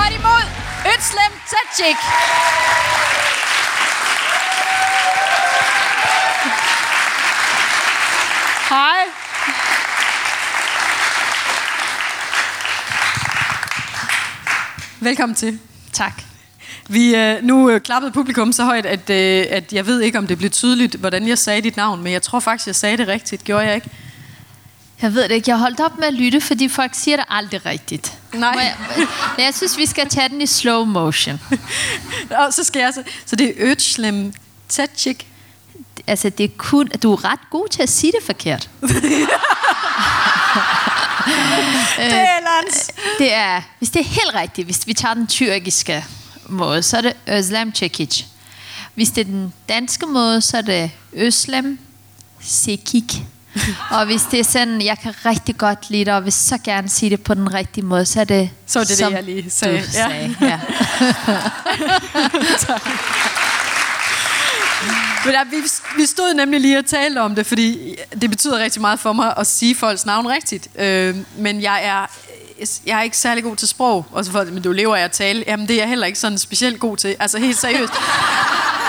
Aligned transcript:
godt 0.00 0.14
imod 0.20 0.44
Øtslem 0.92 1.32
Tadjik. 1.50 1.96
Hej. 8.68 9.00
Velkommen 15.00 15.36
til. 15.36 15.58
Tak. 15.92 16.22
Vi 16.88 17.16
øh, 17.16 17.42
nu 17.42 17.70
øh, 17.70 17.80
klappede 17.80 18.12
publikum 18.12 18.52
så 18.52 18.64
højt, 18.64 18.86
at, 18.86 19.10
øh, 19.10 19.46
at 19.50 19.72
jeg 19.72 19.86
ved 19.86 20.00
ikke, 20.00 20.18
om 20.18 20.26
det 20.26 20.38
blev 20.38 20.50
tydeligt, 20.50 20.94
hvordan 20.94 21.28
jeg 21.28 21.38
sagde 21.38 21.62
dit 21.62 21.76
navn, 21.76 22.02
men 22.02 22.12
jeg 22.12 22.22
tror 22.22 22.40
faktisk, 22.40 22.66
jeg 22.66 22.76
sagde 22.76 22.96
det 22.96 23.08
rigtigt. 23.08 23.44
Gjorde 23.44 23.66
jeg 23.66 23.74
ikke? 23.74 23.90
Jeg 25.02 25.14
ved 25.14 25.22
det 25.22 25.30
ikke. 25.30 25.50
Jeg 25.50 25.58
holdt 25.58 25.80
op 25.80 25.98
med 25.98 26.06
at 26.06 26.14
lytte, 26.14 26.40
fordi 26.40 26.68
folk 26.68 26.90
siger 26.94 27.16
det 27.16 27.26
aldrig 27.28 27.66
rigtigt. 27.66 28.18
Nej. 28.34 28.50
Jeg, 28.50 28.74
men 29.36 29.46
jeg 29.46 29.54
synes, 29.54 29.78
vi 29.78 29.86
skal 29.86 30.08
tage 30.08 30.28
den 30.28 30.40
i 30.40 30.46
slow 30.46 30.84
motion. 30.84 31.40
Og 32.46 32.54
så 32.54 32.64
skal 32.64 32.80
jeg 32.80 32.94
så... 32.94 33.02
Så 33.26 33.36
det 33.36 33.48
er 33.48 33.52
Øtslem 33.56 34.32
Tadjik. 34.68 35.26
Altså, 36.06 36.28
det 36.28 36.44
er 36.44 36.48
kun, 36.56 36.88
du 37.02 37.12
er 37.12 37.24
ret 37.24 37.50
god 37.50 37.68
til 37.68 37.82
at 37.82 37.88
sige 37.88 38.12
det 38.12 38.26
forkert. 38.26 38.70
Det 41.96 42.12
er 42.12 42.40
Lans. 42.40 42.90
Det 43.18 43.34
er, 43.34 43.62
hvis 43.78 43.90
det 43.90 44.00
er 44.00 44.04
helt 44.04 44.34
rigtigt, 44.34 44.66
hvis 44.66 44.86
vi 44.86 44.94
tager 44.94 45.14
den 45.14 45.26
tyrkiske 45.26 46.04
måde, 46.48 46.82
så 46.82 46.96
er 46.96 47.00
det 47.00 47.12
Özlem 47.28 47.72
Cekic. 47.74 48.24
Hvis 48.94 49.10
det 49.10 49.20
er 49.20 49.24
den 49.24 49.52
danske 49.68 50.06
måde, 50.06 50.40
så 50.40 50.56
er 50.56 50.62
det 50.62 50.90
Özlem 51.12 51.78
Sekik. 52.40 53.22
Og 53.98 54.06
hvis 54.06 54.22
det 54.30 54.40
er 54.40 54.44
sådan, 54.44 54.82
jeg 54.82 54.98
kan 55.02 55.14
rigtig 55.26 55.56
godt 55.58 55.90
lide 55.90 56.04
det, 56.04 56.14
og 56.14 56.24
vil 56.24 56.32
så 56.32 56.58
gerne 56.64 56.88
sige 56.88 57.10
det 57.10 57.24
på 57.24 57.34
den 57.34 57.54
rigtige 57.54 57.84
måde, 57.84 58.06
så 58.06 58.20
er 58.20 58.24
det... 58.24 58.50
Så 58.66 58.78
er 58.78 58.82
det 58.84 58.88
det, 58.90 58.98
som 58.98 59.12
jeg 59.12 59.22
lige 59.22 59.50
sagde. 59.50 59.78
Du 59.78 59.84
Ja. 59.94 60.08
sagde. 60.08 60.36
Ja. 60.40 60.60
Men 65.24 65.34
der, 65.34 65.44
vi, 65.44 65.56
vi 65.96 66.06
stod 66.06 66.34
nemlig 66.34 66.60
lige 66.60 66.78
og 66.78 66.86
talte 66.86 67.18
om 67.20 67.34
det, 67.34 67.46
fordi 67.46 67.96
det 68.20 68.30
betyder 68.30 68.58
rigtig 68.58 68.80
meget 68.80 69.00
for 69.00 69.12
mig 69.12 69.34
at 69.36 69.46
sige 69.46 69.74
folks 69.74 70.06
navn 70.06 70.26
rigtigt. 70.28 70.68
Øh, 70.78 71.16
men 71.38 71.62
jeg 71.62 71.84
er, 71.84 72.06
jeg 72.86 72.98
er 72.98 73.02
ikke 73.02 73.16
særlig 73.16 73.44
god 73.44 73.56
til 73.56 73.68
sprog. 73.68 74.06
Og 74.12 74.24
så 74.24 74.30
for, 74.30 74.44
men 74.44 74.62
du 74.62 74.72
lever 74.72 74.96
af 74.96 75.04
at 75.04 75.12
tale. 75.12 75.44
Jamen, 75.46 75.68
det 75.68 75.74
er 75.76 75.80
jeg 75.80 75.88
heller 75.88 76.06
ikke 76.06 76.18
sådan 76.18 76.38
specielt 76.38 76.80
god 76.80 76.96
til. 76.96 77.16
Altså, 77.20 77.38
helt 77.38 77.58
seriøst. 77.58 77.92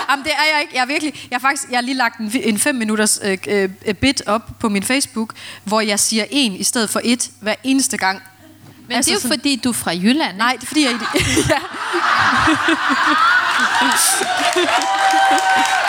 Jamen, 0.09 0.25
det 0.25 0.31
er 0.31 0.53
jeg 0.53 0.61
ikke. 0.61 0.75
Jeg 0.75 0.81
er 0.81 0.85
virkelig... 0.85 1.27
Jeg 1.31 1.35
har 1.35 1.39
faktisk 1.49 1.69
jeg 1.69 1.77
har 1.77 1.81
lige 1.81 1.95
lagt 1.95 2.19
en, 2.19 2.31
en 2.33 2.59
fem 2.59 2.75
minutters 2.75 3.19
øh, 3.23 3.37
øh, 3.47 3.93
bit 3.93 4.21
op 4.25 4.49
på 4.59 4.69
min 4.69 4.83
Facebook, 4.83 5.33
hvor 5.63 5.81
jeg 5.81 5.99
siger 5.99 6.25
en 6.29 6.53
i 6.53 6.63
stedet 6.63 6.89
for 6.89 7.01
et 7.03 7.29
hver 7.39 7.55
eneste 7.63 7.97
gang. 7.97 8.21
Men 8.87 8.95
altså, 8.97 9.11
det 9.11 9.17
er 9.17 9.29
jo 9.29 9.35
fordi, 9.35 9.55
du 9.55 9.69
er 9.69 9.73
fra 9.73 9.91
Jylland. 9.91 10.37
Nej, 10.37 10.55
det 10.55 10.63
er 10.63 10.67
fordi, 10.67 10.85
jeg... 10.85 10.91
ja. 11.49 11.59
ja, 14.55 14.61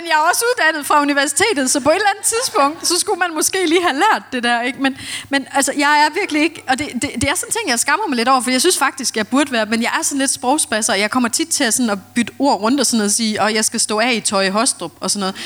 men 0.00 0.08
jeg 0.08 0.16
er 0.20 0.28
også 0.30 0.44
uddannet 0.50 0.86
fra 0.86 1.02
universitetet, 1.02 1.70
så 1.70 1.80
på 1.80 1.90
et 1.90 1.94
eller 1.94 2.08
andet 2.08 2.24
tidspunkt, 2.24 2.88
så 2.88 2.98
skulle 3.00 3.18
man 3.18 3.34
måske 3.34 3.66
lige 3.66 3.82
have 3.82 3.94
lært 3.94 4.22
det 4.32 4.42
der, 4.42 4.62
ikke? 4.62 4.82
Men, 4.82 4.96
men 5.28 5.46
altså, 5.52 5.72
jeg 5.78 6.06
er 6.06 6.14
virkelig 6.20 6.42
ikke... 6.42 6.62
Og 6.68 6.78
det, 6.78 6.88
det, 6.92 7.10
det 7.14 7.24
er 7.24 7.34
sådan 7.34 7.48
en 7.48 7.52
ting, 7.52 7.70
jeg 7.70 7.78
skammer 7.78 8.06
mig 8.08 8.16
lidt 8.16 8.28
over, 8.28 8.40
for 8.40 8.50
jeg 8.50 8.60
synes 8.60 8.78
faktisk, 8.78 9.16
jeg 9.16 9.28
burde 9.28 9.52
være... 9.52 9.66
Men 9.66 9.82
jeg 9.82 9.90
er 9.98 10.02
sådan 10.02 10.18
lidt 10.18 10.30
sprogspasser, 10.30 10.92
og 10.92 11.00
jeg 11.00 11.10
kommer 11.10 11.28
tit 11.28 11.48
til 11.48 11.64
at, 11.64 11.74
sådan 11.74 11.90
at 11.90 11.98
bytte 12.14 12.32
ord 12.38 12.60
rundt 12.60 12.80
og 12.80 12.86
sådan 12.86 12.98
noget, 12.98 13.08
og 13.08 13.14
sige, 13.14 13.42
og 13.42 13.54
jeg 13.54 13.64
skal 13.64 13.80
stå 13.80 13.98
af 13.98 14.12
i 14.12 14.20
tøj 14.20 14.42
i 14.42 14.48
Hostrup 14.48 14.92
og 15.00 15.10
sådan 15.10 15.20
noget. 15.20 15.36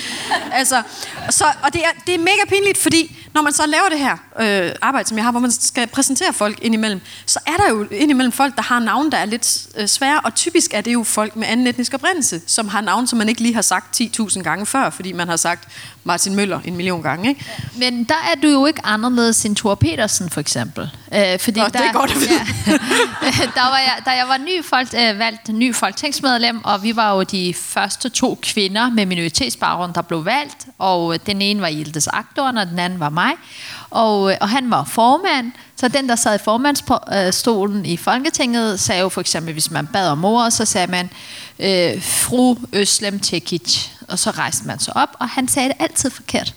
Altså, 0.52 0.82
så, 1.30 1.44
og 1.62 1.72
det 1.72 1.84
er, 1.84 1.90
det 2.06 2.14
er 2.14 2.18
mega 2.18 2.44
pinligt, 2.48 2.78
fordi 2.78 3.16
når 3.34 3.42
man 3.42 3.52
så 3.52 3.66
laver 3.66 3.88
det 3.90 3.98
her 3.98 4.16
øh, 4.40 4.74
arbejde, 4.82 5.08
som 5.08 5.16
jeg 5.16 5.24
har, 5.24 5.30
hvor 5.30 5.40
man 5.40 5.50
skal 5.50 5.86
præsentere 5.86 6.32
folk 6.32 6.58
indimellem, 6.62 7.00
så 7.26 7.38
er 7.46 7.56
der 7.56 7.68
jo 7.68 7.86
indimellem 7.90 8.32
folk, 8.32 8.56
der 8.56 8.62
har 8.62 8.78
navne, 8.78 9.10
der 9.10 9.16
er 9.16 9.24
lidt 9.24 9.66
øh, 9.76 9.86
svære, 9.86 10.20
og 10.20 10.34
typisk 10.34 10.74
er 10.74 10.80
det 10.80 10.92
jo 10.92 11.02
folk 11.04 11.36
med 11.36 11.46
anden 11.46 11.66
etnisk 11.66 11.94
oprindelse, 11.94 12.40
som 12.46 12.68
har 12.68 12.80
navne, 12.80 13.08
som 13.08 13.18
man 13.18 13.28
ikke 13.28 13.40
lige 13.40 13.54
har 13.54 13.62
sagt 13.62 14.00
10.000 14.00 14.41
gange 14.44 14.66
før, 14.66 14.90
fordi 14.90 15.12
man 15.12 15.28
har 15.28 15.36
sagt 15.36 15.68
Martin 16.04 16.34
Møller 16.34 16.60
en 16.64 16.76
million 16.76 17.02
gange, 17.02 17.28
ikke? 17.28 17.44
Men 17.76 18.04
der 18.04 18.14
er 18.14 18.40
du 18.42 18.48
jo 18.48 18.66
ikke 18.66 18.86
anderledes 18.86 19.44
end 19.44 19.56
Thor 19.56 19.74
Petersen, 19.74 20.30
for 20.30 20.40
eksempel. 20.40 20.90
Øh, 21.14 21.38
fordi 21.38 21.60
Nå, 21.60 21.66
der, 21.66 21.70
det 21.70 21.80
er 21.88 21.92
godt 21.92 22.10
at 22.10 22.16
vide. 22.16 22.30
Ja, 22.32 22.74
der 23.60 23.70
var 23.70 23.78
jeg, 23.78 23.96
da 24.04 24.10
jeg 24.10 24.28
var 24.28 24.38
ny 24.38 24.64
folk, 24.64 24.88
øh, 24.94 25.18
valgt 25.18 25.48
ny 25.48 25.74
folketingsmedlem, 25.74 26.64
og 26.64 26.82
vi 26.82 26.96
var 26.96 27.14
jo 27.14 27.22
de 27.22 27.54
første 27.54 28.08
to 28.08 28.38
kvinder 28.42 28.90
med 28.90 29.06
minoritetsbaggrund, 29.06 29.94
der 29.94 30.02
blev 30.02 30.24
valgt, 30.24 30.66
og 30.78 31.14
øh, 31.14 31.20
den 31.26 31.42
ene 31.42 31.60
var 31.60 31.70
Yildiz 31.70 32.06
Akdoren, 32.12 32.58
og 32.58 32.66
den 32.66 32.78
anden 32.78 33.00
var 33.00 33.10
mig. 33.10 33.32
Og, 33.90 34.30
øh, 34.30 34.36
og 34.40 34.48
han 34.48 34.70
var 34.70 34.84
formand, 34.84 35.52
så 35.76 35.88
den, 35.88 36.08
der 36.08 36.16
sad 36.16 36.34
i 36.34 36.42
formandsstolen 36.44 37.86
i 37.86 37.96
Folketinget, 37.96 38.80
sagde 38.80 39.00
jo 39.00 39.08
for 39.08 39.20
eksempel, 39.20 39.52
hvis 39.52 39.70
man 39.70 39.86
bad 39.86 40.08
om 40.08 40.24
ordet, 40.24 40.52
så 40.52 40.64
sagde 40.64 40.86
man, 40.86 41.10
øh, 41.58 42.02
fru 42.02 42.56
Øslem 42.72 43.20
Tekic, 43.20 43.91
og 44.12 44.18
så 44.18 44.30
rejste 44.30 44.66
man 44.66 44.78
sig 44.78 44.96
op, 44.96 45.16
og 45.18 45.28
han 45.28 45.48
sagde 45.48 45.68
det 45.68 45.76
altid 45.78 46.10
forkert. 46.10 46.54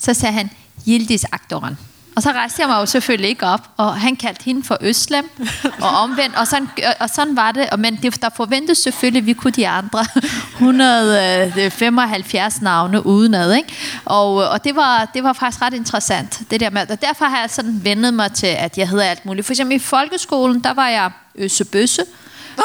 Så 0.00 0.14
sagde 0.14 0.32
han, 0.32 0.50
Yildiz 0.88 1.24
Akdoran. 1.32 1.76
Og 2.16 2.22
så 2.22 2.32
rejste 2.32 2.60
jeg 2.60 2.68
mig 2.68 2.80
jo 2.80 2.86
selvfølgelig 2.86 3.28
ikke 3.28 3.46
op, 3.46 3.70
og 3.76 4.00
han 4.00 4.16
kaldte 4.16 4.44
hende 4.44 4.62
for 4.62 4.78
Øslem, 4.80 5.30
og 5.84 5.88
omvendt, 5.88 6.36
og 6.36 6.46
sådan, 6.46 6.68
og 7.00 7.10
sådan 7.10 7.36
var 7.36 7.52
det. 7.52 7.70
Og, 7.70 7.80
men 7.80 7.96
det, 7.96 8.22
der 8.22 8.28
forventes 8.36 8.78
selvfølgelig, 8.78 9.20
at 9.20 9.26
vi 9.26 9.32
kunne 9.32 9.50
de 9.50 9.68
andre 9.68 10.04
175 10.52 12.62
navne 12.62 13.06
udenad. 13.06 13.54
Ikke? 13.54 13.74
Og, 14.04 14.34
og 14.34 14.64
det, 14.64 14.76
var, 14.76 15.10
det 15.14 15.24
var 15.24 15.32
faktisk 15.32 15.62
ret 15.62 15.74
interessant, 15.74 16.42
det 16.50 16.60
der 16.60 16.70
med. 16.70 16.90
Og 16.90 17.02
derfor 17.02 17.24
har 17.24 17.40
jeg 17.40 17.50
sådan 17.50 17.80
vendet 17.84 18.14
mig 18.14 18.32
til, 18.32 18.46
at 18.46 18.78
jeg 18.78 18.88
hedder 18.88 19.04
alt 19.04 19.26
muligt. 19.26 19.46
For 19.46 19.52
eksempel 19.52 19.76
i 19.76 19.78
folkeskolen, 19.78 20.64
der 20.64 20.74
var 20.74 20.88
jeg 20.88 21.10
Øssebøsse. 21.34 22.02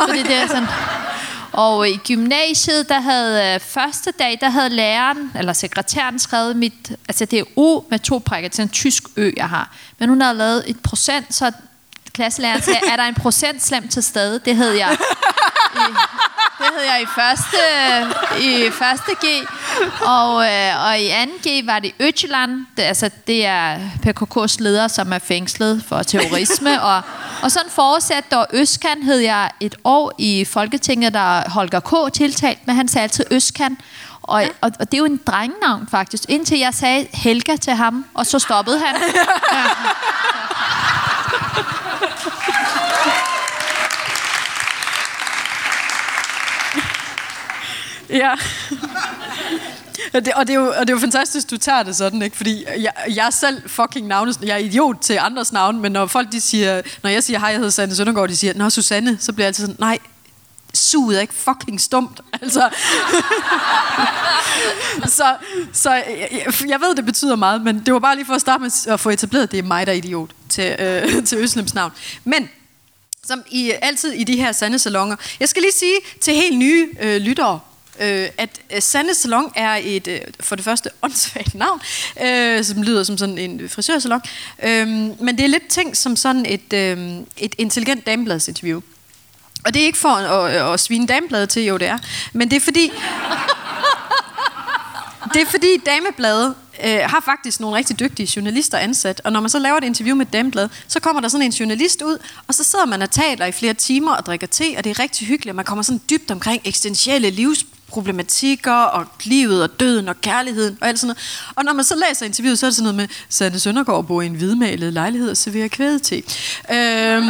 Fordi 0.08 0.24
det 0.24 0.36
er 0.36 0.48
sådan... 0.48 0.68
Og 1.58 1.90
i 1.90 1.98
gymnasiet, 1.98 2.90
der 2.90 3.00
havde 3.00 3.54
øh, 3.54 3.60
første 3.60 4.12
dag, 4.20 4.38
der 4.42 4.50
havde 4.50 4.70
læreren, 4.70 5.32
eller 5.36 5.54
sekretæren 5.54 6.20
skrevet 6.20 6.56
mit, 6.56 6.92
altså 7.08 7.26
det 7.26 7.40
er 7.40 7.44
O 7.56 7.84
med 7.90 8.00
to 8.00 8.22
prikker, 8.26 8.50
til 8.50 8.62
en 8.62 8.70
tysk 8.70 9.04
ø, 9.16 9.32
jeg 9.38 9.50
har. 9.50 9.76
Men 10.00 10.10
hun 10.10 10.22
havde 10.22 10.38
lavet 10.38 10.64
et 10.70 10.80
procent, 10.84 11.36
så 11.36 11.52
klasselæreren 12.16 12.62
sagde, 12.62 12.80
er 12.92 12.96
der 12.96 13.04
en 13.04 13.16
procent 13.16 13.64
slem 13.64 13.88
til 13.88 14.04
stede? 14.04 14.40
Det 14.46 14.56
hed 14.56 14.72
jeg. 14.72 14.98
I, 15.76 15.94
det 16.58 16.66
hed 16.76 16.84
jeg 16.84 17.02
i 17.02 17.06
første, 17.16 17.58
i 18.40 18.72
første 18.72 19.12
G. 19.12 19.48
Og, 20.02 20.46
øh, 20.46 20.86
og 20.88 21.00
i 21.00 21.08
anden 21.08 21.38
G 21.48 21.66
var 21.66 21.80
det 21.80 21.92
Øtjylland. 22.00 22.66
Det, 22.78 22.84
altså, 22.84 23.10
det 23.28 23.46
er 23.46 23.76
PKK's 24.06 24.56
leder, 24.60 24.88
som 24.88 25.14
er 25.14 25.20
fængslet 25.20 25.84
for 25.88 26.04
terrorisme. 26.04 26.82
og, 26.92 27.02
og 27.44 27.52
sådan 27.52 27.70
fortsat, 27.70 28.34
og 28.34 28.48
Østkan 28.54 29.04
hed 29.04 29.18
jeg 29.18 29.52
et 29.60 29.76
år 29.84 30.12
i 30.18 30.46
Folketinget, 30.46 31.14
der 31.14 31.50
Holger 31.50 31.80
K. 31.80 32.14
tiltalt, 32.14 32.68
men 32.68 32.76
han 32.76 32.88
sagde 32.88 33.04
altid 33.04 33.26
Østkan. 33.32 33.78
Og, 34.22 34.42
ja. 34.42 34.48
og, 34.62 34.72
og 34.80 34.92
det 34.92 34.94
er 34.94 34.98
jo 34.98 35.06
en 35.06 35.22
drengenavn 35.28 35.88
faktisk. 35.92 36.24
Indtil 36.30 36.60
jeg 36.60 36.74
sagde 36.74 37.08
Helga 37.14 37.56
til 37.56 37.74
ham, 37.74 38.06
og 38.14 38.26
så 38.26 38.40
stoppede 38.40 38.80
han. 38.80 38.96
Ja. 39.54 39.60
Ja. 39.60 39.66
Og 50.14 50.26
det, 50.26 50.34
og, 50.34 50.48
det 50.48 50.54
er 50.54 50.60
jo, 50.60 50.68
og 50.68 50.80
det 50.80 50.90
er 50.90 50.94
jo 50.94 51.00
fantastisk, 51.00 51.50
du 51.50 51.58
tager 51.58 51.84
det 51.84 51.96
sådan, 51.96 52.22
ikke? 52.22 52.38
Fordi 52.38 52.66
jeg, 52.78 52.92
jeg 53.16 53.28
er 53.28 53.30
selv 53.30 53.70
fucking 53.70 54.08
navne, 54.08 54.34
jeg 54.42 54.54
er 54.54 54.58
idiot 54.58 54.96
til 55.02 55.18
andres 55.22 55.52
navn, 55.52 55.80
men 55.80 55.92
når 55.92 56.06
folk 56.06 56.32
de 56.32 56.42
siger, 56.42 56.82
når 57.04 57.10
jeg 57.10 57.24
siger, 57.24 57.40
hej, 57.40 57.50
jeg 57.50 57.58
hedder 57.58 57.72
Sanne 57.72 57.96
Søndergaard, 57.96 58.30
de 58.30 58.36
siger, 58.36 58.54
nå, 58.54 58.70
Susanne, 58.70 59.18
så 59.20 59.34
bliver 59.34 59.46
jeg 59.46 59.48
altid 59.48 59.64
sådan, 59.64 59.76
nej, 59.80 60.00
suget 60.74 61.18
er 61.18 61.22
ikke 61.22 61.34
fucking 61.34 61.82
stumt. 61.82 62.22
Altså. 62.42 62.70
så 65.18 65.36
så 65.74 65.92
jeg, 65.92 66.54
jeg 66.68 66.82
ved, 66.82 66.96
det 66.96 67.06
betyder 67.06 67.36
meget, 67.36 67.62
men 67.62 67.86
det 67.86 67.94
var 67.94 68.00
bare 68.00 68.16
lige 68.16 68.26
for 68.26 68.34
at 68.34 68.42
starte 68.42 68.62
med 68.62 68.72
at 68.88 69.00
få 69.00 69.10
etableret, 69.10 69.52
det 69.52 69.60
er 69.60 69.64
mig, 69.64 69.86
der 69.86 69.92
er 69.92 69.98
idiot 69.98 70.30
til, 70.50 70.76
øh, 70.80 71.26
til 71.26 71.38
Øslems 71.38 71.74
navn. 71.74 71.92
Men 72.24 72.50
som 73.28 73.44
i, 73.52 73.72
altid 73.82 74.12
i 74.12 74.24
de 74.24 74.36
her 74.36 74.52
sande 74.52 74.80
salonger. 74.80 75.16
Jeg 75.40 75.50
skal 75.50 75.62
lige 75.62 75.72
sige 75.72 75.96
til 76.22 76.34
helt 76.34 76.58
nye 76.58 76.90
øh, 77.02 77.22
lyttere, 77.22 77.60
øh, 78.00 78.30
at 78.38 78.50
øh, 78.74 78.82
Sande 78.82 79.16
Salon 79.16 79.52
er 79.56 79.80
et, 79.84 80.08
øh, 80.08 80.22
for 80.40 80.56
det 80.56 80.66
første, 80.66 80.90
åndssvagt 81.02 81.56
navn, 81.66 81.82
øh, 82.22 82.64
som 82.64 82.82
lyder 82.82 83.04
som 83.04 83.18
sådan 83.18 83.38
en 83.38 83.70
frisørsalon. 83.70 84.22
Øh, 84.64 84.88
men 84.88 85.38
det 85.38 85.40
er 85.40 85.48
lidt 85.48 85.68
tænkt 85.68 85.98
som 85.98 86.16
sådan 86.16 86.46
et, 86.46 86.74
øh, 86.74 87.18
et 87.38 87.56
intelligent 87.58 88.06
damebladsinterview. 88.06 88.82
Og 89.66 89.74
det 89.74 89.82
er 89.82 89.86
ikke 89.86 89.98
for 89.98 90.10
at, 90.10 90.56
at, 90.56 90.74
at 90.74 90.80
svine 90.80 91.08
damebladet 91.08 91.50
til, 91.50 91.64
jo 91.64 91.78
det 91.78 91.88
er, 91.88 91.98
men 92.34 92.50
det 92.52 92.56
er 92.56 92.62
fordi... 92.62 92.92
Det 95.34 95.42
er 95.42 95.46
fordi 95.46 95.78
Damebladet 95.86 96.56
øh, 96.86 97.00
har 97.00 97.22
faktisk 97.26 97.60
nogle 97.60 97.78
rigtig 97.78 98.00
dygtige 98.00 98.30
journalister 98.36 98.78
ansat, 98.78 99.22
og 99.24 99.32
når 99.32 99.40
man 99.40 99.50
så 99.50 99.60
laver 99.60 99.78
et 99.78 99.84
interview 99.84 100.16
med 100.16 100.26
Damebladet, 100.26 100.72
så 100.88 101.00
kommer 101.00 101.22
der 101.22 101.28
sådan 101.28 101.46
en 101.46 101.52
journalist 101.52 102.02
ud, 102.02 102.18
og 102.48 102.54
så 102.54 102.64
sidder 102.64 102.86
man 102.86 103.02
og 103.02 103.12
taler 103.12 103.46
i 103.46 103.52
flere 103.52 103.74
timer 103.74 104.16
og 104.16 104.26
drikker 104.26 104.48
te, 104.48 104.64
og 104.78 104.84
det 104.84 104.90
er 104.90 105.00
rigtig 105.00 105.28
hyggeligt, 105.28 105.52
og 105.52 105.56
man 105.56 105.66
kommer 105.66 105.84
sådan 105.84 106.02
dybt 106.10 106.32
omkring 106.32 106.62
eksistentielle 106.66 107.30
livs 107.30 107.66
problematikker, 107.88 108.74
og 108.74 109.06
livet 109.24 109.64
og 109.64 109.80
døden 109.80 110.08
og 110.08 110.22
kærligheden 110.22 110.78
og 110.82 110.88
alt 110.88 111.00
sådan 111.00 111.08
noget. 111.08 111.52
Og 111.56 111.64
når 111.64 111.74
man 111.74 111.86
så 111.86 111.96
læser 112.08 112.26
interviewet, 112.26 112.60
så 112.60 112.66
er 112.66 112.70
det 112.70 112.76
sådan 112.76 112.84
noget 112.84 112.96
med, 112.96 113.08
Sande 113.30 113.60
Søndergaard 113.60 114.06
bor 114.06 114.22
i 114.22 114.26
en 114.26 114.36
hvidmalet 114.36 114.94
lejlighed 114.94 115.30
og 115.30 115.38
serverer 115.38 115.68
kvæde 115.68 116.00
øhm, 116.72 117.30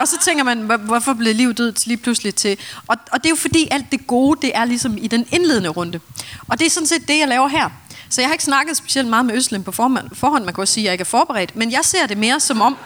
og 0.00 0.08
så 0.08 0.16
tænker 0.24 0.44
man, 0.44 0.70
hvorfor 0.80 1.14
blev 1.14 1.34
liv 1.34 1.54
død 1.54 1.72
lige 1.86 1.96
pludselig 1.96 2.34
til? 2.34 2.58
Og, 2.86 2.96
og 3.12 3.18
det 3.18 3.26
er 3.26 3.30
jo 3.30 3.36
fordi, 3.36 3.68
alt 3.70 3.92
det 3.92 4.06
gode, 4.06 4.38
det 4.42 4.52
er 4.54 4.64
ligesom 4.64 4.98
i 4.98 5.06
den 5.06 5.26
indledende 5.32 5.68
runde. 5.68 6.00
Og 6.48 6.58
det 6.58 6.66
er 6.66 6.70
sådan 6.70 6.86
set 6.86 7.08
det, 7.08 7.18
jeg 7.18 7.28
laver 7.28 7.48
her. 7.48 7.70
Så 8.08 8.20
jeg 8.20 8.28
har 8.28 8.34
ikke 8.34 8.44
snakket 8.44 8.76
specielt 8.76 9.08
meget 9.08 9.26
med 9.26 9.34
Østlem 9.34 9.62
på 9.62 9.72
forhånd. 9.72 10.44
Man 10.44 10.54
kan 10.54 10.60
også 10.62 10.74
sige, 10.74 10.82
at 10.82 10.84
jeg 10.84 10.92
ikke 10.92 11.02
er 11.02 11.04
forberedt. 11.04 11.56
Men 11.56 11.72
jeg 11.72 11.80
ser 11.82 12.06
det 12.06 12.18
mere 12.18 12.40
som 12.40 12.60
om, 12.60 12.76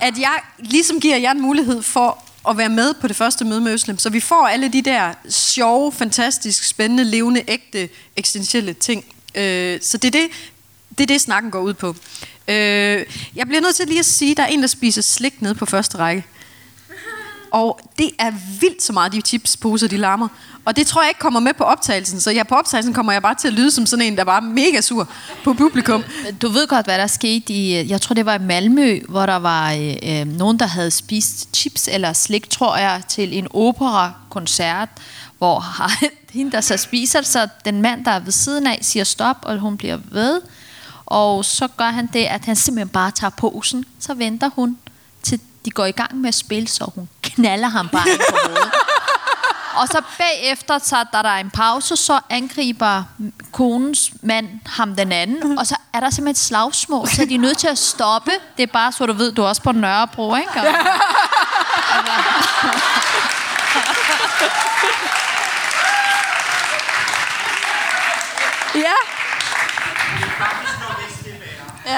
at 0.00 0.18
jeg 0.18 0.40
ligesom 0.58 1.00
giver 1.00 1.16
jer 1.16 1.30
en 1.30 1.40
mulighed 1.40 1.82
for 1.82 2.25
at 2.48 2.58
være 2.58 2.68
med 2.68 2.94
på 2.94 3.08
det 3.08 3.16
første 3.16 3.44
møde 3.44 3.60
med 3.60 3.72
Øslem. 3.72 3.98
Så 3.98 4.10
vi 4.10 4.20
får 4.20 4.46
alle 4.46 4.68
de 4.68 4.82
der 4.82 5.14
sjove, 5.28 5.92
fantastisk, 5.92 6.64
spændende, 6.64 7.04
levende, 7.04 7.42
ægte, 7.48 7.88
eksistentielle 8.16 8.72
ting. 8.72 9.04
Øh, 9.34 9.78
så 9.82 9.98
det 9.98 10.14
er 10.14 10.20
det, 10.20 10.28
det 10.98 11.00
er 11.00 11.06
det, 11.06 11.20
snakken 11.20 11.50
går 11.50 11.60
ud 11.60 11.74
på. 11.74 11.96
Øh, 12.48 13.04
jeg 13.34 13.46
bliver 13.46 13.60
nødt 13.60 13.76
til 13.76 13.86
lige 13.86 13.98
at 13.98 14.06
sige, 14.06 14.30
at 14.30 14.36
der 14.36 14.42
er 14.42 14.46
en, 14.46 14.60
der 14.60 14.66
spiser 14.66 15.02
slik 15.02 15.42
nede 15.42 15.54
på 15.54 15.66
første 15.66 15.98
række. 15.98 16.24
Og 17.50 17.80
det 17.98 18.10
er 18.18 18.32
vildt 18.60 18.82
så 18.82 18.92
meget, 18.92 19.12
de 19.12 19.20
chipsposer, 19.20 19.88
de 19.88 19.96
larmer. 19.96 20.28
Og 20.64 20.76
det 20.76 20.86
tror 20.86 21.02
jeg 21.02 21.10
ikke 21.10 21.20
kommer 21.20 21.40
med 21.40 21.54
på 21.54 21.64
optagelsen. 21.64 22.20
Så 22.20 22.30
ja, 22.30 22.42
på 22.42 22.54
optagelsen 22.54 22.94
kommer 22.94 23.12
jeg 23.12 23.22
bare 23.22 23.34
til 23.34 23.48
at 23.48 23.54
lyde 23.54 23.70
som 23.70 23.86
sådan 23.86 24.06
en, 24.06 24.16
der 24.16 24.24
var 24.24 24.40
mega 24.40 24.80
sur 24.80 25.08
på 25.44 25.52
publikum. 25.52 26.04
Du 26.42 26.48
ved 26.48 26.66
godt, 26.66 26.86
hvad 26.86 26.98
der 26.98 27.06
skete 27.06 27.52
i, 27.52 27.78
øh, 27.78 27.90
jeg 27.90 28.00
tror 28.00 28.14
det 28.14 28.26
var 28.26 28.34
i 28.34 28.38
Malmø, 28.42 29.00
hvor 29.08 29.26
der 29.26 29.36
var 29.36 29.72
øh, 29.72 29.96
øh, 30.02 30.26
nogen, 30.26 30.58
der 30.58 30.66
havde 30.66 30.90
spist 30.90 31.56
chips 31.56 31.88
eller 31.92 32.12
slik, 32.12 32.50
tror 32.50 32.76
jeg, 32.76 33.02
til 33.08 33.38
en 33.38 33.46
opera-koncert, 33.50 34.88
hvor 35.38 35.64
hende, 36.36 36.52
der 36.52 36.60
så 36.60 36.76
spiser, 36.76 37.22
så 37.22 37.48
den 37.64 37.82
mand, 37.82 38.04
der 38.04 38.10
er 38.10 38.20
ved 38.20 38.32
siden 38.32 38.66
af, 38.66 38.78
siger 38.82 39.04
stop, 39.04 39.36
og 39.42 39.58
hun 39.58 39.76
bliver 39.76 39.98
ved. 40.10 40.40
Og 41.06 41.44
så 41.44 41.68
gør 41.68 41.90
han 41.90 42.06
det, 42.12 42.24
at 42.24 42.44
han 42.44 42.56
simpelthen 42.56 42.88
bare 42.88 43.10
tager 43.10 43.30
posen. 43.30 43.84
Så 44.00 44.14
venter 44.14 44.50
hun, 44.56 44.78
til 45.22 45.40
de 45.66 45.70
går 45.70 45.84
i 45.86 45.90
gang 45.90 46.16
med 46.16 46.28
at 46.28 46.34
spille, 46.34 46.68
så 46.68 46.90
hun 46.94 47.08
knaller 47.22 47.68
ham 47.68 47.88
bare 47.88 48.04
på 48.30 48.36
hovedet. 48.46 48.72
Og 49.80 49.88
så 49.88 50.00
bagefter, 50.18 50.78
så 50.78 50.96
da 51.12 51.22
der 51.22 51.28
er 51.28 51.38
en 51.40 51.50
pause, 51.50 51.96
så 51.96 52.20
angriber 52.30 53.02
konens 53.52 54.10
mand 54.22 54.48
ham 54.66 54.96
den 54.96 55.12
anden, 55.12 55.58
og 55.58 55.66
så 55.66 55.76
er 55.92 56.00
der 56.00 56.10
simpelthen 56.10 56.30
et 56.30 56.38
slagsmål, 56.38 57.08
så 57.08 57.24
de 57.24 57.34
er 57.34 57.38
nødt 57.38 57.58
til 57.58 57.68
at 57.68 57.78
stoppe. 57.78 58.30
Det 58.56 58.62
er 58.62 58.66
bare 58.72 58.92
så, 58.92 59.06
du 59.06 59.12
ved, 59.12 59.32
du 59.32 59.42
er 59.42 59.46
også 59.48 59.62
på 59.62 59.72
Nørrebro, 59.72 60.34
ikke? 60.36 60.48
Og, 60.56 60.64
Ja. 60.64 60.72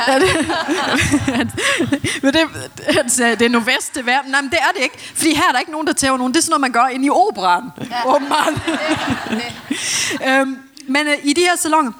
Ja. 0.09 0.19
men 2.23 2.35
det, 2.35 2.41
han 2.89 3.11
sagde, 3.11 3.37
det 3.37 3.45
er 3.45 3.49
nordvest, 3.49 3.95
det 3.95 4.09
er 4.09 4.29
Nej, 4.29 4.41
men 4.41 4.51
det 4.51 4.59
er 4.59 4.73
det 4.75 4.83
ikke. 4.83 4.97
Fordi 5.15 5.35
her 5.35 5.49
er 5.49 5.53
der 5.53 5.59
ikke 5.59 5.73
nogen, 5.73 5.87
der 5.87 5.93
tæver 5.93 6.17
nogen. 6.17 6.33
Det 6.33 6.39
er 6.39 6.43
sådan 6.43 6.51
noget, 6.51 6.61
man 6.61 6.73
gør 6.73 6.87
ind 6.87 7.05
i 7.05 7.11
operan. 7.11 7.63
Ja. 7.91 8.07
Åbenbart. 8.15 8.53
øhm, 10.27 10.59
men 10.89 11.07
øh, 11.07 11.15
i 11.23 11.33
de 11.33 11.41
her 11.41 11.57
salonger, 11.57 11.93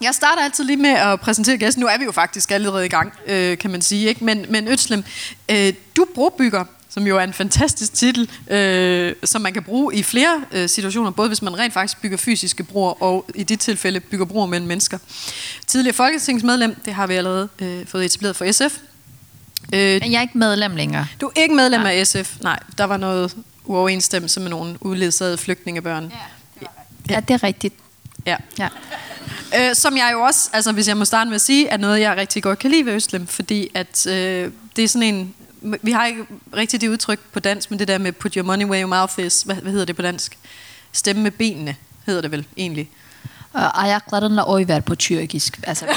jeg 0.00 0.14
starter 0.14 0.42
altid 0.42 0.64
lige 0.64 0.76
med 0.76 0.90
at 0.90 1.20
præsentere 1.20 1.58
gæsten. 1.58 1.80
Nu 1.80 1.86
er 1.86 1.98
vi 1.98 2.04
jo 2.04 2.12
faktisk 2.12 2.50
allerede 2.50 2.86
i 2.86 2.88
gang, 2.88 3.12
øh, 3.26 3.58
kan 3.58 3.70
man 3.70 3.82
sige. 3.82 4.08
Ikke? 4.08 4.24
Men, 4.24 4.46
men 4.48 4.68
Øtslem, 4.68 5.04
øh, 5.50 5.72
du 5.96 6.06
brobygger 6.14 6.64
som 6.94 7.06
jo 7.06 7.18
er 7.18 7.24
en 7.24 7.32
fantastisk 7.32 7.92
titel, 7.92 8.30
øh, 8.50 9.14
som 9.24 9.42
man 9.42 9.52
kan 9.52 9.62
bruge 9.62 9.94
i 9.94 10.02
flere 10.02 10.44
øh, 10.52 10.68
situationer, 10.68 11.10
både 11.10 11.28
hvis 11.28 11.42
man 11.42 11.58
rent 11.58 11.74
faktisk 11.74 12.00
bygger 12.00 12.16
fysiske 12.16 12.64
broer, 12.64 13.02
og 13.02 13.24
i 13.34 13.42
dit 13.42 13.60
tilfælde 13.60 14.00
bygger 14.00 14.26
broer 14.26 14.46
mellem 14.46 14.68
mennesker. 14.68 14.98
Tidligere 15.66 15.94
folketingsmedlem, 15.94 16.74
det 16.84 16.94
har 16.94 17.06
vi 17.06 17.14
allerede 17.14 17.48
øh, 17.58 17.86
fået 17.86 18.04
etableret 18.04 18.36
for 18.36 18.52
SF. 18.52 18.78
Øh, 19.72 19.80
jeg 19.80 20.12
er 20.12 20.20
ikke 20.20 20.38
medlem 20.38 20.76
længere. 20.76 21.06
Du 21.20 21.26
er 21.26 21.40
ikke 21.40 21.54
medlem 21.54 21.80
nej. 21.80 21.92
af 21.92 22.06
SF, 22.06 22.36
nej. 22.40 22.58
Der 22.78 22.84
var 22.84 22.96
noget 22.96 23.36
uoverensstemmelse 23.64 24.40
med 24.40 24.50
nogle 24.50 24.76
udledsagede 24.80 25.38
flygtningebørn. 25.38 26.12
Ja, 26.60 26.66
det, 27.08 27.10
ja, 27.10 27.20
det 27.20 27.34
er 27.34 27.42
rigtigt. 27.42 27.74
Ja. 28.26 28.36
ja. 28.58 28.68
Øh, 29.58 29.74
som 29.74 29.96
jeg 29.96 30.10
jo 30.12 30.20
også, 30.20 30.50
altså 30.52 30.72
hvis 30.72 30.88
jeg 30.88 30.96
må 30.96 31.04
starte 31.04 31.28
med 31.28 31.34
at 31.34 31.40
sige, 31.40 31.68
er 31.68 31.76
noget, 31.76 32.00
jeg 32.00 32.16
rigtig 32.16 32.42
godt 32.42 32.58
kan 32.58 32.70
lide 32.70 32.86
ved 32.86 32.92
Østlem, 32.92 33.26
fordi 33.26 33.68
at 33.74 34.06
øh, 34.06 34.50
det 34.76 34.84
er 34.84 34.88
sådan 34.88 35.14
en 35.14 35.34
vi 35.82 35.92
har 35.92 36.06
ikke 36.06 36.26
rigtig 36.56 36.80
det 36.80 36.88
udtryk 36.88 37.20
på 37.32 37.40
dansk, 37.40 37.70
men 37.70 37.78
det 37.78 37.88
der 37.88 37.98
med 37.98 38.12
put 38.12 38.34
your 38.34 38.44
money 38.44 38.64
where 38.64 38.80
your 38.80 38.88
mouth 38.88 39.18
is, 39.18 39.42
hvad, 39.42 39.56
hvad 39.56 39.72
hedder 39.72 39.86
det 39.86 39.96
på 39.96 40.02
dansk? 40.02 40.38
Stemme 40.92 41.22
med 41.22 41.30
benene, 41.30 41.76
hedder 42.06 42.20
det 42.20 42.30
vel 42.30 42.46
egentlig. 42.56 42.90
Uh, 43.54 43.84
ayaklarınla 43.84 44.42
oy 44.46 44.64
ver 44.66 44.80
på 44.80 44.94
tyrkisk. 44.94 45.60
Altså, 45.62 45.86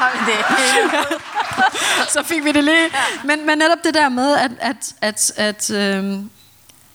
Så 2.12 2.22
fik 2.24 2.44
vi 2.44 2.52
det 2.52 2.64
lige. 2.64 2.88
Men, 3.24 3.46
men 3.46 3.58
netop 3.58 3.78
det 3.84 3.94
der 3.94 4.08
med, 4.08 4.36
at, 4.36 4.50
at, 4.60 4.94
at, 5.00 5.32
at, 5.36 5.70
øhm, 5.70 6.30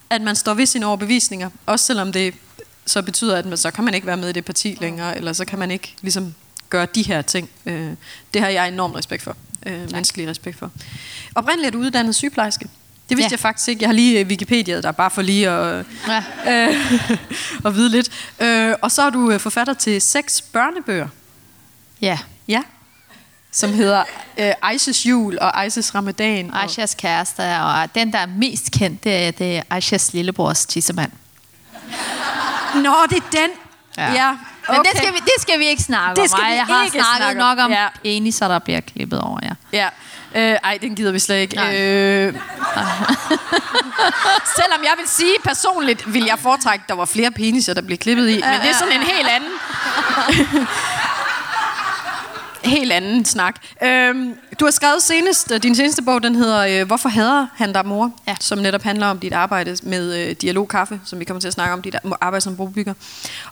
at 0.09 0.21
man 0.21 0.35
står 0.35 0.53
ved 0.53 0.65
sine 0.65 0.85
overbevisninger, 0.85 1.49
også 1.65 1.85
selvom 1.85 2.11
det 2.11 2.33
så 2.85 3.01
betyder, 3.01 3.37
at 3.37 3.45
man, 3.45 3.57
så 3.57 3.71
kan 3.71 3.83
man 3.83 3.93
ikke 3.93 4.07
være 4.07 4.17
med 4.17 4.29
i 4.29 4.31
det 4.31 4.45
parti 4.45 4.77
længere, 4.81 5.17
eller 5.17 5.33
så 5.33 5.45
kan 5.45 5.59
man 5.59 5.71
ikke 5.71 5.95
ligesom 6.01 6.35
gøre 6.69 6.87
de 6.95 7.01
her 7.01 7.21
ting. 7.21 7.49
Øh, 7.65 7.91
det 8.33 8.41
har 8.41 8.49
jeg 8.49 8.67
enorm 8.67 8.91
respekt 8.91 9.23
for 9.23 9.37
øh, 9.65 9.91
menneskelig 9.91 10.27
respekt 10.27 10.59
for. 10.59 10.71
Oprindeligt 11.35 11.75
uddannet 11.75 12.15
sygeplejerske. 12.15 12.67
Det 13.09 13.17
vidste 13.17 13.29
ja. 13.29 13.33
jeg 13.33 13.39
faktisk 13.39 13.69
ikke. 13.69 13.81
Jeg 13.81 13.89
har 13.89 13.93
lige 13.93 14.19
øh, 14.19 14.27
Wikipedia 14.27 14.81
der, 14.81 14.91
bare 14.91 15.11
for 15.11 15.21
lige 15.21 15.49
at, 15.49 15.85
ja. 16.07 16.23
øh, 16.47 16.99
at 17.65 17.75
vide 17.75 17.89
lidt. 17.89 18.09
Øh, 18.39 18.73
og 18.81 18.91
så 18.91 19.01
er 19.01 19.09
du 19.09 19.31
øh, 19.31 19.39
forfatter 19.39 19.73
til 19.73 20.01
seks 20.01 20.41
børnebøger. 20.41 21.07
Ja. 22.01 22.19
Ja. 22.47 22.61
Som 23.51 23.73
hedder 23.73 24.03
øh, 24.37 24.51
Aishas 24.61 25.05
jul 25.05 25.37
og 25.41 25.61
Aishas 25.61 25.95
ramadan. 25.95 26.51
Aishas 26.53 26.95
kæreste, 26.95 27.41
og 27.41 27.95
den, 27.95 28.13
der 28.13 28.19
er 28.19 28.25
mest 28.25 28.71
kendt, 28.71 29.03
det 29.03 29.27
er, 29.27 29.31
det 29.31 29.57
er 29.57 29.61
Aishas 29.69 30.13
lillebrors 30.13 30.65
tissemand. 30.65 31.11
Nå, 32.75 32.95
det 33.09 33.17
er 33.17 33.29
den. 33.31 33.49
Ja. 33.97 34.13
ja. 34.13 34.37
Men 34.69 34.79
det 34.79 34.91
skal, 34.97 35.13
vi, 35.13 35.19
det 35.19 35.33
skal 35.39 35.59
vi 35.59 35.65
ikke 35.65 35.83
snakke 35.83 36.21
det 36.21 36.29
skal 36.29 36.43
om. 36.43 36.49
Vi 36.49 36.55
jeg 36.55 36.65
har 36.65 37.17
snakket 37.17 37.37
nok 37.37 37.59
om 37.59 37.71
ja. 37.71 38.31
så 38.31 38.47
der 38.47 38.59
bliver 38.59 38.81
klippet 38.81 39.21
over, 39.21 39.39
ja. 39.43 39.53
Ja. 39.73 39.89
Øh, 40.35 40.57
ej, 40.63 40.77
den 40.81 40.95
gider 40.95 41.11
vi 41.11 41.19
slet 41.19 41.37
ikke. 41.37 41.59
Øh, 41.59 41.65
selvom 44.59 44.81
jeg 44.83 44.93
vil 44.97 45.07
sige 45.07 45.35
personligt, 45.43 46.13
vil 46.13 46.23
jeg 46.25 46.39
foretrække, 46.39 46.83
at 46.83 46.89
der 46.89 46.95
var 46.95 47.05
flere 47.05 47.31
peniser, 47.31 47.73
der 47.73 47.81
blev 47.81 47.97
klippet 47.97 48.29
i. 48.29 48.33
Men 48.33 48.61
det 48.61 48.69
er 48.69 48.73
sådan 48.73 48.93
en 48.93 49.07
helt 49.07 49.27
anden 49.27 49.49
helt 52.65 52.91
anden 52.91 53.25
snak. 53.25 53.55
Øhm, 53.83 54.33
du 54.59 54.65
har 54.65 54.71
skrevet 54.71 55.03
senest, 55.03 55.51
øh, 55.51 55.63
din 55.63 55.75
seneste 55.75 56.01
bog, 56.01 56.23
den 56.23 56.35
hedder 56.35 56.81
øh, 56.81 56.87
Hvorfor 56.87 57.09
hader 57.09 57.47
han 57.55 57.73
dig, 57.73 57.85
mor? 57.85 58.11
Ja. 58.27 58.35
Som 58.39 58.57
netop 58.57 58.83
handler 58.83 59.07
om 59.07 59.19
dit 59.19 59.33
arbejde 59.33 59.77
med 59.83 60.15
øh, 60.17 60.35
dialogkaffe, 60.41 61.01
som 61.05 61.19
vi 61.19 61.25
kommer 61.25 61.41
til 61.41 61.47
at 61.47 61.53
snakke 61.53 61.73
om, 61.73 61.81
dit 61.81 61.95
arbejde 62.21 62.41
som 62.41 62.55
brobygger. 62.55 62.93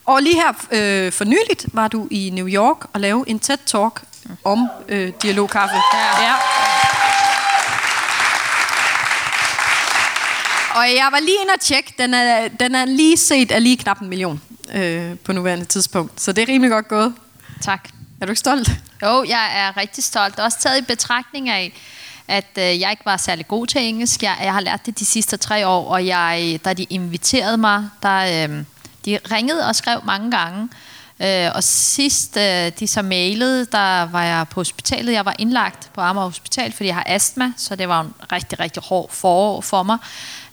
Og 0.05 0.21
lige 0.21 0.35
her 0.35 0.53
øh, 0.71 1.11
for 1.11 1.25
nyligt 1.25 1.65
var 1.73 1.87
du 1.87 2.07
i 2.11 2.29
New 2.33 2.47
York 2.47 2.77
og 2.93 2.99
lavede 2.99 3.29
en 3.29 3.39
TED-talk 3.39 4.01
om 4.43 4.67
øh, 4.89 5.11
dialogkaffe. 5.21 5.75
Ja. 5.93 6.23
ja. 6.23 6.33
Og 10.75 10.83
jeg 10.95 11.07
var 11.11 11.19
lige 11.19 11.37
inde 11.41 11.53
og 11.53 11.61
tjekke, 11.61 11.93
den 11.97 12.13
er, 12.13 12.47
den 12.47 12.75
er 12.75 12.85
lige 12.85 13.17
set 13.17 13.51
af 13.51 13.63
lige 13.63 13.77
knap 13.77 14.01
en 14.01 14.09
million 14.09 14.41
øh, 14.73 15.17
på 15.23 15.33
nuværende 15.33 15.65
tidspunkt. 15.65 16.21
Så 16.21 16.31
det 16.31 16.41
er 16.41 16.47
rimelig 16.47 16.71
godt 16.71 16.87
gået. 16.87 17.13
Tak. 17.61 17.89
Er 18.23 18.25
du 18.25 18.31
ikke 18.31 18.39
stolt? 18.39 18.71
Jo, 19.01 19.23
jeg 19.27 19.51
er 19.55 19.77
rigtig 19.77 20.03
stolt. 20.03 20.39
Også 20.39 20.59
taget 20.59 20.77
i 20.77 20.81
betragtning 20.81 21.49
af, 21.49 21.73
at 22.27 22.47
øh, 22.57 22.79
jeg 22.79 22.91
ikke 22.91 23.05
var 23.05 23.17
særlig 23.17 23.47
god 23.47 23.67
til 23.67 23.81
engelsk. 23.81 24.23
Jeg, 24.23 24.37
jeg 24.43 24.53
har 24.53 24.61
lært 24.61 24.85
det 24.85 24.99
de 24.99 25.05
sidste 25.05 25.37
tre 25.37 25.67
år, 25.67 25.91
og 25.91 26.05
jeg, 26.07 26.59
da 26.65 26.73
de 26.73 26.83
inviterede 26.83 27.57
mig, 27.57 27.89
der, 28.03 28.47
øh, 28.49 28.63
de 29.05 29.19
ringede 29.31 29.67
og 29.67 29.75
skrev 29.75 30.01
mange 30.05 30.31
gange. 30.31 30.69
Øh, 31.19 31.51
og 31.55 31.63
sidst 31.63 32.37
øh, 32.37 32.71
de 32.79 32.87
så 32.87 33.01
mailede, 33.01 33.65
der 33.65 34.03
var 34.03 34.23
jeg 34.23 34.47
på 34.49 34.59
hospitalet. 34.59 35.13
Jeg 35.13 35.25
var 35.25 35.35
indlagt 35.39 35.89
på 35.93 36.01
Amager 36.01 36.25
Hospital, 36.25 36.71
fordi 36.71 36.87
jeg 36.87 36.95
har 36.95 37.05
astma, 37.07 37.51
så 37.57 37.75
det 37.75 37.89
var 37.89 38.01
en 38.01 38.13
rigtig, 38.31 38.59
rigtig 38.59 38.83
hård 38.83 39.11
forår 39.11 39.61
for 39.61 39.83
mig. 39.83 39.97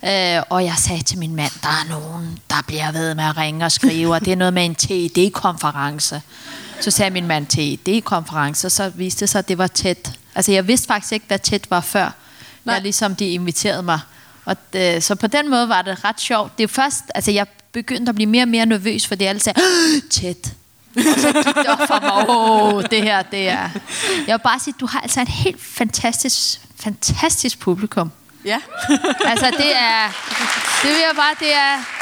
Øh, 0.05 0.43
og 0.49 0.65
jeg 0.65 0.75
sagde 0.77 1.03
til 1.03 1.19
min 1.19 1.35
mand, 1.37 1.53
der 1.63 1.69
er 1.69 1.89
nogen, 1.89 2.39
der 2.51 2.63
bliver 2.67 2.93
ved 2.93 3.15
med 3.15 3.25
at 3.25 3.37
ringe 3.37 3.65
og 3.65 3.73
skrive, 3.73 4.15
og 4.15 4.21
det 4.25 4.33
er 4.33 4.37
noget 4.37 4.55
med 4.55 4.65
en 4.65 4.75
TED-konference. 4.75 6.23
Så 6.81 6.91
sagde 6.91 7.11
min 7.11 7.27
mand 7.27 7.47
til 7.47 7.79
idékonference, 7.89 8.65
og 8.65 8.73
så 8.73 8.93
viste 8.95 9.21
det 9.21 9.29
sig, 9.29 9.39
at 9.39 9.49
det 9.49 9.59
var 9.59 9.67
tæt. 9.67 10.11
Altså 10.35 10.53
jeg 10.53 10.69
vidste 10.69 10.87
faktisk 10.87 11.13
ikke, 11.13 11.27
hvad 11.29 11.39
tæt 11.39 11.71
var 11.71 11.81
før. 11.81 12.11
Nej. 12.65 12.75
Jeg 12.75 12.83
ligesom 12.83 13.17
de 13.17 13.29
inviterede 13.29 13.83
mig. 13.83 14.01
Og 14.45 14.57
det, 14.73 15.03
så 15.05 15.15
på 15.15 15.27
den 15.27 15.51
måde 15.51 15.69
var 15.69 15.83
det 15.83 16.05
ret 16.05 16.21
sjovt. 16.21 16.59
Det 16.59 16.65
er 16.65 16.69
først, 16.69 17.05
altså 17.15 17.31
jeg 17.31 17.47
begyndte 17.73 18.11
at 18.11 18.15
blive 18.15 18.27
mere 18.27 18.45
og 18.45 18.49
mere 18.49 18.67
nervøs, 18.67 19.07
fordi 19.07 19.25
alle 19.25 19.41
sagde, 19.41 19.61
tæt. 20.11 20.53
Og 20.97 21.21
så 21.21 21.33
gik 21.33 21.55
det 21.55 21.67
op 21.67 21.79
for 21.87 22.01
mig, 22.01 22.29
åh, 22.37 22.85
det 22.91 23.03
her, 23.03 23.23
det 23.23 23.49
er... 23.49 23.69
Jeg 24.27 24.35
vil 24.35 24.43
bare 24.43 24.59
sige, 24.59 24.75
du 24.81 24.87
har 24.87 25.01
altså 25.01 25.21
et 25.21 25.29
helt 25.29 25.61
fantastisk, 25.63 26.61
fantastisk 26.81 27.59
publikum. 27.59 28.13
Ja. 28.45 28.61
altså 29.25 29.47
det 29.59 29.77
er, 29.77 30.07
det 30.83 30.91
vil 30.91 31.01
jeg 31.09 31.13
bare, 31.17 31.35
det 31.41 31.55
er, 31.55 32.00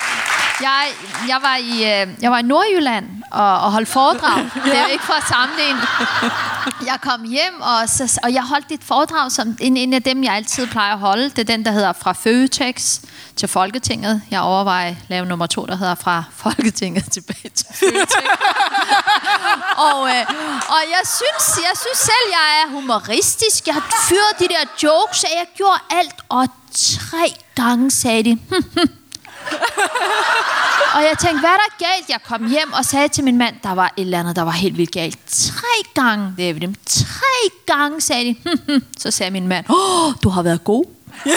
Jeg, 0.60 0.88
jeg, 1.28 1.38
var 1.42 1.56
i, 1.56 1.72
øh, 1.72 2.22
jeg 2.22 2.30
var 2.30 2.38
i 2.38 2.42
Nordjylland 2.42 3.06
og, 3.30 3.60
og 3.60 3.72
holdt 3.72 3.88
foredrag. 3.88 4.50
Det 4.64 4.76
er 4.76 4.82
jo 4.82 4.92
ikke 4.92 5.04
for 5.04 5.12
at 5.12 5.28
sammenligne. 5.28 5.80
Jeg 6.86 6.98
kom 7.00 7.24
hjem, 7.24 7.60
og, 7.60 7.88
så, 7.88 8.20
og 8.22 8.32
jeg 8.32 8.42
holdt 8.42 8.66
et 8.70 8.84
foredrag, 8.84 9.32
som 9.32 9.56
en, 9.60 9.76
en 9.76 9.94
af 9.94 10.02
dem, 10.02 10.24
jeg 10.24 10.34
altid 10.34 10.66
plejer 10.66 10.92
at 10.92 10.98
holde. 10.98 11.24
Det 11.24 11.38
er 11.38 11.44
den, 11.44 11.64
der 11.64 11.70
hedder 11.70 11.92
Fra 11.92 12.12
Føtex 12.12 13.00
til 13.36 13.48
Folketinget. 13.48 14.22
Jeg 14.30 14.40
overvejer 14.40 14.90
at 14.90 14.96
lave 15.08 15.26
nummer 15.26 15.46
to, 15.46 15.66
der 15.66 15.76
hedder 15.76 15.94
Fra 15.94 16.24
Folketinget 16.36 17.12
tilbage 17.16 17.50
til 17.54 17.66
Føtex. 17.74 18.14
og, 19.88 20.08
øh, 20.08 20.24
og 20.68 20.82
jeg 20.94 21.02
synes, 21.04 21.44
jeg 21.68 21.74
synes 21.76 21.98
selv, 21.98 22.26
jeg 22.30 22.62
er 22.62 22.70
humoristisk. 22.70 23.66
Jeg 23.66 23.74
har 23.74 23.84
fyret 24.08 24.38
de 24.38 24.48
der 24.48 24.64
jokes, 24.82 25.22
og 25.24 25.30
jeg 25.38 25.46
gjorde 25.56 25.80
alt, 25.90 26.14
og 26.28 26.48
tre 26.72 27.34
gange 27.54 27.90
sagde 27.90 28.22
de, 28.24 28.38
og 30.94 31.02
jeg 31.02 31.16
tænkte, 31.20 31.40
hvad 31.40 31.50
er 31.50 31.56
der 31.56 31.78
galt? 31.78 32.08
Jeg 32.08 32.18
kom 32.24 32.46
hjem 32.46 32.72
og 32.72 32.84
sagde 32.84 33.08
til 33.08 33.24
min 33.24 33.38
mand, 33.38 33.54
der 33.62 33.74
var 33.74 33.92
et 33.96 34.02
eller 34.02 34.20
andet, 34.20 34.36
der 34.36 34.42
var 34.42 34.50
helt 34.50 34.76
vildt 34.76 34.92
galt. 34.92 35.18
Tre 35.28 36.02
gange, 36.02 36.34
det 36.36 36.50
er 36.50 36.54
dem. 36.54 36.74
Tre 36.86 37.50
gange 37.66 38.00
sagde 38.00 38.24
de. 38.24 38.36
Hm, 38.44 38.60
hm. 38.66 38.84
Så 38.98 39.10
sagde 39.10 39.30
min 39.30 39.48
mand, 39.48 39.70
åh, 39.70 40.12
du 40.22 40.28
har 40.28 40.42
været 40.42 40.64
god. 40.64 40.84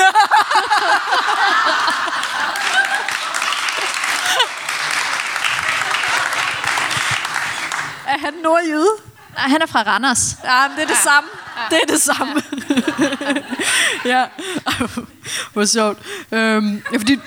Er 8.08 8.18
han 8.18 8.34
nordjyde? 8.44 9.11
Nej, 9.36 9.50
han 9.50 9.62
er 9.62 9.66
fra 9.66 9.84
Randers. 9.84 10.38
Ja, 10.44 10.68
men 10.68 10.78
det 10.78 10.84
er 10.84 10.88
det 10.88 10.94
ja. 10.94 11.02
samme. 11.04 11.30
Det 11.70 11.80
er 11.84 11.94
det 11.94 12.02
samme. 12.02 12.42
ja. 14.06 14.26
Hvor 15.54 15.66
sjovt. 15.66 16.00
Øhm, 16.32 16.84
ja, 16.92 16.98
fordi, 16.98 17.20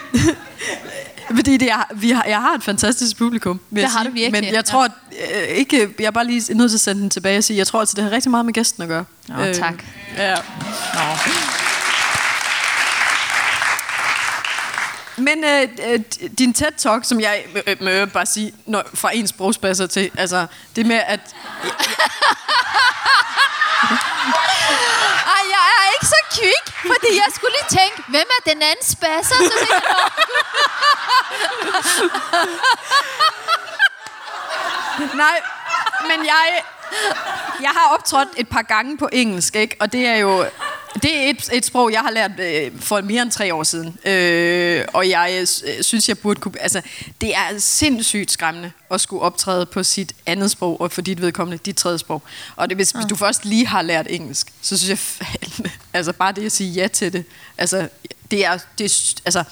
fordi 1.34 1.56
det 1.56 1.70
er, 1.70 1.82
vi 1.94 2.11
har, 2.11 2.25
jeg 2.28 2.40
har 2.40 2.54
et 2.54 2.62
fantastisk 2.62 3.16
publikum. 3.16 3.61
Det 3.70 3.84
har 3.84 4.02
sige. 4.02 4.11
du 4.11 4.14
virkelig. 4.14 4.44
Men 4.44 4.54
jeg 4.54 4.64
tror, 4.64 4.84
at, 4.84 4.90
øh, 5.34 5.42
ikke, 5.49 5.94
jeg 5.99 6.06
er 6.06 6.11
bare 6.11 6.26
lige 6.26 6.54
nødt 6.54 6.70
til 6.70 6.76
at 6.76 6.80
sende 6.80 7.02
den 7.02 7.11
tilbage 7.11 7.38
og 7.38 7.44
sige, 7.44 7.56
jeg 7.56 7.66
tror, 7.66 7.80
at 7.80 7.92
det 7.96 8.04
har 8.04 8.11
rigtig 8.11 8.30
meget 8.30 8.46
med 8.46 8.54
gæsten 8.54 8.82
at 8.82 8.88
gøre. 8.88 9.04
Nå, 9.28 9.40
øh, 9.40 9.54
tak. 9.54 9.84
Ja. 10.16 10.34
Nå. 10.94 11.00
Men 15.16 15.44
øh, 15.44 15.68
øh, 15.88 16.00
din 16.38 16.54
TED-talk, 16.54 17.04
som 17.04 17.21
jeg 17.21 17.44
øh, 17.66 17.76
må 17.80 17.90
øh, 17.90 18.12
bare 18.12 18.26
sige, 18.26 18.54
når, 18.66 18.83
fra 18.94 19.11
en 19.14 19.26
sprogspasser 19.26 19.87
til, 19.87 20.11
altså 20.18 20.47
det 20.76 20.87
med 20.87 20.97
at... 21.06 21.21
Ej, 25.35 25.42
jeg 25.54 25.64
er 25.78 25.87
ikke 25.94 26.06
så 26.06 26.21
kvik, 26.30 26.75
fordi 26.92 27.14
jeg 27.14 27.26
skulle 27.35 27.52
lige 27.52 27.80
tænke, 27.80 28.02
hvem 28.09 28.26
er 28.38 28.50
den 28.50 28.62
anden 28.62 28.85
spasser? 28.85 29.35
Så 29.35 29.66
jeg, 29.71 29.80
Nej, 35.14 35.40
men 36.09 36.26
jeg, 36.26 36.62
jeg 37.60 37.70
har 37.70 37.94
optrådt 37.94 38.28
et 38.36 38.48
par 38.48 38.62
gange 38.62 38.98
på 38.98 39.08
engelsk, 39.12 39.56
ikke? 39.56 39.76
og 39.80 39.92
det 39.92 40.06
er 40.06 40.16
jo 40.16 40.44
det 41.02 41.16
er 41.16 41.30
et, 41.30 41.50
et 41.52 41.64
sprog, 41.64 41.92
jeg 41.92 42.00
har 42.00 42.10
lært 42.10 42.30
øh, 42.40 42.80
for 42.80 43.00
mere 43.00 43.22
end 43.22 43.30
tre 43.30 43.54
år 43.54 43.62
siden. 43.62 43.98
Øh, 44.04 44.84
og 44.92 45.08
jeg 45.08 45.38
øh, 45.40 45.46
synes, 45.82 46.08
jeg 46.08 46.18
burde 46.18 46.40
kunne... 46.40 46.60
Altså, 46.60 46.82
det 47.20 47.34
er 47.34 47.58
sindssygt 47.58 48.30
skræmmende 48.30 48.72
at 48.90 49.00
skulle 49.00 49.22
optræde 49.22 49.66
på 49.66 49.82
sit 49.82 50.12
andet 50.26 50.50
sprog, 50.50 50.80
og 50.80 50.92
for 50.92 51.02
dit 51.02 51.20
vedkommende, 51.20 51.62
dit 51.66 51.76
tredje 51.76 51.98
sprog. 51.98 52.22
Og 52.56 52.68
det, 52.68 52.76
hvis, 52.76 52.94
ja. 52.94 52.98
hvis 52.98 53.08
du 53.08 53.16
først 53.16 53.44
lige 53.44 53.66
har 53.66 53.82
lært 53.82 54.06
engelsk, 54.10 54.52
så 54.62 54.78
synes 54.78 55.18
jeg... 55.18 55.28
altså, 55.92 56.12
bare 56.12 56.32
det 56.32 56.46
at 56.46 56.52
sige 56.52 56.70
ja 56.70 56.88
til 56.88 57.12
det. 57.12 57.24
Altså, 57.58 57.88
det 58.30 58.44
er... 58.44 58.58
Det 58.78 59.14
altså, 59.24 59.44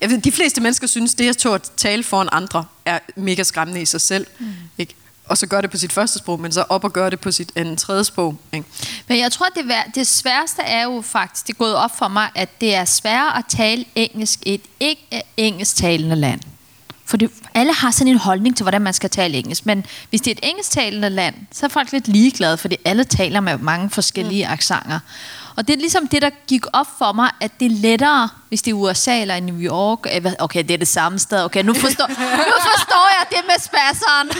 jeg 0.00 0.10
ved, 0.10 0.18
de 0.18 0.32
fleste 0.32 0.60
mennesker 0.60 0.86
synes, 0.86 1.14
det 1.14 1.46
at 1.46 1.70
tale 1.76 2.04
foran 2.04 2.28
andre 2.32 2.64
er 2.84 2.98
mega 3.16 3.42
skræmmende 3.42 3.82
i 3.82 3.86
sig 3.86 4.00
selv. 4.00 4.26
Mm. 4.38 4.46
Ikke? 4.78 4.94
Og 5.30 5.38
så 5.38 5.46
gør 5.46 5.60
det 5.60 5.70
på 5.70 5.76
sit 5.76 5.92
første 5.92 6.18
sprog, 6.18 6.40
men 6.40 6.52
så 6.52 6.64
op 6.68 6.84
og 6.84 6.92
gør 6.92 7.10
det 7.10 7.20
på 7.20 7.30
sit 7.30 7.52
andet 7.56 7.78
tredje 7.78 8.04
sprog. 8.04 8.36
Ikke? 8.52 8.66
Men 9.08 9.18
jeg 9.18 9.32
tror, 9.32 9.46
det, 9.46 9.64
det 9.94 10.06
sværeste 10.06 10.62
er 10.62 10.84
jo 10.84 11.00
faktisk, 11.00 11.46
det 11.46 11.52
er 11.52 11.56
gået 11.56 11.74
op 11.76 11.98
for 11.98 12.08
mig, 12.08 12.30
at 12.34 12.60
det 12.60 12.74
er 12.74 12.84
sværere 12.84 13.38
at 13.38 13.44
tale 13.48 13.84
engelsk 13.94 14.38
i 14.46 14.54
et 14.54 14.62
ikke 14.80 15.22
engelsktalende 15.36 16.16
land. 16.16 16.40
For 17.04 17.16
det, 17.16 17.30
alle 17.54 17.74
har 17.74 17.90
sådan 17.90 18.12
en 18.12 18.18
holdning 18.18 18.56
til, 18.56 18.64
hvordan 18.64 18.82
man 18.82 18.92
skal 18.92 19.10
tale 19.10 19.38
engelsk. 19.38 19.66
Men 19.66 19.86
hvis 20.10 20.20
det 20.20 20.30
er 20.30 20.34
et 20.34 20.50
engelsktalende 20.50 21.10
land, 21.10 21.34
så 21.52 21.66
er 21.66 21.70
folk 21.70 21.92
lidt 21.92 22.08
ligeglade, 22.08 22.56
fordi 22.56 22.76
alle 22.84 23.04
taler 23.04 23.40
med 23.40 23.58
mange 23.58 23.90
forskellige 23.90 24.46
mm. 24.46 24.52
aksanger. 24.52 24.98
Og 25.56 25.68
det 25.68 25.74
er 25.74 25.78
ligesom 25.78 26.08
det, 26.08 26.22
der 26.22 26.30
gik 26.46 26.64
op 26.72 26.86
for 26.98 27.12
mig, 27.12 27.30
at 27.40 27.60
det 27.60 27.66
er 27.66 27.76
lettere, 27.76 28.28
hvis 28.48 28.62
det 28.62 28.70
er 28.70 28.74
USA 28.74 29.20
eller 29.20 29.34
i 29.34 29.40
New 29.40 29.60
York. 29.60 30.06
Okay, 30.38 30.62
det 30.62 30.70
er 30.70 30.78
det 30.78 30.88
samme 30.88 31.18
sted. 31.18 31.44
Okay, 31.44 31.62
nu 31.62 31.74
forstår, 31.74 32.08
nu 32.08 32.54
forstår 32.70 33.08
jeg 33.18 33.26
det 33.30 33.40
med 33.46 33.58
spasseren. 33.60 34.30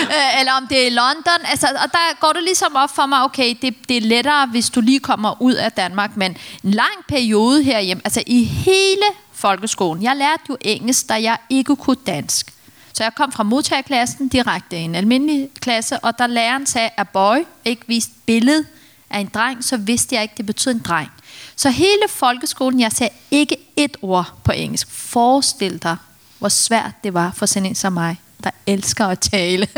Øh, 0.00 0.40
eller 0.40 0.52
om 0.52 0.66
det 0.66 0.82
er 0.82 0.86
i 0.86 0.90
London. 0.90 1.40
Altså, 1.44 1.66
og 1.66 1.92
der 1.92 2.20
går 2.20 2.32
det 2.32 2.42
ligesom 2.42 2.76
op 2.76 2.94
for 2.94 3.06
mig, 3.06 3.22
okay, 3.22 3.54
det, 3.62 3.74
det 3.88 3.96
er 3.96 4.00
lettere, 4.00 4.46
hvis 4.46 4.70
du 4.70 4.80
lige 4.80 5.00
kommer 5.00 5.42
ud 5.42 5.54
af 5.54 5.72
Danmark. 5.72 6.16
Men 6.16 6.36
en 6.64 6.70
lang 6.70 6.94
periode 7.08 7.62
herhjemme, 7.62 8.00
altså 8.04 8.22
i 8.26 8.44
hele 8.44 9.06
folkeskolen. 9.32 10.02
Jeg 10.02 10.16
lærte 10.16 10.42
jo 10.48 10.56
engelsk, 10.60 11.08
da 11.08 11.14
jeg 11.14 11.36
ikke 11.50 11.76
kunne 11.76 11.96
dansk. 12.06 12.52
Så 12.92 13.02
jeg 13.02 13.14
kom 13.14 13.32
fra 13.32 13.42
modtagerklassen 13.42 14.28
direkte 14.28 14.76
i 14.76 14.80
en 14.80 14.94
almindelig 14.94 15.50
klasse, 15.60 15.98
og 15.98 16.18
der 16.18 16.26
læreren 16.26 16.66
sagde, 16.66 16.90
at 16.96 17.08
boy 17.08 17.36
ikke 17.64 17.82
viste 17.86 18.12
billede 18.26 18.64
af 19.10 19.18
en 19.18 19.30
dreng, 19.34 19.64
så 19.64 19.76
vidste 19.76 20.14
jeg 20.14 20.22
ikke, 20.22 20.34
det 20.36 20.46
betød 20.46 20.72
en 20.72 20.78
dreng. 20.78 21.10
Så 21.56 21.70
hele 21.70 22.02
folkeskolen, 22.08 22.80
jeg 22.80 22.92
sagde 22.92 23.12
ikke 23.30 23.56
et 23.76 23.96
ord 24.02 24.32
på 24.44 24.52
engelsk. 24.52 24.90
Forestil 24.90 25.82
dig, 25.82 25.96
hvor 26.38 26.48
svært 26.48 26.92
det 27.04 27.14
var 27.14 27.32
for 27.36 27.46
sådan 27.46 27.66
en 27.66 27.74
som 27.74 27.92
mig, 27.92 28.20
der 28.44 28.50
elsker 28.66 29.06
at 29.06 29.18
tale. 29.18 29.68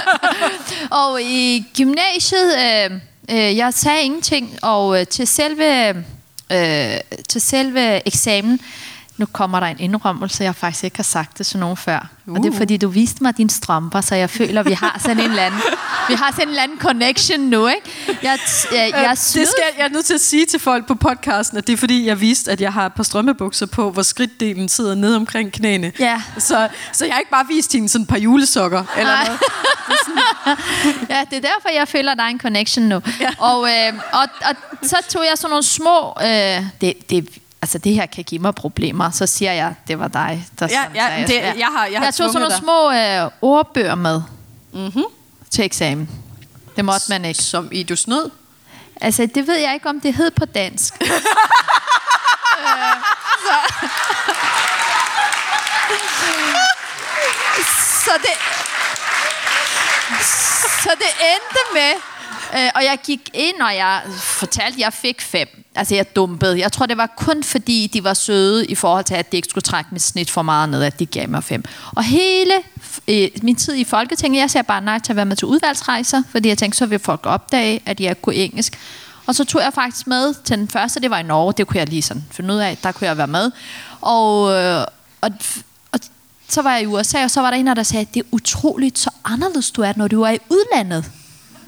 og 1.02 1.22
i 1.22 1.66
gymnasiet, 1.76 2.54
øh, 2.58 3.00
øh, 3.30 3.56
jeg 3.56 3.74
sagde 3.74 4.02
ingenting, 4.02 4.58
og 4.62 5.00
øh, 5.00 5.06
til 5.06 5.26
selve, 5.26 5.88
øh, 6.52 7.00
til 7.28 7.40
selve 7.40 8.06
eksamen, 8.06 8.60
nu 9.18 9.26
kommer 9.26 9.60
der 9.60 9.66
en 9.66 9.80
indrømmelse, 9.80 10.44
jeg 10.44 10.54
faktisk 10.54 10.84
ikke 10.84 10.96
har 10.96 11.02
sagt 11.02 11.38
det 11.38 11.46
til 11.46 11.58
nogen 11.58 11.76
før. 11.76 12.08
Uh. 12.26 12.34
Og 12.34 12.42
det 12.42 12.48
er 12.48 12.52
uh. 12.52 12.58
fordi, 12.58 12.76
du 12.76 12.88
viste 12.88 13.22
mig 13.22 13.36
dine 13.36 13.50
strømper, 13.50 14.00
så 14.00 14.14
jeg 14.14 14.30
føler, 14.30 14.62
vi 14.62 14.72
har 14.72 14.98
sådan 15.02 15.20
en 15.20 15.38
anden, 15.38 15.60
vi 16.08 16.14
har 16.14 16.32
sådan 16.36 16.48
en 16.48 16.58
anden 16.58 16.78
connection 16.78 17.40
nu, 17.40 17.66
ikke? 17.66 17.90
Jeg, 18.06 18.38
jeg, 18.72 18.90
jeg, 18.92 19.04
øh, 19.04 19.10
det 19.10 19.48
skal 19.48 19.62
jeg 19.78 19.84
er 19.84 19.88
nødt 19.88 20.06
til 20.06 20.14
at 20.14 20.20
sige 20.20 20.46
til 20.46 20.60
folk 20.60 20.86
på 20.86 20.94
podcasten, 20.94 21.58
at 21.58 21.66
det 21.66 21.72
er 21.72 21.76
fordi, 21.76 22.06
jeg 22.06 22.20
viste, 22.20 22.50
at 22.52 22.60
jeg 22.60 22.72
har 22.72 22.86
et 22.86 22.92
par 22.92 23.02
strømmebukser 23.02 23.66
på, 23.66 23.90
hvor 23.90 24.02
skridtdelen 24.02 24.68
sidder 24.68 24.94
ned 24.94 25.14
omkring 25.14 25.52
knæene. 25.52 25.92
Ja. 25.98 26.22
Så, 26.38 26.68
så 26.92 27.04
jeg 27.04 27.14
har 27.14 27.18
ikke 27.18 27.30
bare 27.30 27.46
vist 27.48 27.72
hende 27.72 27.88
sådan 27.88 28.02
et 28.02 28.08
par 28.08 28.18
julesokker 28.18 28.84
eller 28.96 29.12
Nej. 29.12 29.26
noget. 29.26 29.40
ja, 31.10 31.24
det 31.30 31.36
er 31.36 31.50
derfor, 31.50 31.74
jeg 31.74 31.88
føler, 31.88 32.14
der 32.14 32.22
er 32.22 32.28
en 32.28 32.40
connection 32.40 32.84
nu. 32.84 33.00
Ja. 33.20 33.30
Og, 33.38 33.68
øh, 33.68 33.92
og, 34.12 34.28
og 34.40 34.54
så 34.82 34.96
tog 35.08 35.24
jeg 35.30 35.38
sådan 35.38 35.50
nogle 35.50 35.62
små... 35.62 36.14
Øh, 36.22 36.62
det, 36.80 37.10
det 37.10 37.28
altså 37.62 37.78
det 37.78 37.94
her 37.94 38.06
kan 38.06 38.24
give 38.24 38.40
mig 38.40 38.54
problemer, 38.54 39.10
så 39.10 39.26
siger 39.26 39.52
jeg, 39.52 39.74
det 39.88 39.98
var 39.98 40.08
dig, 40.08 40.46
der 40.58 40.68
ja, 40.70 40.84
ja, 40.94 41.08
sagde, 41.08 41.26
det, 41.26 41.34
jeg, 41.34 41.54
jeg 41.58 41.66
har, 41.66 41.86
jeg 41.86 41.98
har 41.98 42.06
jeg 42.06 42.14
tog 42.14 42.32
sådan 42.32 42.48
nogle 42.48 42.56
små 42.56 42.92
øh, 42.92 43.30
ordbøger 43.42 43.94
med 43.94 44.22
mm-hmm. 44.72 45.04
til 45.50 45.64
eksamen. 45.64 46.10
Det 46.76 46.84
måtte 46.84 47.06
man 47.08 47.24
ikke. 47.24 47.42
Som 47.42 47.68
i 47.72 47.82
du 47.82 47.96
snød? 47.96 48.30
Altså, 49.00 49.26
det 49.34 49.46
ved 49.46 49.56
jeg 49.56 49.74
ikke, 49.74 49.88
om 49.88 50.00
det 50.00 50.14
hed 50.14 50.30
på 50.30 50.44
dansk. 50.44 50.94
øh, 51.02 51.08
så. 53.46 53.56
så 58.04 58.12
det... 58.22 58.34
Så 60.82 60.90
det 60.98 61.10
endte 61.34 61.60
med, 61.74 61.92
Øh, 62.54 62.70
og 62.74 62.84
jeg 62.84 62.98
gik 63.04 63.30
ind, 63.34 63.62
og 63.62 63.74
jeg 63.74 64.02
fortalte, 64.20 64.74
at 64.74 64.78
jeg 64.78 64.92
fik 64.92 65.20
fem. 65.20 65.48
Altså, 65.78 65.94
jeg 65.94 66.16
dumpede. 66.16 66.60
Jeg 66.60 66.72
tror, 66.72 66.86
det 66.86 66.96
var 66.96 67.06
kun 67.16 67.42
fordi, 67.42 67.90
de 67.92 68.04
var 68.04 68.14
søde 68.14 68.66
i 68.66 68.74
forhold 68.74 69.04
til, 69.04 69.14
at 69.14 69.32
de 69.32 69.36
ikke 69.36 69.48
skulle 69.48 69.62
trække 69.62 69.88
mit 69.92 70.02
snit 70.02 70.30
for 70.30 70.42
meget 70.42 70.68
ned, 70.68 70.82
at 70.82 70.98
de 70.98 71.06
gav 71.06 71.28
mig 71.28 71.44
fem. 71.44 71.64
Og 71.96 72.04
hele 72.04 72.54
øh, 73.08 73.28
min 73.42 73.56
tid 73.56 73.74
i 73.74 73.84
Folketinget, 73.84 74.40
jeg 74.40 74.50
sagde 74.50 74.64
bare 74.64 74.80
nej 74.80 74.98
til 74.98 75.12
at 75.12 75.16
være 75.16 75.24
med 75.24 75.36
til 75.36 75.46
udvalgsrejser, 75.46 76.22
fordi 76.30 76.48
jeg 76.48 76.58
tænkte, 76.58 76.78
så 76.78 76.86
vil 76.86 76.98
folk 76.98 77.20
opdage, 77.24 77.80
at 77.86 78.00
jeg 78.00 78.22
kunne 78.22 78.34
engelsk. 78.34 78.78
Og 79.26 79.34
så 79.34 79.44
tog 79.44 79.62
jeg 79.62 79.72
faktisk 79.72 80.06
med 80.06 80.34
til 80.44 80.58
den 80.58 80.68
første, 80.68 81.00
det 81.00 81.10
var 81.10 81.18
i 81.18 81.22
Norge, 81.22 81.52
det 81.56 81.66
kunne 81.66 81.78
jeg 81.78 81.88
lige 81.88 82.02
sådan 82.02 82.24
finde 82.30 82.54
ud 82.54 82.58
af, 82.58 82.76
der 82.82 82.92
kunne 82.92 83.06
jeg 83.06 83.16
være 83.16 83.26
med. 83.26 83.50
Og, 84.00 84.54
øh, 84.54 84.84
og, 85.20 85.30
og 85.92 86.00
så 86.48 86.62
var 86.62 86.72
jeg 86.72 86.82
i 86.82 86.86
USA, 86.86 87.24
og 87.24 87.30
så 87.30 87.40
var 87.40 87.50
der 87.50 87.56
en, 87.56 87.66
der 87.66 87.82
sagde, 87.82 88.06
det 88.14 88.20
er 88.20 88.26
utroligt 88.32 88.98
så 88.98 89.10
anderledes 89.24 89.70
du 89.70 89.82
er, 89.82 89.92
når 89.96 90.08
du 90.08 90.22
er 90.22 90.30
i 90.30 90.38
udlandet 90.48 91.10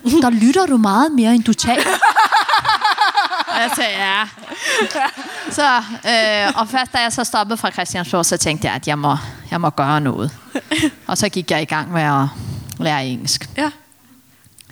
der 0.04 0.30
lytter 0.30 0.66
du 0.66 0.76
meget 0.76 1.12
mere, 1.12 1.34
end 1.34 1.44
du 1.44 1.52
taler 1.52 1.82
og 3.60 3.68
jeg 3.68 3.72
sagde, 3.76 3.90
ja. 3.90 4.24
Så, 5.50 5.76
øh, 6.06 6.60
og 6.60 6.68
først 6.68 6.92
da 6.92 6.98
jeg 6.98 7.12
så 7.12 7.24
stoppede 7.24 7.56
fra 7.56 7.70
Christiansborg, 7.70 8.26
så 8.26 8.36
tænkte 8.36 8.66
jeg, 8.66 8.74
at 8.74 8.88
jeg 8.88 8.98
må, 8.98 9.16
jeg 9.50 9.60
må 9.60 9.70
gøre 9.70 10.00
noget. 10.00 10.30
Og 11.06 11.18
så 11.18 11.28
gik 11.28 11.50
jeg 11.50 11.62
i 11.62 11.64
gang 11.64 11.92
med 11.92 12.02
at 12.02 12.26
lære 12.78 13.06
engelsk. 13.06 13.50
Ja. 13.56 13.70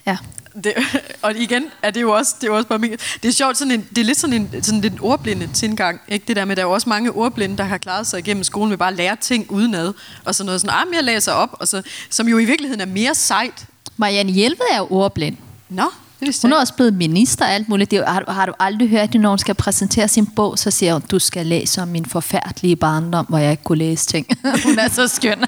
Ja. 0.07 0.17
det, 0.65 0.75
og 1.23 1.37
igen 1.37 1.65
er 1.83 1.91
det 1.91 2.01
jo 2.01 2.13
også, 2.13 2.35
det 2.41 2.45
er 2.45 2.49
jo 2.49 2.57
også 2.57 2.69
bare 2.69 2.79
min, 2.79 2.91
det 3.23 3.29
er 3.29 3.33
sjovt, 3.33 3.59
sådan 3.59 3.71
en, 3.71 3.87
det 3.91 3.99
er 3.99 4.05
lidt 4.05 4.19
sådan 4.19 4.37
en, 4.37 4.63
sådan 4.63 4.81
lidt 4.81 4.93
en 4.93 5.01
ordblinde 5.03 5.47
tilgang, 5.47 6.01
ikke? 6.09 6.25
Det 6.29 6.37
der 6.37 6.45
med, 6.45 6.57
der 6.57 6.63
er 6.63 6.67
jo 6.67 6.73
også 6.73 6.89
mange 6.89 7.11
ordblinde, 7.13 7.57
der 7.57 7.65
har 7.65 7.79
klaret 7.79 8.07
sig 8.07 8.19
igennem 8.19 8.45
skolen 8.45 8.71
ved 8.71 8.79
bare 8.79 8.91
at 8.91 8.97
lære 8.97 9.17
ting 9.17 9.51
udenad, 9.51 9.95
og 10.25 10.35
sådan 10.35 10.47
noget 10.47 10.61
sådan, 10.61 10.77
ah, 10.77 10.95
jeg 10.95 11.05
læser 11.05 11.33
op, 11.33 11.57
og 11.61 11.69
så, 11.69 11.83
som 12.11 12.29
jo 12.29 12.39
i 12.39 12.45
virkeligheden 12.45 12.81
er 12.81 12.87
mere 12.87 13.15
sejt. 13.15 13.67
Marianne 13.97 14.33
Hjelved 14.33 14.67
er 14.73 14.79
jo 14.79 14.87
ordblind. 14.91 15.37
Nå, 15.69 15.91
det 16.21 16.39
Hun 16.43 16.53
er 16.53 16.57
også 16.57 16.75
blevet 16.75 16.95
minister 16.95 17.45
og 17.45 17.53
alt 17.53 17.69
muligt. 17.69 17.91
Det 17.91 18.05
har, 18.07 18.21
du- 18.21 18.33
har 18.33 18.47
du 18.47 18.53
aldrig 18.59 18.89
hørt, 18.89 19.15
at 19.15 19.21
når 19.21 19.29
hun 19.29 19.39
skal 19.39 19.55
præsentere 19.55 20.09
sin 20.09 20.27
bog, 20.27 20.59
så 20.59 20.71
siger 20.71 20.93
hun, 20.93 21.03
du 21.11 21.19
skal 21.19 21.47
læse 21.47 21.83
om 21.83 21.89
min 21.89 22.05
forfærdelige 22.07 22.77
barndom, 22.77 23.27
hvor 23.29 23.39
jeg 23.39 23.51
ikke 23.51 23.63
kunne 23.63 23.79
læse 23.79 24.07
ting. 24.07 24.27
hun 24.65 24.79
er 24.79 24.89
så 24.89 25.09
skøn. 25.09 25.45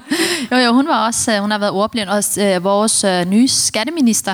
Jo, 0.51 0.57
jo, 0.57 0.73
hun, 0.73 0.87
var 0.87 1.05
også, 1.05 1.33
øh, 1.35 1.39
hun 1.41 1.51
har 1.51 1.57
været 1.57 1.71
ordblind. 1.71 2.09
Også 2.09 2.41
øh, 2.41 2.63
vores 2.63 3.03
øh, 3.03 3.25
nye 3.25 3.47
skatteminister 3.47 4.31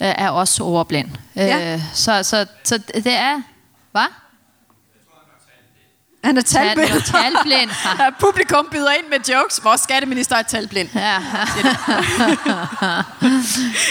øh, 0.00 0.08
er 0.18 0.30
også 0.30 0.64
ordblind. 0.64 1.08
Ja. 1.36 1.74
Øh, 1.74 1.80
så, 1.94 2.22
så, 2.22 2.46
så 2.64 2.78
det 2.94 3.06
er... 3.16 3.42
Hvad? 3.92 4.06
Han 6.24 6.36
er 6.38 6.42
Tal- 6.42 6.66
talblind. 6.76 7.02
talblind. 7.02 7.70
Ja, 8.00 8.10
Publikum 8.20 8.68
byder 8.70 8.90
ind 8.90 9.08
med 9.10 9.18
jokes. 9.34 9.60
Vores 9.64 9.80
skatteminister 9.80 10.36
er 10.36 10.42
talblind. 10.42 10.88
Ja. 10.94 11.14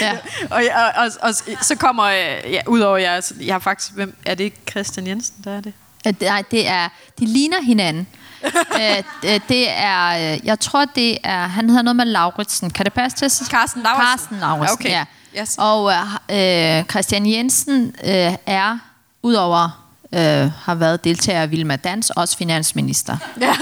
ja. 0.00 0.12
Og, 0.50 0.62
og, 0.74 0.92
og, 0.96 1.10
og, 1.22 1.34
så 1.64 1.74
kommer, 1.78 2.04
øh, 2.04 2.52
ja, 2.52 2.60
udover 2.66 2.96
jeg, 2.96 3.22
jeg 3.40 3.54
har 3.54 3.58
faktisk, 3.58 3.92
hvem, 3.92 4.16
er 4.26 4.34
det 4.34 4.44
ikke 4.44 4.56
Christian 4.70 5.06
Jensen, 5.06 5.34
der 5.44 5.56
er 5.56 5.60
det? 5.60 5.72
Øh, 6.06 6.14
Nej, 6.20 6.42
det 6.50 6.68
er, 6.68 6.88
de 7.18 7.26
ligner 7.26 7.62
hinanden. 7.62 8.06
Øh, 8.80 9.02
det- 9.48 9.70
er, 9.70 10.08
jeg 10.44 10.60
tror 10.60 10.84
det 10.84 11.18
er, 11.24 11.46
han 11.46 11.68
hedder 11.68 11.82
noget 11.82 11.96
med 11.96 12.04
Lauritsen. 12.04 12.70
Kan 12.70 12.84
det 12.84 12.92
passe 12.92 13.18
til? 13.18 13.46
Carsten 13.46 13.82
Lauritsen. 13.82 14.06
Carsten 14.06 14.36
Lauritsen, 14.38 14.74
Okay. 14.80 14.90
ja. 14.90 15.04
Yes. 15.40 15.56
Og 15.58 15.92
øh, 16.30 16.84
Christian 16.84 17.26
Jensen 17.30 17.94
øh, 18.04 18.34
er, 18.46 18.78
udover 19.22 19.87
øh, 20.14 20.50
har 20.64 20.74
været 20.74 21.04
deltager 21.04 21.42
i 21.42 21.46
Vilma 21.48 21.76
Dans, 21.76 22.10
også 22.10 22.36
finansminister. 22.36 23.16
Ja. 23.40 23.54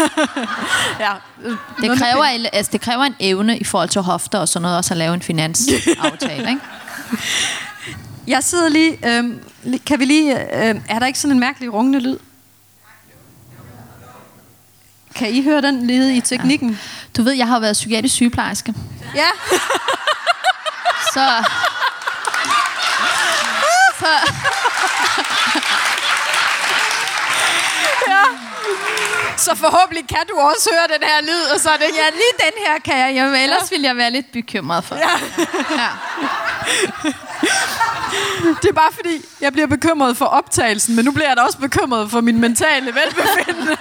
ja. 1.00 1.12
Det 1.80 1.98
kræver, 1.98 2.24
altså, 2.52 2.72
det 2.72 2.80
kræver 2.80 3.04
en 3.04 3.14
evne 3.20 3.58
i 3.58 3.64
forhold 3.64 3.88
til 3.88 4.00
hofter 4.00 4.38
og 4.38 4.48
sådan 4.48 4.62
noget, 4.62 4.76
også 4.76 4.94
at 4.94 4.98
lave 4.98 5.14
en 5.14 5.22
finansaftale, 5.22 6.48
ikke? 6.50 6.60
Jeg 8.26 8.42
sidder 8.44 8.68
lige, 8.68 8.92
li- 9.64 9.82
kan 9.86 10.00
vi 10.00 10.04
lige, 10.04 10.40
øh, 10.68 10.80
er 10.88 10.98
der 10.98 11.06
ikke 11.06 11.18
sådan 11.18 11.32
en 11.32 11.40
mærkelig 11.40 11.72
rungende 11.72 12.00
lyd? 12.00 12.16
Kan 15.14 15.30
I 15.30 15.42
høre 15.42 15.62
den 15.62 15.74
nede 15.74 16.16
i 16.16 16.20
teknikken? 16.20 16.78
Du 17.16 17.22
ved, 17.22 17.32
jeg 17.32 17.48
har 17.48 17.58
været 17.60 17.72
psykiatrisk 17.72 18.14
sygeplejerske, 18.14 18.74
Ja. 19.14 19.28
så... 21.14 21.44
så 24.00 24.06
Så 29.36 29.54
forhåbentlig 29.54 30.08
kan 30.08 30.18
du 30.28 30.38
også 30.38 30.70
høre 30.72 30.98
den 30.98 31.08
her 31.08 31.20
lyd, 31.22 31.44
og 31.54 31.60
så 31.60 31.70
er 31.70 31.76
det. 31.76 31.84
Ja, 31.84 32.10
lige 32.10 32.34
den 32.38 32.52
her 32.66 32.78
kan 32.78 32.98
jeg. 32.98 33.14
jeg 33.14 33.42
ellers 33.42 33.70
ville 33.70 33.86
jeg 33.86 33.96
være 33.96 34.10
lidt 34.10 34.32
bekymret 34.32 34.84
for. 34.84 34.94
Ja. 34.94 35.10
ja. 35.82 35.88
Det 38.62 38.68
er 38.68 38.72
bare 38.72 38.92
fordi, 38.92 39.24
jeg 39.40 39.52
bliver 39.52 39.66
bekymret 39.66 40.16
for 40.16 40.24
optagelsen, 40.24 40.96
men 40.96 41.04
nu 41.04 41.12
bliver 41.12 41.28
jeg 41.28 41.36
da 41.36 41.42
også 41.42 41.58
bekymret 41.58 42.10
for 42.10 42.20
min 42.20 42.40
mentale 42.40 42.94
velbefindende. 42.94 43.76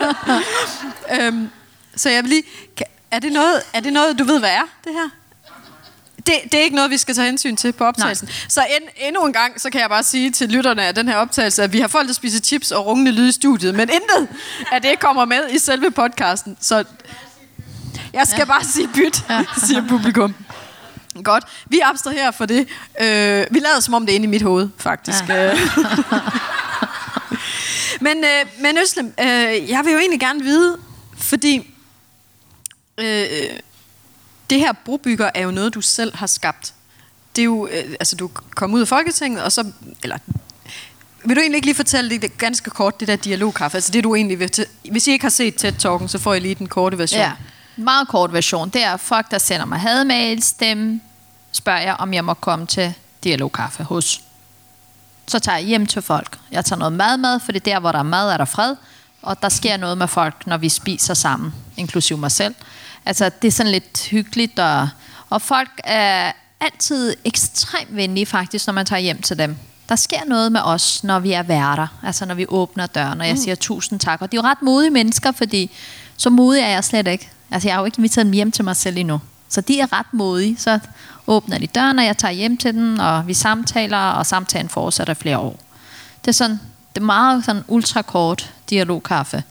øhm, 1.21 1.49
så 1.95 2.09
jeg 2.09 2.23
vil 2.23 2.29
lige... 2.29 2.43
Er 3.11 3.19
det, 3.19 3.31
noget, 3.31 3.61
er 3.73 3.79
det 3.79 3.93
noget, 3.93 4.19
du 4.19 4.23
ved, 4.23 4.39
hvad 4.39 4.49
er, 4.49 4.63
det 4.83 4.93
her? 4.93 5.09
Det, 6.25 6.33
det 6.43 6.53
er 6.53 6.63
ikke 6.63 6.75
noget, 6.75 6.91
vi 6.91 6.97
skal 6.97 7.15
tage 7.15 7.25
hensyn 7.25 7.55
til 7.55 7.71
på 7.71 7.85
optagelsen. 7.85 8.27
Nej. 8.27 8.35
Så 8.47 8.61
end, 8.61 8.89
endnu 8.97 9.25
en 9.25 9.33
gang, 9.33 9.61
så 9.61 9.69
kan 9.69 9.81
jeg 9.81 9.89
bare 9.89 10.03
sige 10.03 10.31
til 10.31 10.49
lytterne 10.49 10.83
af 10.83 10.95
den 10.95 11.07
her 11.07 11.15
optagelse, 11.15 11.63
at 11.63 11.73
vi 11.73 11.79
har 11.79 11.87
folk, 11.87 12.07
der 12.07 12.13
spiser 12.13 12.39
chips 12.39 12.71
og 12.71 12.85
rungende 12.85 13.11
lyd 13.11 13.29
i 13.29 13.31
studiet, 13.31 13.75
men 13.75 13.89
intet 13.89 14.37
af 14.71 14.81
det 14.81 14.99
kommer 14.99 15.25
med 15.25 15.49
i 15.51 15.59
selve 15.59 15.91
podcasten. 15.91 16.57
Så 16.61 16.83
jeg 18.13 18.27
skal 18.27 18.39
ja. 18.39 18.45
bare 18.45 18.63
sige 18.63 18.87
byt, 18.87 19.23
siger 19.67 19.87
publikum. 19.87 20.35
Godt. 21.23 21.43
Vi 21.65 21.79
abstraherer 21.83 22.31
for 22.31 22.45
det. 22.45 22.67
Øh, 23.01 23.45
vi 23.51 23.59
lader 23.59 23.79
som 23.79 23.93
om 23.93 24.05
det 24.05 24.13
er 24.13 24.15
inde 24.15 24.25
i 24.25 24.29
mit 24.29 24.41
hoved, 24.41 24.69
faktisk. 24.77 25.29
Ja. 25.29 25.53
men, 28.05 28.17
øh, 28.17 28.61
men 28.61 28.77
Øslem, 28.77 29.13
øh, 29.19 29.69
jeg 29.69 29.81
vil 29.83 29.91
jo 29.91 29.97
egentlig 29.97 30.19
gerne 30.19 30.43
vide, 30.43 30.77
fordi 31.17 31.73
øh, 32.97 33.27
det 34.49 34.59
her 34.59 34.71
brobygger 34.85 35.29
er 35.33 35.41
jo 35.41 35.51
noget, 35.51 35.73
du 35.73 35.81
selv 35.81 36.15
har 36.15 36.27
skabt. 36.27 36.73
Det 37.35 37.41
er 37.41 37.45
jo, 37.45 37.67
øh, 37.67 37.95
altså 37.99 38.15
du 38.15 38.29
kom 38.55 38.73
ud 38.73 38.81
af 38.81 38.87
Folketinget, 38.87 39.43
og 39.43 39.51
så, 39.51 39.71
eller 40.03 40.17
vil 41.25 41.35
du 41.35 41.41
egentlig 41.41 41.55
ikke 41.57 41.67
lige 41.67 41.75
fortælle 41.75 42.09
det, 42.09 42.21
det 42.21 42.37
ganske 42.37 42.69
kort, 42.69 42.99
det 42.99 43.07
der 43.07 43.15
dialogkaffe? 43.15 43.77
Altså 43.77 43.91
det 43.91 44.03
du 44.03 44.15
egentlig 44.15 44.39
vil 44.39 44.51
hvis 44.91 45.07
I 45.07 45.11
ikke 45.11 45.25
har 45.25 45.29
set 45.29 45.55
TED-talken, 45.55 46.07
så 46.07 46.19
får 46.19 46.33
I 46.33 46.39
lige 46.39 46.55
den 46.55 46.67
korte 46.67 46.97
version. 46.97 47.21
ja. 47.21 47.31
Meget 47.77 48.07
kort 48.07 48.33
version. 48.33 48.69
Det 48.69 48.83
er 48.83 48.97
folk, 48.97 49.31
der 49.31 49.37
sender 49.37 49.65
mig 49.65 49.79
hademails. 49.79 50.53
Dem 50.53 51.01
spørger 51.51 51.79
jeg, 51.79 51.95
om 51.99 52.13
jeg 52.13 52.25
må 52.25 52.33
komme 52.33 52.65
til 52.65 52.93
dialogkaffe 53.23 53.83
hos. 53.83 54.21
Så 55.27 55.39
tager 55.39 55.57
jeg 55.57 55.67
hjem 55.67 55.85
til 55.85 56.01
folk. 56.01 56.37
Jeg 56.51 56.65
tager 56.65 56.79
noget 56.79 56.93
mad 56.93 57.17
med, 57.17 57.39
for 57.39 57.51
det 57.51 57.67
er 57.67 57.73
der, 57.73 57.79
hvor 57.79 57.91
der 57.91 57.99
er 57.99 58.03
mad, 58.03 58.29
er 58.31 58.37
der 58.37 58.45
fred. 58.45 58.75
Og 59.25 59.41
der 59.41 59.49
sker 59.49 59.77
noget 59.77 59.97
med 59.97 60.07
folk, 60.07 60.47
når 60.47 60.57
vi 60.57 60.69
spiser 60.69 61.13
sammen, 61.13 61.53
inklusive 61.77 62.19
mig 62.19 62.31
selv. 62.31 62.55
Altså, 63.05 63.31
det 63.41 63.47
er 63.47 63.51
sådan 63.51 63.71
lidt 63.71 64.07
hyggeligt, 64.11 64.59
og, 64.59 64.89
og 65.29 65.41
folk 65.41 65.69
er 65.83 66.31
altid 66.59 67.15
ekstremt 67.23 67.95
venlige 67.95 68.25
faktisk, 68.25 68.67
når 68.67 68.73
man 68.73 68.85
tager 68.85 68.99
hjem 68.99 69.21
til 69.21 69.37
dem. 69.37 69.57
Der 69.89 69.95
sker 69.95 70.25
noget 70.27 70.51
med 70.51 70.61
os, 70.63 71.03
når 71.03 71.19
vi 71.19 71.31
er 71.31 71.43
værter, 71.43 71.87
altså 72.03 72.25
når 72.25 72.35
vi 72.35 72.45
åbner 72.49 72.85
døren, 72.87 73.21
og 73.21 73.27
jeg 73.27 73.37
siger 73.37 73.55
tusind 73.55 73.99
tak. 73.99 74.21
Og 74.21 74.31
de 74.31 74.37
er 74.37 74.41
jo 74.41 74.47
ret 74.47 74.61
modige 74.61 74.91
mennesker, 74.91 75.31
fordi 75.31 75.71
så 76.17 76.29
modig 76.29 76.61
er 76.61 76.69
jeg 76.69 76.83
slet 76.83 77.07
ikke. 77.07 77.29
Altså, 77.51 77.67
jeg 77.67 77.75
har 77.75 77.81
jo 77.81 77.85
ikke 77.85 77.99
inviteret 77.99 78.25
dem 78.25 78.33
hjem 78.33 78.51
til 78.51 78.65
mig 78.65 78.75
selv 78.75 78.97
endnu. 78.97 79.21
Så 79.49 79.61
de 79.61 79.79
er 79.79 79.99
ret 79.99 80.13
modige. 80.13 80.57
Så 80.57 80.79
åbner 81.27 81.57
de 81.57 81.67
døren, 81.67 81.99
og 81.99 82.05
jeg 82.05 82.17
tager 82.17 82.31
hjem 82.31 82.57
til 82.57 82.73
dem, 82.73 82.99
og 82.99 83.27
vi 83.27 83.33
samtaler, 83.33 83.97
og 83.97 84.25
samtalen 84.25 84.69
fortsætter 84.69 85.13
flere 85.13 85.37
år. 85.37 85.59
Det 86.21 86.27
er 86.27 86.31
sådan, 86.31 86.59
det 86.95 87.01
er 87.01 87.05
meget 87.05 87.45
sådan 87.45 87.63
ultrakort 87.67 88.53
dialogkaffe, 88.69 89.43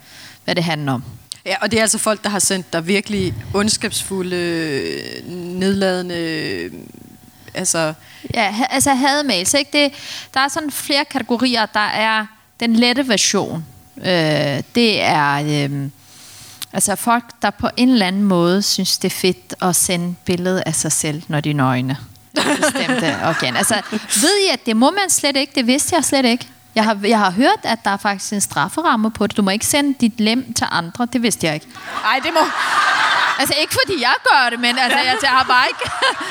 hvad 0.45 0.55
det 0.55 0.65
handler 0.65 0.93
om. 0.93 1.05
Ja, 1.47 1.55
og 1.63 1.71
det 1.71 1.77
er 1.79 1.83
altså 1.83 1.99
folk, 1.99 2.25
der 2.25 2.31
har 2.31 2.39
sendt 2.39 2.73
dig 2.73 2.87
virkelig 2.87 3.35
ondskabsfulde, 3.55 5.03
nedladende... 5.33 6.71
Altså, 7.55 7.95
Ja, 8.35 8.55
altså 8.71 8.95
hademails, 8.95 9.55
ikke? 9.55 9.71
Det, 9.73 9.93
der 10.35 10.41
er 10.41 10.49
sådan 10.49 10.71
flere 10.71 11.05
kategorier. 11.05 11.67
Der 11.67 11.81
er 11.81 12.27
den 12.61 12.77
lette 12.77 13.09
version. 13.09 13.67
Øh, 13.99 14.63
det 14.75 15.03
er 15.03 15.35
øh, 15.35 15.89
altså 16.73 16.97
folk, 16.97 17.25
der 17.43 17.51
på 17.51 17.69
en 17.77 17.89
eller 17.89 18.07
anden 18.07 18.23
måde 18.23 18.63
synes, 18.63 18.99
det 18.99 19.13
er 19.13 19.17
fedt 19.17 19.55
at 19.63 19.77
sende 19.77 20.15
billede 20.25 20.63
af 20.67 20.75
sig 20.75 20.93
selv, 20.93 21.23
når 21.29 21.41
de 21.41 21.51
er 21.51 21.55
nøgne. 21.55 21.97
Bestemte 22.35 23.17
organ. 23.29 23.57
Altså, 23.57 23.83
ved 24.21 24.39
I, 24.49 24.53
at 24.53 24.67
det 24.67 24.77
må 24.77 24.91
man 24.91 25.11
slet 25.11 25.37
ikke? 25.37 25.53
Det 25.55 25.67
vidste 25.67 25.97
jeg 25.97 26.05
slet 26.05 26.25
ikke. 26.25 26.49
Jeg 26.75 26.85
har, 26.85 26.99
jeg 27.05 27.19
har 27.19 27.31
hørt, 27.31 27.61
at 27.63 27.79
der 27.85 27.91
er 27.91 27.97
faktisk 27.97 28.33
en 28.33 28.41
strafferamme 28.41 29.11
på 29.11 29.27
det. 29.27 29.37
Du 29.37 29.43
må 29.43 29.51
ikke 29.51 29.67
sende 29.67 29.95
dit 30.01 30.21
lem 30.21 30.53
til 30.53 30.67
andre. 30.71 31.07
Det 31.13 31.23
vidste 31.23 31.47
jeg 31.47 31.55
ikke. 31.55 31.67
ej, 32.05 32.21
det 32.25 32.31
må... 32.35 32.41
Altså 33.39 33.55
ikke 33.61 33.75
fordi 33.83 34.01
jeg 34.03 34.15
gør 34.31 34.51
det, 34.51 34.61
men 34.61 34.79
altså, 34.79 34.99
jeg, 34.99 35.17
jeg 35.23 35.31
har 35.31 35.45
bare 35.45 35.67
ikke... 35.73 35.85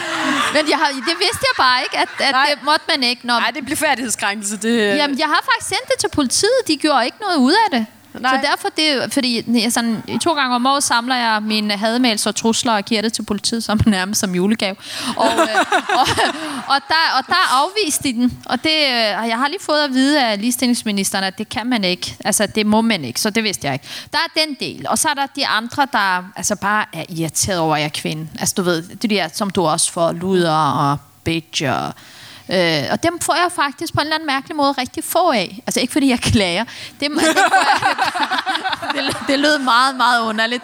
men 0.56 0.70
jeg 0.70 0.78
har, 0.78 0.88
det 0.88 1.18
vidste 1.26 1.44
jeg 1.50 1.56
bare 1.58 1.82
ikke, 1.84 1.98
at, 1.98 2.10
at 2.20 2.32
Nej. 2.32 2.46
det 2.50 2.64
måtte 2.64 2.86
man 2.90 3.04
ikke. 3.04 3.28
Når, 3.28 3.40
Nej, 3.40 3.52
det 3.52 3.64
bliver 3.66 3.78
færdighedskrænkelse. 3.78 4.58
Det, 4.58 4.98
Jamen, 4.98 5.20
jeg 5.20 5.28
har 5.28 5.42
faktisk 5.52 5.68
sendt 5.68 5.88
det 5.92 5.98
til 6.00 6.10
politiet. 6.14 6.60
De 6.68 6.78
gjorde 6.78 7.06
ikke 7.06 7.18
noget 7.22 7.38
ud 7.38 7.54
af 7.54 7.80
det. 7.80 7.86
Nej. 8.20 8.32
Så 8.32 8.48
derfor, 8.52 8.70
det, 8.78 9.14
fordi 9.14 9.70
sådan, 9.70 10.04
i 10.08 10.18
to 10.18 10.34
gange 10.34 10.56
om 10.56 10.66
året 10.66 10.84
samler 10.84 11.16
jeg 11.16 11.44
mine 11.44 11.74
hademails 11.74 12.26
og 12.26 12.36
trusler 12.36 12.74
og 12.74 12.86
giver 12.86 13.02
det 13.02 13.14
til 13.14 13.24
politiet 13.24 13.64
som 13.64 13.80
nærmest 13.86 14.20
som 14.20 14.36
julegave. 14.36 14.76
Og, 15.18 15.32
øh, 15.32 15.66
og, 16.00 16.08
og, 16.68 16.82
der, 16.88 17.18
og 17.18 17.24
der 17.28 17.62
afviste 17.62 18.04
de 18.04 18.14
den. 18.14 18.40
Og 18.46 18.64
det, 18.64 18.70
øh, 18.70 19.22
og 19.22 19.28
jeg 19.28 19.38
har 19.38 19.48
lige 19.48 19.62
fået 19.62 19.84
at 19.84 19.94
vide 19.94 20.24
af 20.24 20.42
ligestillingsministeren, 20.42 21.24
at 21.24 21.38
det 21.38 21.50
kan 21.50 21.68
man 21.68 21.84
ikke. 21.84 22.16
Altså, 22.26 22.48
det 22.48 22.66
må 22.66 22.82
man 22.82 23.06
ikke, 23.06 23.22
så 23.22 23.30
det 23.30 23.44
vidste 23.44 23.68
jeg 23.68 23.74
ikke. 23.74 23.88
Der 24.12 24.18
er 24.18 24.46
den 24.46 24.58
del. 24.60 24.86
Og 24.90 24.98
så 24.98 25.10
er 25.10 25.14
der 25.14 25.26
de 25.36 25.48
andre, 25.48 25.88
der 25.92 26.24
altså 26.36 26.56
bare 26.56 26.86
er 26.94 27.06
irriteret 27.10 27.60
over, 27.60 27.76
at 27.76 27.82
jeg 27.82 27.86
er 27.86 28.02
kvinde. 28.02 28.28
Altså, 28.40 28.54
du 28.58 28.62
ved, 28.62 28.84
det 28.84 29.10
der, 29.10 29.28
som 29.34 29.50
du 29.50 29.66
også 29.66 29.92
får, 29.92 30.12
luder 30.12 30.72
og 30.72 30.98
bitch 31.24 31.64
og 31.70 31.94
Øh, 32.50 32.84
og 32.92 33.04
dem 33.04 33.20
får 33.20 33.36
jeg 33.36 33.52
faktisk 33.56 33.94
på 33.94 34.00
en 34.00 34.06
eller 34.06 34.16
anden 34.16 34.28
mærkelig 34.28 34.56
måde 34.56 34.72
rigtig 34.72 35.04
få 35.04 35.32
af. 35.32 35.62
Altså 35.68 35.80
ikke 35.80 35.94
fordi 35.94 36.10
jeg 36.10 36.20
klager. 36.20 36.64
Dem, 37.00 37.12
dem 37.12 37.22
jeg, 38.96 39.04
det, 39.06 39.18
det 39.28 39.40
lød 39.40 39.60
meget, 39.60 39.96
meget 39.96 40.22
underligt. 40.22 40.64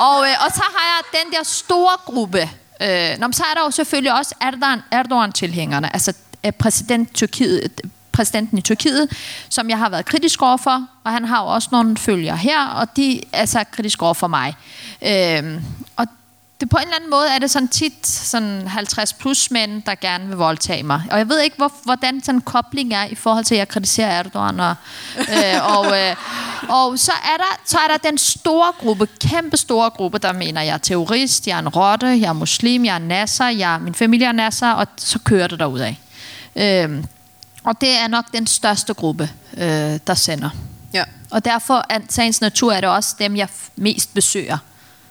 Og, 0.00 0.26
øh, 0.28 0.34
og 0.44 0.52
så 0.54 0.62
har 0.74 0.84
jeg 0.92 1.22
den 1.22 1.32
der 1.32 1.44
store 1.44 1.96
gruppe. 2.04 2.50
Øh, 2.82 3.18
nå, 3.18 3.32
så 3.32 3.44
er 3.50 3.54
der 3.54 3.64
jo 3.64 3.70
selvfølgelig 3.70 4.18
også 4.18 4.34
Erdogan, 4.40 4.82
Erdogan-tilhængerne. 4.90 5.92
Altså 5.92 6.12
øh, 6.46 6.52
præsident 6.52 7.14
Tyrkiet, 7.14 7.80
præsidenten 8.12 8.58
i 8.58 8.60
Tyrkiet, 8.60 9.08
som 9.48 9.70
jeg 9.70 9.78
har 9.78 9.88
været 9.88 10.06
kritisk 10.06 10.42
over 10.42 10.56
for, 10.56 10.86
og 11.04 11.12
han 11.12 11.24
har 11.24 11.42
jo 11.42 11.48
også 11.48 11.68
nogle 11.72 11.96
følger 11.96 12.34
her, 12.34 12.66
og 12.66 12.96
de 12.96 13.20
er 13.32 13.46
så 13.46 13.64
kritisk 13.72 14.02
over 14.02 14.14
for 14.14 14.26
mig. 14.26 14.56
Øh, 15.02 15.62
det 16.60 16.68
på 16.68 16.76
en 16.76 16.82
eller 16.82 16.96
anden 16.96 17.10
måde 17.10 17.28
er 17.28 17.38
det 17.38 17.50
sådan 17.50 17.68
tit 17.68 18.06
sådan 18.06 18.68
50 18.68 19.12
plus 19.12 19.50
mænd, 19.50 19.82
der 19.82 19.94
gerne 19.94 20.26
vil 20.26 20.36
voldtage 20.36 20.82
mig. 20.82 21.02
Og 21.10 21.18
jeg 21.18 21.28
ved 21.28 21.40
ikke, 21.40 21.56
hvor, 21.56 21.72
hvordan 21.84 22.20
sådan 22.24 22.40
kobling 22.40 22.94
er 22.94 23.04
i 23.04 23.14
forhold 23.14 23.44
til, 23.44 23.54
at 23.54 23.58
jeg 23.58 23.68
kritiserer 23.68 24.08
Erdogan. 24.08 24.60
Og, 24.60 24.74
øh, 25.18 25.76
og, 25.76 26.00
øh, 26.00 26.16
og 26.68 26.98
så, 26.98 27.12
er 27.12 27.36
der, 27.36 27.60
så 27.64 27.78
er 27.78 27.88
der 27.88 28.10
den 28.10 28.18
store 28.18 28.72
gruppe, 28.78 29.06
kæmpe 29.20 29.56
store 29.56 29.90
gruppe, 29.90 30.18
der 30.18 30.32
mener, 30.32 30.62
jeg 30.62 30.74
er 30.74 30.78
terrorist, 30.78 31.46
jeg 31.46 31.54
er 31.54 31.58
en 31.58 31.68
rotte, 31.68 32.06
jeg 32.06 32.28
er 32.28 32.32
muslim, 32.32 32.84
jeg 32.84 32.94
er 32.94 32.98
nasser, 32.98 33.48
jeg, 33.48 33.80
min 33.80 33.94
familie 33.94 34.26
er 34.26 34.32
nasser, 34.32 34.70
og 34.70 34.86
så 34.96 35.18
kører 35.18 35.46
det 35.46 35.58
derudad. 35.58 35.94
Øh, 36.56 37.04
og 37.64 37.80
det 37.80 37.98
er 37.98 38.08
nok 38.08 38.24
den 38.32 38.46
største 38.46 38.94
gruppe, 38.94 39.30
øh, 39.56 39.98
der 40.06 40.14
sender. 40.14 40.50
Ja. 40.94 41.04
Og 41.30 41.44
derfor 41.44 41.86
er 41.88 41.98
sagens 42.08 42.40
natur 42.40 42.72
er 42.72 42.80
det 42.80 42.90
også 42.90 43.16
dem, 43.18 43.36
jeg 43.36 43.48
mest 43.76 44.14
besøger. 44.14 44.58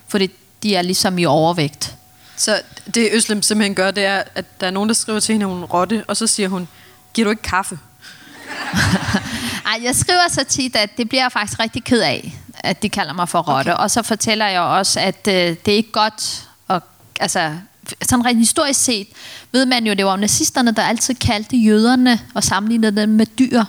Fordi 0.07 0.31
de 0.63 0.75
er 0.75 0.81
ligesom 0.81 1.17
i 1.17 1.25
overvægt. 1.25 1.95
Så 2.35 2.61
det 2.95 3.09
Øslem 3.11 3.41
simpelthen 3.41 3.75
gør, 3.75 3.91
det 3.91 4.05
er, 4.05 4.23
at 4.35 4.59
der 4.61 4.67
er 4.67 4.71
nogen, 4.71 4.89
der 4.89 4.95
skriver 4.95 5.19
til 5.19 5.33
hende, 5.33 5.45
at 5.45 5.51
hun 5.51 5.63
er 5.63 5.67
rotte, 5.67 6.03
og 6.07 6.17
så 6.17 6.27
siger 6.27 6.49
hun, 6.49 6.67
giver 7.13 7.25
du 7.25 7.29
ikke 7.29 7.41
kaffe? 7.41 7.79
Ej, 9.65 9.79
jeg 9.83 9.95
skriver 9.95 10.29
så 10.29 10.43
tit, 10.43 10.75
at 10.75 10.97
det 10.97 11.09
bliver 11.09 11.23
jeg 11.23 11.31
faktisk 11.31 11.59
rigtig 11.59 11.83
ked 11.83 12.01
af, 12.01 12.39
at 12.53 12.83
de 12.83 12.89
kalder 12.89 13.13
mig 13.13 13.29
for 13.29 13.39
rotte. 13.39 13.73
Okay. 13.73 13.83
Og 13.83 13.91
så 13.91 14.01
fortæller 14.01 14.47
jeg 14.47 14.61
også, 14.61 14.99
at 14.99 15.27
øh, 15.27 15.33
det 15.33 15.67
er 15.67 15.75
ikke 15.75 15.91
godt, 15.91 16.47
at, 16.69 16.81
altså 17.19 17.51
sådan 18.01 18.25
rent 18.25 18.39
historisk 18.39 18.83
set, 18.83 19.07
ved 19.51 19.65
man 19.65 19.87
jo, 19.87 19.93
det 19.93 20.05
var 20.05 20.15
nazisterne, 20.15 20.71
der 20.71 20.83
altid 20.83 21.15
kaldte 21.15 21.57
jøderne 21.57 22.19
og 22.33 22.43
sammenlignede 22.43 23.01
dem 23.01 23.09
med 23.09 23.25
dyr. 23.25 23.63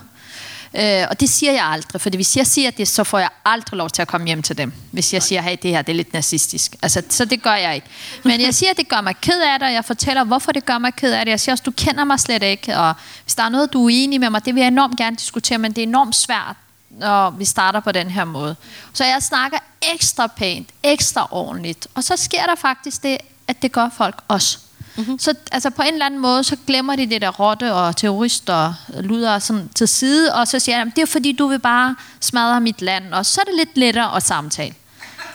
Øh, 0.74 1.06
og 1.10 1.20
det 1.20 1.30
siger 1.30 1.52
jeg 1.52 1.64
aldrig, 1.64 2.00
for 2.00 2.10
hvis 2.10 2.36
jeg 2.36 2.46
siger 2.46 2.70
det, 2.70 2.88
så 2.88 3.04
får 3.04 3.18
jeg 3.18 3.28
aldrig 3.44 3.76
lov 3.78 3.90
til 3.90 4.02
at 4.02 4.08
komme 4.08 4.26
hjem 4.26 4.42
til 4.42 4.58
dem. 4.58 4.72
Hvis 4.90 5.14
jeg 5.14 5.22
siger, 5.22 5.42
hey, 5.42 5.56
det 5.62 5.70
her 5.70 5.82
det 5.82 5.92
er 5.92 5.96
lidt 5.96 6.12
nazistisk. 6.12 6.76
Altså, 6.82 7.02
så 7.08 7.24
det 7.24 7.42
gør 7.42 7.54
jeg 7.54 7.74
ikke. 7.74 7.86
Men 8.24 8.40
jeg 8.40 8.54
siger, 8.54 8.70
at 8.70 8.76
det 8.76 8.88
gør 8.88 9.00
mig 9.00 9.16
ked 9.20 9.40
af 9.40 9.58
det, 9.58 9.68
og 9.68 9.74
jeg 9.74 9.84
fortæller, 9.84 10.24
hvorfor 10.24 10.52
det 10.52 10.66
gør 10.66 10.78
mig 10.78 10.94
ked 10.94 11.12
af 11.12 11.24
det. 11.24 11.30
Jeg 11.30 11.40
siger 11.40 11.52
også, 11.52 11.64
du 11.66 11.70
kender 11.70 12.04
mig 12.04 12.20
slet 12.20 12.42
ikke, 12.42 12.76
og 12.76 12.94
hvis 13.24 13.34
der 13.34 13.42
er 13.42 13.48
noget, 13.48 13.72
du 13.72 13.86
er 13.86 13.90
enig 13.92 14.20
med 14.20 14.30
mig, 14.30 14.44
det 14.44 14.54
vil 14.54 14.60
jeg 14.60 14.68
enormt 14.68 14.96
gerne 14.96 15.16
diskutere, 15.16 15.58
men 15.58 15.72
det 15.72 15.78
er 15.78 15.86
enormt 15.86 16.16
svært, 16.16 16.56
når 16.90 17.30
vi 17.30 17.44
starter 17.44 17.80
på 17.80 17.92
den 17.92 18.10
her 18.10 18.24
måde. 18.24 18.56
Så 18.92 19.04
jeg 19.04 19.22
snakker 19.22 19.58
ekstra 19.94 20.26
pænt, 20.26 20.68
ekstra 20.82 21.28
ordentligt, 21.30 21.86
og 21.94 22.04
så 22.04 22.16
sker 22.16 22.46
der 22.46 22.54
faktisk 22.54 23.02
det, 23.02 23.18
at 23.48 23.62
det 23.62 23.72
gør 23.72 23.88
folk 23.96 24.22
også. 24.28 24.58
Mm-hmm. 24.96 25.18
Så 25.18 25.34
altså, 25.52 25.70
på 25.70 25.82
en 25.82 25.92
eller 25.92 26.06
anden 26.06 26.20
måde, 26.20 26.44
så 26.44 26.56
glemmer 26.66 26.96
de 26.96 27.06
det 27.06 27.22
der 27.22 27.28
rotte 27.30 27.74
og 27.74 27.96
terrorister 27.96 28.74
og 28.94 29.02
luder 29.04 29.38
sådan 29.38 29.68
til 29.74 29.88
side, 29.88 30.34
og 30.34 30.48
så 30.48 30.58
siger 30.58 30.84
de, 30.84 30.92
det 30.96 31.02
er 31.02 31.06
fordi, 31.06 31.32
du 31.32 31.46
vil 31.46 31.58
bare 31.58 31.96
smadre 32.20 32.60
mit 32.60 32.82
land, 32.82 33.14
og 33.14 33.26
så 33.26 33.40
er 33.40 33.44
det 33.44 33.54
lidt 33.54 33.76
lettere 33.76 34.16
at 34.16 34.22
samtale. 34.22 34.74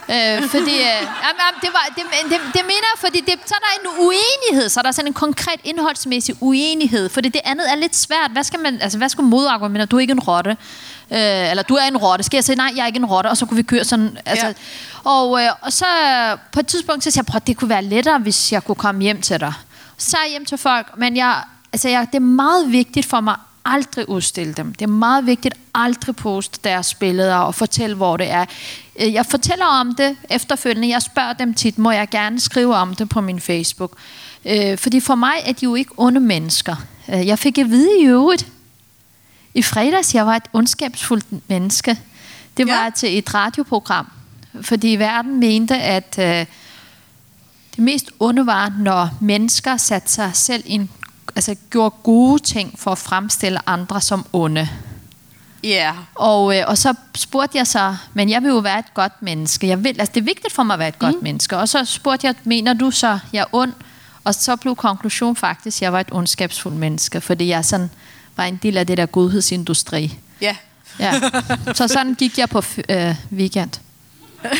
øh, 0.09 0.49
fordi, 0.49 0.75
øh, 0.75 1.01
jamen, 1.25 1.41
jamen, 1.41 1.59
det, 1.61 1.69
var, 1.73 1.85
det, 1.95 2.03
det, 2.29 2.39
det 2.53 2.61
mener 2.61 2.87
jeg, 2.93 2.99
fordi 2.99 3.19
det, 3.21 3.33
så 3.45 3.55
er 3.55 3.59
der 3.59 3.81
en 3.81 4.05
uenighed, 4.05 4.69
så 4.69 4.79
er 4.79 4.81
der 4.81 4.91
sådan 4.91 5.07
en 5.07 5.13
konkret 5.13 5.59
indholdsmæssig 5.63 6.35
uenighed, 6.39 7.09
fordi 7.09 7.29
det 7.29 7.41
andet 7.45 7.71
er 7.71 7.75
lidt 7.75 7.95
svært. 7.95 8.31
Hvad 8.31 8.43
skal 8.43 8.59
man, 8.59 8.81
altså 8.81 8.97
hvad 8.97 9.09
skal 9.09 9.23
modargumentere? 9.23 9.85
Du 9.85 9.95
er 9.95 9.99
ikke 9.99 10.11
en 10.11 10.19
rotte. 10.19 10.57
Øh, 11.11 11.49
eller 11.51 11.63
du 11.63 11.75
er 11.75 11.87
en 11.87 11.97
rotte. 11.97 12.23
Skal 12.23 12.37
jeg 12.37 12.43
sige, 12.43 12.55
nej, 12.55 12.71
jeg 12.75 12.83
er 12.83 12.87
ikke 12.87 12.99
en 12.99 13.05
rotte, 13.05 13.27
og 13.27 13.37
så 13.37 13.45
kunne 13.45 13.57
vi 13.57 13.63
køre 13.63 13.83
sådan. 13.83 14.17
Altså, 14.25 14.47
ja. 14.47 14.53
og, 15.03 15.41
øh, 15.41 15.49
og 15.61 15.73
så 15.73 15.85
på 16.51 16.59
et 16.59 16.67
tidspunkt, 16.67 17.03
så 17.03 17.11
siger 17.11 17.23
jeg, 17.33 17.47
det 17.47 17.57
kunne 17.57 17.69
være 17.69 17.83
lettere, 17.83 18.19
hvis 18.19 18.51
jeg 18.51 18.63
kunne 18.63 18.75
komme 18.75 19.01
hjem 19.01 19.21
til 19.21 19.39
dig. 19.39 19.53
Så 19.97 20.17
jeg 20.23 20.31
hjem 20.31 20.45
til 20.45 20.57
folk, 20.57 20.97
men 20.97 21.17
jeg, 21.17 21.43
altså 21.73 21.89
jeg, 21.89 22.07
det 22.11 22.15
er 22.15 22.19
meget 22.19 22.71
vigtigt 22.71 23.05
for 23.05 23.19
mig 23.19 23.35
aldrig 23.65 24.09
udstille 24.09 24.53
dem. 24.53 24.73
Det 24.73 24.81
er 24.81 24.89
meget 24.89 25.25
vigtigt 25.25 25.55
aldrig 25.73 26.15
poste 26.15 26.59
deres 26.63 26.93
billeder 26.93 27.35
og 27.35 27.55
fortælle, 27.55 27.95
hvor 27.95 28.17
det 28.17 28.31
er. 28.31 28.45
Øh, 28.99 29.13
jeg 29.13 29.25
fortæller 29.25 29.65
om 29.65 29.95
det 29.95 30.17
efterfølgende. 30.29 30.89
Jeg 30.89 31.01
spørger 31.01 31.33
dem 31.33 31.53
tit, 31.53 31.77
må 31.77 31.91
jeg 31.91 32.09
gerne 32.09 32.39
skrive 32.39 32.75
om 32.75 32.95
det 32.95 33.09
på 33.09 33.21
min 33.21 33.39
Facebook. 33.39 33.91
Øh, 34.45 34.77
fordi 34.77 34.99
for 34.99 35.15
mig 35.15 35.33
er 35.45 35.51
de 35.51 35.63
jo 35.63 35.75
ikke 35.75 35.91
onde 35.97 36.19
mennesker. 36.19 36.75
Øh, 37.09 37.27
jeg 37.27 37.39
fik 37.39 37.57
at 37.57 37.69
vide 37.69 38.01
i 38.01 38.05
øvrigt, 38.05 38.47
i 39.55 39.61
fredags, 39.61 40.15
jeg 40.15 40.25
var 40.25 40.35
et 40.35 40.43
ondskabsfuldt 40.53 41.49
menneske. 41.49 41.99
Det 42.57 42.67
var 42.67 42.83
ja. 42.83 42.89
til 42.89 43.17
et 43.17 43.33
radioprogram, 43.33 44.11
fordi 44.61 44.87
verden 44.87 45.39
mente, 45.39 45.75
at 45.75 46.15
øh, 46.19 46.45
det 47.75 47.83
mest 47.83 48.11
onde 48.19 48.45
var, 48.45 48.73
når 48.79 49.09
mennesker 49.21 49.77
satte 49.77 50.11
sig 50.11 50.31
selv 50.33 50.63
ind, 50.65 50.87
altså 51.35 51.55
gjorde 51.69 51.95
gode 52.03 52.43
ting 52.43 52.79
for 52.79 52.91
at 52.91 52.97
fremstille 52.97 53.69
andre 53.69 54.01
som 54.01 54.25
onde. 54.33 54.69
Ja. 55.63 55.69
Yeah. 55.69 55.95
Og, 56.15 56.57
øh, 56.57 56.63
og 56.67 56.77
så 56.77 56.93
spurgte 57.15 57.57
jeg 57.57 57.67
så, 57.67 57.95
men 58.13 58.29
jeg 58.29 58.41
vil 58.41 58.49
jo 58.49 58.57
være 58.57 58.79
et 58.79 58.93
godt 58.93 59.21
menneske. 59.21 59.67
Jeg 59.67 59.83
vil, 59.83 59.95
altså 59.99 60.11
det 60.13 60.21
er 60.21 60.25
vigtigt 60.25 60.53
for 60.53 60.63
mig 60.63 60.73
at 60.73 60.79
være 60.79 60.87
et 60.87 61.01
mm. 61.01 61.07
godt 61.07 61.21
menneske. 61.21 61.57
Og 61.57 61.69
så 61.69 61.85
spurgte 61.85 62.27
jeg, 62.27 62.35
mener 62.43 62.73
du 62.73 62.91
så, 62.91 63.19
jeg 63.33 63.41
er 63.41 63.55
ond? 63.55 63.73
Og 64.23 64.35
så 64.35 64.55
blev 64.55 64.75
konklusion 64.75 65.35
faktisk, 65.35 65.77
at 65.77 65.81
jeg 65.81 65.93
var 65.93 65.99
et 65.99 66.09
ondskabsfuldt 66.11 66.77
menneske, 66.77 67.21
fordi 67.21 67.47
jeg 67.47 67.65
sådan 67.65 67.89
var 68.35 68.43
en 68.43 68.59
del 68.63 68.77
af 68.77 68.87
det 68.87 68.97
der 68.97 69.05
godhedsindustri. 69.05 70.17
Ja. 70.41 70.55
ja. 70.99 71.19
Så 71.73 71.87
sådan 71.87 72.13
gik 72.13 72.37
jeg 72.37 72.49
på 72.49 72.63
øh, 72.89 73.15
weekend. 73.31 73.71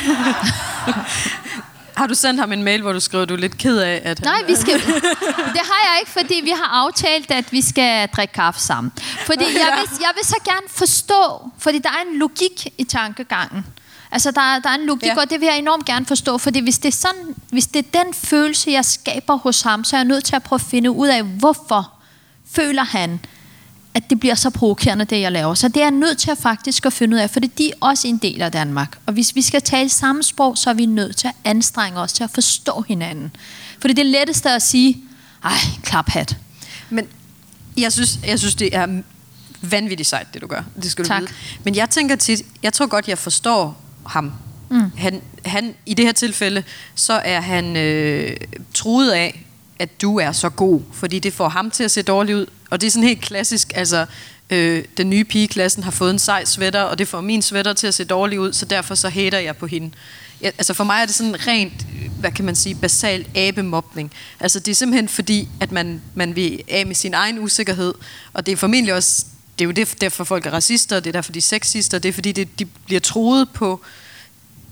Har 1.96 2.08
du 2.08 2.16
sendt 2.16 2.40
ham 2.40 2.52
en 2.52 2.64
mail, 2.64 2.82
hvor 2.82 2.94
du 2.94 3.00
skriver, 3.00 3.22
at 3.22 3.30
du 3.30 3.34
er 3.34 3.38
lidt 3.38 3.58
ked 3.58 3.78
af, 3.78 4.02
at. 4.04 4.22
Nej, 4.22 4.44
vi 4.48 4.56
skal... 4.56 4.74
det 4.74 5.62
har 5.64 5.82
jeg 5.92 5.98
ikke, 6.00 6.12
fordi 6.12 6.42
vi 6.44 6.50
har 6.50 6.86
aftalt, 6.86 7.32
at 7.32 7.52
vi 7.52 7.62
skal 7.62 8.08
drikke 8.08 8.34
kaffe 8.34 8.62
sammen. 8.62 8.92
Fordi 9.26 9.44
jeg 9.44 9.78
vil, 9.80 10.00
jeg 10.02 10.12
vil 10.16 10.26
så 10.26 10.36
gerne 10.46 10.68
forstå, 10.70 11.52
fordi 11.58 11.80
der 11.80 11.90
er 11.90 12.12
en 12.12 12.20
logik 12.20 12.68
i 12.78 12.84
tankegangen. 12.84 13.66
Altså, 14.12 14.32
der, 14.32 14.60
der 14.60 14.70
er 14.70 14.76
en 14.76 14.86
logik, 14.86 15.10
ja. 15.10 15.22
og 15.22 15.30
det 15.30 15.40
vil 15.40 15.46
jeg 15.46 15.58
enormt 15.58 15.86
gerne 15.86 16.06
forstå, 16.06 16.38
fordi 16.38 16.60
hvis 16.60 16.80
det, 16.80 16.88
er 16.88 16.98
sådan, 16.98 17.36
hvis 17.50 17.68
det 17.68 17.86
er 17.86 18.04
den 18.04 18.14
følelse, 18.14 18.72
jeg 18.72 18.86
skaber 18.86 19.36
hos 19.38 19.62
ham, 19.62 19.84
så 19.84 19.96
er 19.96 20.00
jeg 20.00 20.06
nødt 20.06 20.24
til 20.24 20.36
at 20.36 20.44
prøve 20.44 20.58
at 20.58 20.66
finde 20.70 20.92
ud 20.92 21.08
af, 21.08 21.24
hvorfor 21.24 21.92
føler 22.52 22.84
han, 22.84 23.20
at 23.96 24.10
det 24.10 24.20
bliver 24.20 24.36
så 24.36 24.50
provokerende, 24.50 25.06
det 25.06 25.22
jeg 25.22 25.32
laver. 25.32 25.54
Så 25.54 25.68
det 25.68 25.78
er 25.78 25.82
jeg 25.82 25.92
nødt 25.92 26.18
til 26.18 26.32
at 26.32 26.38
faktisk 26.38 26.86
at 26.86 26.94
finde 26.94 27.16
ud 27.16 27.22
af, 27.22 27.30
for 27.30 27.40
det 27.40 27.68
er 27.68 27.72
også 27.80 28.08
en 28.08 28.18
del 28.18 28.42
af 28.42 28.52
Danmark. 28.52 28.98
Og 29.06 29.14
hvis 29.14 29.36
vi 29.36 29.42
skal 29.42 29.62
tale 29.62 29.90
samme 29.90 30.24
sprog, 30.24 30.58
så 30.58 30.70
er 30.70 30.74
vi 30.74 30.86
nødt 30.86 31.18
til 31.18 31.28
at 31.28 31.34
anstrenge 31.44 32.00
os 32.00 32.14
til 32.14 32.24
at 32.24 32.30
forstå 32.30 32.84
hinanden. 32.88 33.36
For 33.80 33.88
det 33.88 34.00
er 34.00 34.04
det 34.04 34.12
letteste 34.12 34.50
at 34.50 34.62
sige, 34.62 34.98
ej, 35.44 35.52
klaphat. 35.84 36.38
Men 36.90 37.08
jeg 37.78 37.94
synes, 37.94 38.20
jeg 38.28 38.40
synes, 38.40 38.56
det 38.56 38.76
er 38.76 39.02
vanvittigt 39.62 40.10
sejt, 40.10 40.34
det 40.34 40.42
du 40.42 40.48
gør. 40.48 40.64
Det 40.82 40.92
skal 40.92 41.04
du 41.04 41.08
tak. 41.08 41.22
vide. 41.22 41.32
Men 41.64 41.76
jeg 41.76 41.90
tænker 41.90 42.16
tit, 42.16 42.42
jeg 42.64 42.74
tror 42.74 42.86
godt, 42.86 43.08
jeg 43.08 43.18
forstår 43.18 43.82
ham. 44.06 44.32
Mm. 44.70 44.92
Han, 44.98 45.22
han, 45.46 45.74
I 45.86 45.94
det 45.94 46.06
her 46.06 46.14
tilfælde, 46.14 46.64
så 46.96 47.14
er 47.14 47.42
han 47.42 47.78
øh, 47.78 48.38
truet 48.74 49.12
af, 49.12 49.46
at 49.80 50.02
du 50.02 50.20
er 50.20 50.32
så 50.32 50.50
god, 50.50 50.82
fordi 50.94 51.20
det 51.20 51.34
får 51.34 51.50
ham 51.50 51.72
til 51.72 51.84
at 51.84 51.92
se 51.92 52.02
dårlig 52.02 52.36
ud. 52.36 52.46
Og 52.70 52.82
det 52.82 52.88
er 52.88 52.92
sådan 52.92 53.08
helt 53.08 53.22
klassisk, 53.22 53.72
altså 53.76 54.06
øh, 54.50 54.86
den 54.98 55.10
nye 55.10 55.24
pige 55.24 55.44
i 55.44 55.48
klassen 55.48 55.84
har 55.84 55.92
fået 55.92 56.12
en 56.12 56.20
sej 56.20 56.46
sweater, 56.46 56.82
og 56.82 56.98
det 56.98 57.08
får 57.08 57.22
min 57.22 57.42
sweater 57.42 57.74
til 57.74 57.88
at 57.88 57.94
se 57.94 58.04
dårlig 58.04 58.40
ud, 58.40 58.54
så 58.54 58.66
derfor 58.66 58.96
så 58.96 59.10
hater 59.10 59.40
jeg 59.40 59.58
på 59.58 59.68
hende. 59.68 59.92
Ja, 60.42 60.48
altså 60.48 60.74
for 60.74 60.84
mig 60.84 61.02
er 61.02 61.06
det 61.06 61.16
sådan 61.16 61.48
rent, 61.48 61.88
hvad 62.20 62.32
kan 62.32 62.46
man 62.46 62.56
sige, 62.56 62.76
basal 62.76 63.28
abemobning. 63.36 64.12
Altså 64.40 64.60
det 64.60 64.72
er 64.72 64.76
simpelthen 64.76 65.08
fordi, 65.08 65.50
at 65.60 65.72
man, 65.72 66.02
man 66.14 66.36
vil 66.36 66.64
af 66.68 66.86
med 66.86 66.96
sin 66.96 67.14
egen 67.14 67.40
usikkerhed, 67.40 67.94
og 68.34 68.46
det 68.46 68.52
er 68.52 68.56
formentlig 68.56 68.94
også, 68.94 69.26
det 69.60 69.66
er 69.66 69.68
jo 69.68 69.72
det, 69.72 70.02
derfor 70.02 70.24
folk 70.24 70.46
er 70.46 70.52
racister, 70.52 71.00
det 71.00 71.08
er 71.08 71.12
derfor 71.12 71.32
de 71.32 71.38
er 71.38 71.42
sexister, 71.42 72.00
det 72.00 72.10
er 72.10 72.14
fordi 72.14 72.32
det, 72.32 72.60
de 72.60 72.66
bliver 72.66 73.00
troet 73.00 73.50
på 73.50 73.82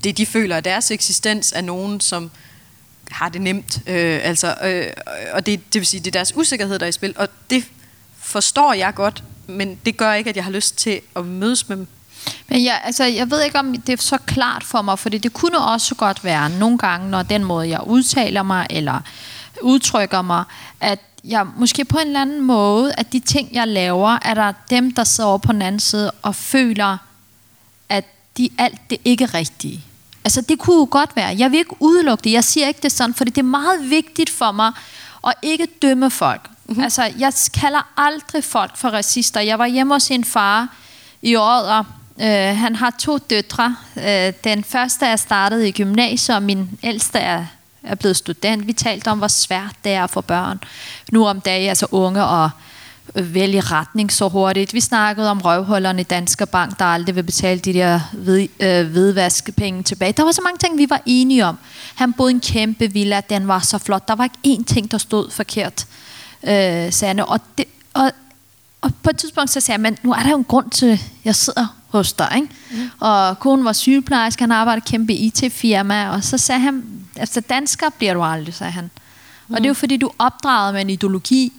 det, 0.04 0.18
de 0.18 0.26
føler, 0.26 0.56
at 0.56 0.64
deres 0.64 0.90
eksistens 0.90 1.52
er 1.52 1.60
nogen, 1.60 2.00
som 2.00 2.30
har 3.10 3.28
det 3.28 3.40
nemt. 3.40 3.78
Øh, 3.86 4.20
altså, 4.22 4.54
øh, 4.64 4.86
og 5.32 5.46
det, 5.46 5.72
det 5.72 5.80
vil 5.80 5.86
sige, 5.86 6.00
det 6.00 6.06
er 6.06 6.10
deres 6.10 6.36
usikkerhed, 6.36 6.78
der 6.78 6.86
er 6.86 6.88
i 6.88 6.92
spil. 6.92 7.14
Og 7.16 7.28
det 7.50 7.64
forstår 8.18 8.72
jeg 8.72 8.94
godt, 8.94 9.24
men 9.46 9.78
det 9.86 9.96
gør 9.96 10.12
ikke, 10.12 10.30
at 10.30 10.36
jeg 10.36 10.44
har 10.44 10.50
lyst 10.50 10.78
til 10.78 11.00
at 11.16 11.26
mødes 11.26 11.68
med 11.68 11.76
dem. 11.76 11.86
Men 12.48 12.64
jeg, 12.64 12.80
altså, 12.84 13.04
jeg 13.04 13.30
ved 13.30 13.42
ikke, 13.42 13.58
om 13.58 13.80
det 13.80 13.92
er 13.92 14.02
så 14.02 14.18
klart 14.26 14.64
for 14.64 14.82
mig, 14.82 14.98
for 14.98 15.08
det 15.08 15.32
kunne 15.32 15.58
også 15.58 15.94
godt 15.94 16.24
være 16.24 16.50
nogle 16.50 16.78
gange, 16.78 17.10
når 17.10 17.22
den 17.22 17.44
måde, 17.44 17.68
jeg 17.68 17.80
udtaler 17.86 18.42
mig, 18.42 18.66
eller 18.70 19.00
udtrykker 19.62 20.22
mig, 20.22 20.44
at 20.80 20.98
jeg 21.24 21.46
måske 21.56 21.84
på 21.84 21.98
en 21.98 22.06
eller 22.06 22.20
anden 22.20 22.42
måde, 22.42 22.92
at 22.98 23.12
de 23.12 23.20
ting, 23.20 23.48
jeg 23.52 23.68
laver, 23.68 24.18
er 24.22 24.34
der 24.34 24.52
dem, 24.70 24.94
der 24.94 25.04
sidder 25.04 25.38
på 25.38 25.52
den 25.52 25.62
anden 25.62 25.80
side 25.80 26.10
og 26.22 26.34
føler, 26.34 26.98
at 27.88 28.04
de 28.36 28.48
alt 28.58 28.80
det 28.90 28.98
ikke 29.04 29.24
er 29.24 29.34
rigtige. 29.34 29.84
Altså 30.24 30.40
det 30.40 30.58
kunne 30.58 30.76
jo 30.76 30.88
godt 30.90 31.16
være. 31.16 31.36
Jeg 31.38 31.50
vil 31.50 31.58
ikke 31.58 31.76
udelukke 31.80 32.24
det. 32.24 32.32
Jeg 32.32 32.44
siger 32.44 32.68
ikke 32.68 32.80
det 32.82 32.92
sådan, 32.92 33.14
for 33.14 33.24
det 33.24 33.38
er 33.38 33.42
meget 33.42 33.90
vigtigt 33.90 34.30
for 34.30 34.52
mig 34.52 34.72
at 35.26 35.34
ikke 35.42 35.66
dømme 35.82 36.10
folk. 36.10 36.50
Mm-hmm. 36.64 36.82
Altså 36.82 37.12
jeg 37.18 37.32
kalder 37.54 37.88
aldrig 37.96 38.44
folk 38.44 38.76
for 38.76 38.88
racister. 38.88 39.40
Jeg 39.40 39.58
var 39.58 39.66
hjemme 39.66 39.94
hos 39.94 40.10
en 40.10 40.24
far 40.24 40.68
i 41.22 41.34
og 41.34 41.84
øh, 42.20 42.56
han 42.56 42.76
har 42.76 42.90
to 42.98 43.18
døtre. 43.18 43.76
Øh, 43.96 44.32
den 44.44 44.64
første 44.64 45.06
er 45.06 45.16
startet 45.16 45.64
i 45.64 45.70
gymnasiet, 45.70 46.36
og 46.36 46.42
min 46.42 46.78
ældste 46.82 47.18
er, 47.18 47.46
er 47.82 47.94
blevet 47.94 48.16
student. 48.16 48.66
Vi 48.66 48.72
talte 48.72 49.08
om, 49.08 49.18
hvor 49.18 49.28
svært 49.28 49.74
det 49.84 49.92
er 49.92 50.06
for 50.06 50.20
børn 50.20 50.60
nu 51.12 51.26
om 51.26 51.40
dagen, 51.40 51.68
altså 51.68 51.86
unge 51.90 52.24
og 52.24 52.50
vælge 53.14 53.60
retning 53.60 54.12
så 54.12 54.28
hurtigt. 54.28 54.74
Vi 54.74 54.80
snakkede 54.80 55.30
om 55.30 55.40
røvhullerne 55.40 56.00
i 56.00 56.04
Danske 56.04 56.46
Bank, 56.46 56.78
der 56.78 56.84
aldrig 56.84 57.16
vil 57.16 57.22
betale 57.22 57.60
de 57.60 57.72
der 57.72 58.00
ved, 58.12 58.48
øh, 58.60 58.86
hvidvaskepenge 58.86 59.82
tilbage. 59.82 60.12
Der 60.12 60.24
var 60.24 60.32
så 60.32 60.40
mange 60.44 60.58
ting, 60.58 60.78
vi 60.78 60.86
var 60.90 61.02
enige 61.06 61.46
om. 61.46 61.58
Han 61.94 62.12
boede 62.12 62.32
i 62.32 62.34
en 62.34 62.40
kæmpe 62.40 62.92
villa, 62.92 63.20
den 63.30 63.48
var 63.48 63.58
så 63.58 63.78
flot. 63.78 64.08
Der 64.08 64.14
var 64.14 64.24
ikke 64.24 64.60
én 64.60 64.64
ting, 64.64 64.90
der 64.90 64.98
stod 64.98 65.30
forkert, 65.30 65.86
øh, 66.42 66.92
sagde 66.92 67.24
og, 67.24 67.40
det, 67.58 67.64
og, 67.94 68.12
og 68.80 68.90
på 69.02 69.10
et 69.10 69.16
tidspunkt 69.16 69.50
så 69.50 69.60
sagde 69.60 69.76
jeg, 69.76 69.80
men 69.80 69.98
nu 70.02 70.12
er 70.12 70.22
der 70.22 70.30
jo 70.30 70.36
en 70.36 70.44
grund 70.44 70.70
til, 70.70 70.86
at 70.86 71.00
jeg 71.24 71.34
sidder 71.34 71.66
hos 71.88 72.12
dig. 72.12 72.32
Ikke? 72.36 72.48
Mm. 72.70 72.90
Og 73.00 73.38
konen 73.38 73.64
var 73.64 73.72
sygeplejerske, 73.72 74.42
han 74.42 74.52
arbejdede 74.52 74.86
kæmpe 74.90 75.12
IT-firma, 75.12 76.08
og 76.08 76.24
så 76.24 76.38
sagde 76.38 76.60
han, 76.60 76.84
altså 77.16 77.40
dansker 77.40 77.86
bliver 77.98 78.14
du 78.14 78.22
aldrig, 78.22 78.54
sagde 78.54 78.72
han. 78.72 78.90
Mm. 79.48 79.54
Og 79.54 79.60
det 79.60 79.66
er 79.66 79.70
jo 79.70 79.74
fordi, 79.74 79.96
du 79.96 80.06
er 80.06 80.14
opdraget 80.18 80.74
med 80.74 80.80
en 80.80 80.90
ideologi, 80.90 81.52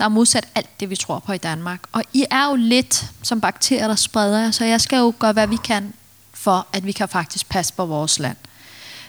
der 0.00 0.04
er 0.04 0.08
modsat 0.08 0.48
alt 0.54 0.80
det, 0.80 0.90
vi 0.90 0.96
tror 0.96 1.18
på 1.18 1.32
i 1.32 1.38
Danmark. 1.38 1.80
Og 1.92 2.02
I 2.12 2.24
er 2.30 2.48
jo 2.48 2.54
lidt 2.54 3.04
som 3.22 3.40
bakterier, 3.40 3.88
der 3.88 3.94
spreder 3.94 4.38
jer, 4.38 4.50
så 4.50 4.64
jeg 4.64 4.80
skal 4.80 4.98
jo 4.98 5.12
gøre, 5.18 5.32
hvad 5.32 5.46
vi 5.46 5.56
kan, 5.64 5.94
for 6.34 6.66
at 6.72 6.86
vi 6.86 6.92
kan 6.92 7.08
faktisk 7.08 7.48
passe 7.48 7.74
på 7.74 7.86
vores 7.86 8.18
land. 8.18 8.36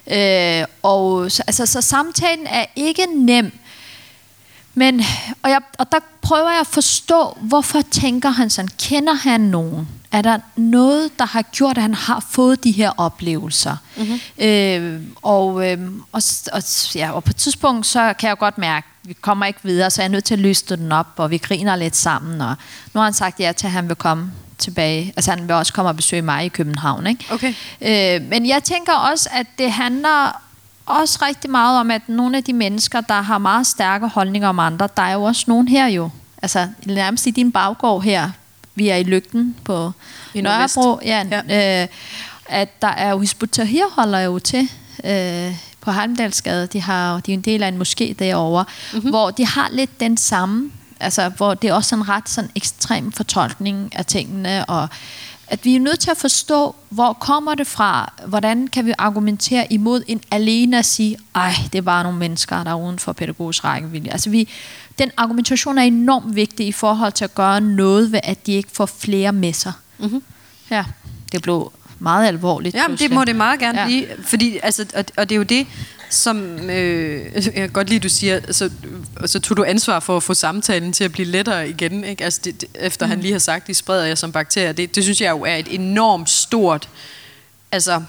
Øh, 0.08 0.66
og 0.84 1.32
så, 1.32 1.44
altså, 1.48 1.66
så 1.66 1.82
samtalen 1.82 2.48
er 2.48 2.66
ikke 2.76 3.06
nem, 3.16 3.60
men, 4.74 5.04
og, 5.44 5.50
jeg, 5.50 5.62
og 5.78 5.92
der 5.92 6.00
prøver 6.22 6.50
jeg 6.50 6.60
at 6.60 6.68
forstå, 6.68 7.38
hvorfor 7.42 7.82
tænker 7.82 8.30
han 8.30 8.50
sådan, 8.50 8.70
kender 8.80 9.14
han 9.14 9.42
nogen? 9.42 9.88
Er 10.12 10.22
der 10.22 10.40
noget, 10.56 11.20
der 11.20 11.26
har 11.26 11.42
gjort, 11.42 11.78
at 11.78 11.82
han 11.82 11.94
har 11.94 12.26
fået 12.30 12.64
de 12.64 12.72
her 12.72 12.92
oplevelser? 12.98 13.76
Mm-hmm. 13.98 14.20
Øh, 14.46 15.02
og, 15.22 15.72
øh, 15.72 15.92
og, 16.12 16.22
og, 16.54 16.64
ja, 16.96 17.12
og 17.12 17.24
på 17.24 17.30
et 17.30 17.36
tidspunkt, 17.36 17.86
så 17.86 18.14
kan 18.20 18.30
jeg 18.30 18.38
godt 18.38 18.58
mærke, 18.58 18.88
at 19.04 19.10
vi 19.10 19.14
kommer 19.14 19.46
ikke 19.46 19.60
videre, 19.64 19.92
så 19.92 20.02
jeg 20.02 20.08
er 20.08 20.12
nødt 20.12 20.24
til 20.24 20.34
at 20.34 20.40
løste 20.40 20.76
den 20.76 20.92
op, 20.92 21.08
og 21.18 21.32
vi 21.32 21.38
griner 21.38 21.76
lidt 21.76 21.96
sammen. 21.96 22.42
Og 22.42 22.56
nu 22.94 23.00
har 23.00 23.04
han 23.04 23.14
sagt 23.14 23.40
ja 23.40 23.52
til, 23.52 23.68
at 23.68 23.72
han 23.72 23.88
vil 23.88 23.96
komme 23.96 24.32
tilbage. 24.58 25.14
Altså 25.16 25.32
han 25.32 25.48
vil 25.48 25.52
også 25.52 25.74
komme 25.74 25.90
og 25.90 25.96
besøge 25.96 26.22
mig 26.22 26.46
i 26.46 26.48
København. 26.48 27.08
Ikke? 27.08 27.26
Okay. 27.32 27.54
Øh, 27.82 28.30
men 28.30 28.48
jeg 28.48 28.64
tænker 28.64 28.94
også, 28.94 29.30
at 29.34 29.48
det 29.58 29.72
handler 29.72 30.42
også 30.86 31.20
rigtig 31.22 31.50
meget 31.50 31.80
om, 31.80 31.92
at 31.92 32.02
nogle 32.08 32.38
af 32.38 32.44
de 32.44 32.54
mennesker, 32.54 33.02
der 33.02 33.22
har 33.22 33.38
meget 33.38 33.68
stærke 33.68 34.08
holdninger 34.08 34.50
om 34.50 34.60
andre, 34.60 34.90
der 34.98 35.04
er 35.04 35.14
jo 35.14 35.24
også 35.24 35.46
nogen 35.48 35.68
her 35.68 35.88
jo. 35.88 36.10
Altså 36.42 36.68
nærmest 36.86 37.28
i 37.28 37.32
din 37.32 37.52
baggård 37.52 38.04
her, 38.04 38.32
vi 38.76 38.90
er 38.90 38.96
i 38.96 39.04
Lygten 39.04 39.56
på 39.64 39.92
I 40.34 40.42
Nørrebro, 40.42 41.00
ja, 41.06 41.26
ja. 41.50 41.82
Øh, 41.82 41.88
at 42.46 42.82
der 42.82 42.88
er 42.88 43.12
jo 43.12 43.22
Hizbut-Tahrir 43.22 43.90
holder 43.92 44.20
jo 44.20 44.40
til 44.40 44.70
øh, 45.04 45.56
på 45.82 45.92
Halmdalsgade. 45.92 46.68
De, 46.68 46.82
har, 46.82 47.20
de 47.20 47.32
er 47.32 47.34
en 47.34 47.42
del 47.42 47.64
af 47.64 47.68
en 47.68 47.82
moské 47.82 48.14
derovre, 48.14 48.66
mm-hmm. 48.94 49.10
hvor 49.10 49.32
de 49.32 49.46
har 49.46 49.70
lidt 49.72 50.00
den 50.00 50.18
samme, 50.18 50.72
altså 51.00 51.30
hvor 51.30 51.54
det 51.54 51.70
er 51.70 51.74
også 51.74 51.96
en 51.96 52.10
ret 52.10 52.30
sådan 52.30 52.50
ekstrem 52.56 53.12
fortolkning 53.12 53.96
af 53.96 54.06
tingene, 54.06 54.66
og 54.66 54.90
at 55.52 55.66
vi 55.66 55.76
er 55.76 55.80
nødt 55.80 56.00
til 56.00 56.12
at 56.12 56.18
forstå, 56.18 56.76
hvor 56.90 57.14
kommer 57.14 57.56
det 57.56 57.68
fra, 57.68 58.14
hvordan 58.26 58.68
kan 58.68 58.86
vi 58.86 58.94
argumentere 58.98 59.74
imod 59.74 60.04
en 60.08 60.22
alene 60.32 60.80
at 60.80 60.86
sige, 60.86 61.18
ej, 61.36 61.54
det 61.74 61.78
er 61.78 61.82
bare 61.82 62.04
nogle 62.04 62.20
mennesker, 62.20 62.64
der 62.64 62.72
er 62.72 62.76
uden 62.76 63.00
for 63.00 63.14
pædagogisk 63.14 63.64
rækkevidde. 63.64 64.12
Altså 64.12 64.30
vi, 64.30 64.50
den 65.00 65.12
argumentation 65.18 65.78
er 65.78 65.82
enormt 65.82 66.36
vigtig 66.36 66.68
i 66.68 66.72
forhold 66.72 67.12
til 67.12 67.24
at 67.24 67.36
gøre 67.36 67.62
noget 67.62 68.12
ved, 68.12 68.20
at 68.24 68.48
de 68.48 68.52
ikke 68.52 68.70
får 68.74 68.86
flere 68.86 69.32
med 69.32 69.54
sig. 69.54 69.74
Mm-hmm. 69.98 70.24
Ja, 70.70 70.86
det 71.32 71.42
blev 71.42 71.72
meget 72.00 72.28
alvorligt. 72.28 72.76
Ja, 72.76 72.86
det 73.00 73.12
må 73.12 73.24
det 73.24 73.36
meget 73.36 73.60
gerne 73.60 73.80
ja. 73.80 73.86
blive, 73.86 74.06
fordi, 74.24 74.60
altså, 74.64 74.86
og, 74.96 75.06
og 75.18 75.30
det 75.30 75.36
er 75.36 75.38
jo 75.38 75.44
det, 75.44 75.68
som 76.14 76.70
øh, 76.70 77.34
jeg 77.34 77.54
kan 77.54 77.70
godt 77.70 77.90
lide, 77.90 78.00
du 78.00 78.10
siger, 78.10 78.42
så, 78.52 78.70
så 79.26 79.40
tog 79.40 79.58
du 79.58 79.64
ansvar 79.64 80.00
for 80.00 80.18
at 80.18 80.24
få 80.24 80.34
samtalen 80.34 80.94
til 80.94 81.04
at 81.04 81.12
blive 81.12 81.28
lettere 81.28 81.70
igen, 81.70 82.04
ikke? 82.04 82.24
Altså 82.24 82.42
det, 82.44 82.66
efter 82.76 83.06
mm. 83.06 83.10
han 83.10 83.20
lige 83.20 83.32
har 83.32 83.40
sagt, 83.40 83.68
de 83.68 83.74
spreder 83.74 84.06
jer 84.06 84.16
som 84.16 84.32
bakterier, 84.32 84.72
det, 84.72 84.96
det 84.96 85.04
synes 85.04 85.22
jeg 85.22 85.32
jo 85.32 85.42
er 85.42 85.56
et 85.56 85.68
enormt 85.70 86.30
stort, 86.30 86.90
altså, 87.72 88.04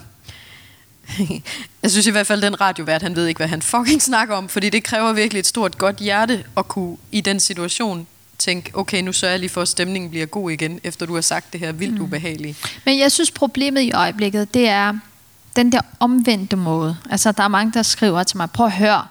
jeg 1.82 1.90
synes 1.90 2.06
i 2.06 2.10
hvert 2.10 2.26
fald, 2.26 2.42
den 2.42 2.60
radiovært, 2.60 3.02
han 3.02 3.16
ved 3.16 3.26
ikke, 3.26 3.38
hvad 3.38 3.48
han 3.48 3.62
fucking 3.62 4.02
snakker 4.02 4.34
om, 4.34 4.48
fordi 4.48 4.70
det 4.70 4.84
kræver 4.84 5.12
virkelig 5.12 5.40
et 5.40 5.46
stort 5.46 5.78
godt 5.78 5.96
hjerte 5.96 6.44
at 6.56 6.68
kunne 6.68 6.96
i 7.12 7.20
den 7.20 7.40
situation 7.40 8.06
tænke, 8.38 8.70
okay, 8.74 9.02
nu 9.02 9.12
sørger 9.12 9.32
jeg 9.32 9.40
lige 9.40 9.50
for, 9.50 9.62
at 9.62 9.68
stemningen 9.68 10.10
bliver 10.10 10.26
god 10.26 10.50
igen, 10.50 10.80
efter 10.84 11.06
du 11.06 11.14
har 11.14 11.20
sagt 11.20 11.52
det 11.52 11.60
her 11.60 11.72
vildt 11.72 11.94
mm. 11.94 12.04
ubehagelige. 12.04 12.56
Men 12.84 12.98
jeg 12.98 13.12
synes, 13.12 13.30
problemet 13.30 13.80
i 13.80 13.92
øjeblikket, 13.92 14.54
det 14.54 14.68
er 14.68 14.98
den 15.56 15.72
der 15.72 15.80
omvendte 16.00 16.56
måde. 16.56 16.96
Altså, 17.10 17.32
der 17.32 17.42
er 17.42 17.48
mange, 17.48 17.72
der 17.72 17.82
skriver 17.82 18.22
til 18.22 18.36
mig, 18.36 18.50
prøv 18.50 18.66
at 18.66 18.72
høre, 18.72 19.06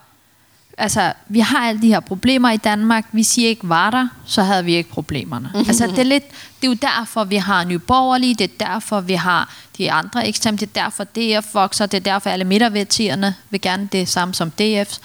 altså, 0.77 1.13
vi 1.27 1.39
har 1.39 1.67
alle 1.67 1.82
de 1.82 1.88
her 1.88 1.99
problemer 1.99 2.51
i 2.51 2.58
Danmark. 2.58 3.06
Vi 3.12 3.23
siger 3.23 3.49
ikke, 3.49 3.69
var 3.69 3.89
der, 3.89 4.08
så 4.25 4.43
havde 4.43 4.65
vi 4.65 4.75
ikke 4.75 4.89
problemerne. 4.89 5.51
Altså, 5.67 5.88
det 5.88 5.99
er, 5.99 6.04
lidt, 6.04 6.23
det 6.30 6.67
er 6.67 6.71
jo 6.71 6.77
derfor, 6.82 7.23
vi 7.23 7.36
har 7.36 7.63
Nye 7.63 7.80
Borgerlige, 7.80 8.36
det 8.36 8.51
er 8.51 8.65
derfor, 8.65 9.01
vi 9.01 9.13
har 9.13 9.56
de 9.77 9.91
andre 9.91 10.27
ekstremt, 10.27 10.60
det 10.60 10.69
er 10.75 10.84
derfor, 10.84 11.04
DF 11.04 11.54
vokser, 11.54 11.86
det 11.86 11.97
er 11.97 12.13
derfor, 12.13 12.30
alle 12.30 12.45
midterværtierne 12.45 13.36
vil 13.49 13.62
gerne 13.62 13.89
det 13.91 14.08
samme 14.08 14.34
som 14.34 14.51
DF 14.51 14.97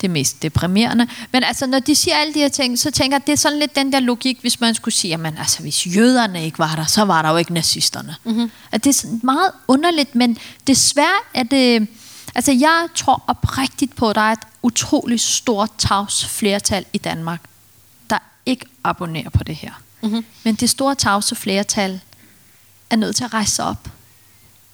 det 0.00 0.10
mest 0.10 0.42
deprimerende. 0.42 1.08
Men 1.32 1.44
altså, 1.44 1.66
når 1.66 1.78
de 1.78 1.94
siger 1.94 2.16
alle 2.16 2.34
de 2.34 2.38
her 2.38 2.48
ting, 2.48 2.78
så 2.78 2.90
tænker 2.90 3.16
jeg, 3.16 3.26
det 3.26 3.32
er 3.32 3.36
sådan 3.36 3.58
lidt 3.58 3.76
den 3.76 3.92
der 3.92 4.00
logik, 4.00 4.38
hvis 4.40 4.60
man 4.60 4.74
skulle 4.74 4.94
sige, 4.94 5.14
at 5.14 5.34
altså, 5.38 5.62
hvis 5.62 5.86
jøderne 5.86 6.44
ikke 6.44 6.58
var 6.58 6.74
der, 6.76 6.84
så 6.84 7.04
var 7.04 7.22
der 7.22 7.30
jo 7.30 7.36
ikke 7.36 7.54
nazisterne. 7.54 8.16
Mm-hmm. 8.24 8.50
At 8.72 8.84
det 8.84 9.04
er 9.04 9.08
meget 9.22 9.50
underligt, 9.68 10.14
men 10.14 10.38
desværre 10.66 11.20
er 11.34 11.42
det... 11.42 11.88
Altså, 12.34 12.52
jeg 12.52 12.88
tror 12.94 13.22
oprigtigt 13.26 13.96
på, 13.96 14.10
at 14.10 14.16
der 14.16 14.22
er 14.22 14.32
et 14.32 14.38
utroligt 14.62 15.22
stort 15.22 15.70
tavs 15.78 16.24
flertal 16.24 16.84
i 16.92 16.98
Danmark, 16.98 17.40
der 18.10 18.18
ikke 18.46 18.66
abonnerer 18.84 19.30
på 19.30 19.44
det 19.44 19.56
her. 19.56 19.72
Mm-hmm. 20.02 20.24
Men 20.44 20.54
det 20.54 20.70
store 20.70 20.94
tavse 20.94 21.34
flertal 21.34 22.00
er 22.90 22.96
nødt 22.96 23.16
til 23.16 23.24
at 23.24 23.34
rejse 23.34 23.54
sig 23.54 23.64
op. 23.64 23.88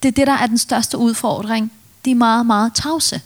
Det 0.02 0.08
er 0.08 0.12
det, 0.12 0.26
der 0.26 0.32
er 0.32 0.46
den 0.46 0.58
største 0.58 0.98
udfordring. 0.98 1.72
De 2.04 2.10
er 2.10 2.14
meget, 2.14 2.46
meget 2.46 2.74
tavse. 2.74 3.20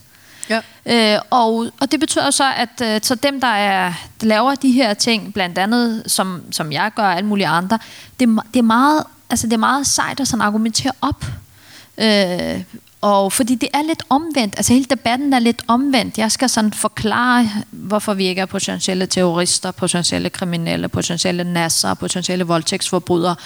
Ja. 0.50 0.60
Øh, 0.86 1.20
og, 1.30 1.66
og 1.80 1.92
det 1.92 2.00
betyder 2.00 2.30
så, 2.30 2.52
at 2.56 2.68
øh, 2.82 3.00
så 3.02 3.14
dem, 3.14 3.40
der, 3.40 3.46
er, 3.46 3.92
der 4.20 4.26
laver 4.26 4.54
de 4.54 4.72
her 4.72 4.94
ting, 4.94 5.34
blandt 5.34 5.58
andet, 5.58 6.02
som, 6.06 6.42
som 6.50 6.72
jeg 6.72 6.90
gør 6.96 7.02
og 7.02 7.16
alle 7.16 7.28
mulige 7.28 7.46
andre, 7.46 7.78
det, 8.20 8.28
det, 8.54 8.58
er 8.58 8.62
meget, 8.62 9.04
altså, 9.30 9.46
det 9.46 9.52
er 9.52 9.58
meget 9.58 9.86
sejt 9.86 10.20
at 10.20 10.28
sådan 10.28 10.42
argumentere 10.42 10.92
op. 11.00 11.24
Øh, 11.98 12.62
og 13.00 13.32
fordi 13.32 13.54
det 13.54 13.68
er 13.74 13.82
lidt 13.82 14.02
omvendt, 14.08 14.54
altså 14.56 14.72
hele 14.72 14.86
debatten 14.90 15.32
er 15.32 15.38
lidt 15.38 15.62
omvendt. 15.68 16.18
Jeg 16.18 16.32
skal 16.32 16.48
sådan 16.48 16.72
forklare, 16.72 17.50
hvorfor 17.70 18.14
vi 18.14 18.26
ikke 18.26 18.40
er 18.40 18.46
potentielle 18.46 19.06
terrorister, 19.06 19.70
potentielle 19.70 20.30
kriminelle, 20.30 20.88
potentielle 20.88 21.44
nasser, 21.44 21.94
potentielle 21.94 22.44
voldtægtsforbrydere. 22.44 23.36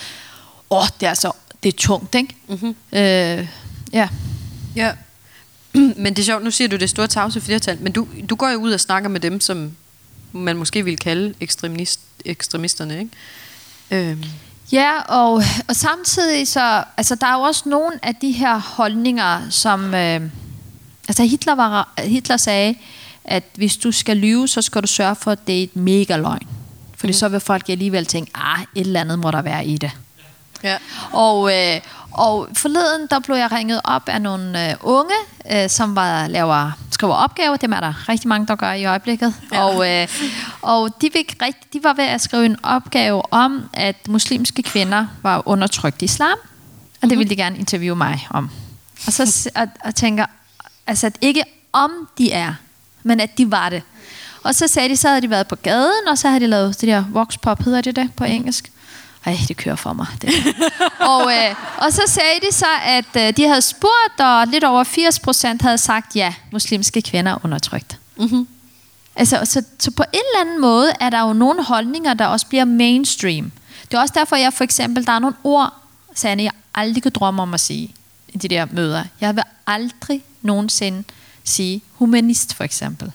Åh, 0.70 0.78
oh, 0.78 0.86
det 1.00 1.06
er 1.06 1.08
altså, 1.10 1.32
det 1.62 1.74
er 1.74 1.78
tungt, 1.78 2.14
ikke? 2.14 2.36
Mm-hmm. 2.48 2.74
Øh, 2.92 3.48
ja. 3.92 4.08
Ja, 4.76 4.92
men 6.02 6.06
det 6.06 6.18
er 6.18 6.24
sjovt, 6.24 6.44
nu 6.44 6.50
siger 6.50 6.68
du 6.68 6.76
det 6.76 6.90
store 6.90 7.06
tavse 7.06 7.40
flertal, 7.40 7.78
men 7.80 7.92
du, 7.92 8.06
du 8.30 8.34
går 8.34 8.48
jo 8.48 8.58
ud 8.58 8.72
og 8.72 8.80
snakker 8.80 9.08
med 9.08 9.20
dem, 9.20 9.40
som 9.40 9.72
man 10.32 10.56
måske 10.56 10.84
vil 10.84 10.96
kalde 10.96 11.34
ekstremist, 11.40 12.00
ekstremisterne, 12.24 12.98
ikke? 12.98 14.10
Øhm. 14.10 14.24
Ja, 14.72 15.00
og, 15.02 15.42
og 15.68 15.76
samtidig 15.76 16.48
så, 16.48 16.84
altså 16.96 17.14
der 17.14 17.26
er 17.26 17.34
jo 17.34 17.40
også 17.40 17.68
nogle 17.68 17.98
af 18.02 18.14
de 18.14 18.32
her 18.32 18.58
holdninger, 18.58 19.50
som, 19.50 19.94
øh, 19.94 20.20
altså 21.08 21.22
Hitler, 21.22 21.54
var, 21.54 21.92
Hitler 21.98 22.36
sagde, 22.36 22.74
at 23.24 23.44
hvis 23.54 23.76
du 23.76 23.92
skal 23.92 24.16
lyve, 24.16 24.48
så 24.48 24.62
skal 24.62 24.82
du 24.82 24.86
sørge 24.86 25.16
for, 25.16 25.30
at 25.30 25.46
det 25.46 25.58
er 25.58 25.62
et 25.62 25.76
mega 25.76 26.16
løgn. 26.16 26.48
Fordi 26.96 27.10
mm. 27.10 27.18
så 27.18 27.28
vil 27.28 27.40
folk 27.40 27.68
alligevel 27.68 28.06
tænke, 28.06 28.30
ah, 28.34 28.60
et 28.74 28.86
eller 28.86 29.00
andet 29.00 29.18
må 29.18 29.30
der 29.30 29.42
være 29.42 29.66
i 29.66 29.78
det. 29.78 29.90
Ja. 30.62 30.76
Og, 31.12 31.52
øh, 31.52 31.80
og 32.12 32.48
forleden, 32.54 33.06
der 33.10 33.18
blev 33.18 33.36
jeg 33.36 33.52
ringet 33.52 33.80
op 33.84 34.08
af 34.08 34.22
nogle 34.22 34.70
øh, 34.70 34.76
unge, 34.80 35.14
øh, 35.52 35.70
som 35.70 35.96
var, 35.96 36.26
laver, 36.26 36.70
skriver 36.90 37.14
opgaver. 37.14 37.56
Dem 37.56 37.72
er 37.72 37.80
der 37.80 38.08
rigtig 38.08 38.28
mange, 38.28 38.46
der 38.46 38.56
gør 38.56 38.72
i 38.72 38.84
øjeblikket. 38.84 39.34
Ja. 39.52 39.64
Og, 39.64 39.90
øh, 39.90 40.08
og 40.62 41.00
de, 41.00 41.10
fik 41.12 41.36
rigt, 41.42 41.72
de 41.72 41.80
var 41.82 41.92
ved 41.92 42.04
at 42.04 42.20
skrive 42.20 42.46
en 42.46 42.56
opgave 42.62 43.32
om, 43.32 43.68
at 43.72 44.08
muslimske 44.08 44.62
kvinder 44.62 45.06
var 45.22 45.42
undertrykt 45.48 46.02
i 46.02 46.04
islam. 46.04 46.38
Og 47.02 47.02
det 47.02 47.10
mhm. 47.10 47.18
ville 47.18 47.30
de 47.30 47.36
gerne 47.36 47.58
interviewe 47.58 47.96
mig 47.96 48.26
om. 48.30 48.50
Og 49.06 49.12
så 49.12 49.50
og, 49.54 49.68
og 49.84 49.94
tænker, 49.94 50.26
altså 50.86 51.06
at 51.06 51.18
ikke 51.20 51.44
om 51.72 51.90
de 52.18 52.32
er, 52.32 52.54
men 53.02 53.20
at 53.20 53.38
de 53.38 53.50
var 53.50 53.68
det. 53.68 53.82
Og 54.42 54.54
så 54.54 54.68
sagde 54.68 54.88
de, 54.88 54.96
så 54.96 55.08
havde 55.08 55.20
de 55.20 55.30
været 55.30 55.48
på 55.48 55.56
gaden, 55.56 56.08
og 56.08 56.18
så 56.18 56.28
havde 56.28 56.40
de 56.40 56.46
lavet 56.46 56.80
det 56.80 56.88
der 56.88 57.04
voxpop, 57.10 57.62
hedder 57.62 57.80
det 57.80 57.96
det 57.96 58.10
på 58.16 58.24
engelsk. 58.24 58.72
Ej, 59.24 59.38
det 59.48 59.56
kører 59.56 59.76
for 59.76 59.92
mig. 59.92 60.06
Det. 60.22 60.30
og, 61.00 61.32
øh, 61.32 61.54
og 61.78 61.92
så 61.92 62.02
sagde 62.06 62.40
de 62.48 62.54
så, 62.54 62.66
at 62.84 63.16
øh, 63.16 63.36
de 63.36 63.48
havde 63.48 63.62
spurgt, 63.62 64.20
og 64.20 64.46
lidt 64.46 64.64
over 64.64 64.84
80 64.84 65.18
procent 65.20 65.62
havde 65.62 65.78
sagt, 65.78 66.16
ja, 66.16 66.34
muslimske 66.52 67.02
kvinder 67.02 67.32
er 67.32 67.44
undertrykt. 67.44 67.98
Mm-hmm. 68.16 68.48
Altså, 69.16 69.40
så, 69.44 69.62
så 69.78 69.90
på 69.90 70.02
en 70.02 70.20
eller 70.34 70.40
anden 70.40 70.60
måde 70.60 70.92
er 71.00 71.10
der 71.10 71.20
jo 71.20 71.32
nogle 71.32 71.64
holdninger, 71.64 72.14
der 72.14 72.26
også 72.26 72.46
bliver 72.46 72.64
mainstream. 72.64 73.52
Det 73.90 73.96
er 73.96 74.00
også 74.00 74.14
derfor, 74.16 74.36
jeg 74.36 74.52
for 74.52 74.64
eksempel, 74.64 75.06
der 75.06 75.12
er 75.12 75.18
nogle 75.18 75.36
ord, 75.44 75.74
Sanne, 76.14 76.42
jeg 76.42 76.52
aldrig 76.74 77.02
kan 77.02 77.12
drømme 77.12 77.42
om 77.42 77.54
at 77.54 77.60
sige 77.60 77.94
i 78.28 78.38
de 78.38 78.48
der 78.48 78.66
møder. 78.70 79.04
Jeg 79.20 79.36
vil 79.36 79.44
aldrig 79.66 80.22
nogensinde 80.42 81.04
sige 81.44 81.82
humanist, 81.92 82.54
for 82.54 82.64
eksempel. 82.64 83.12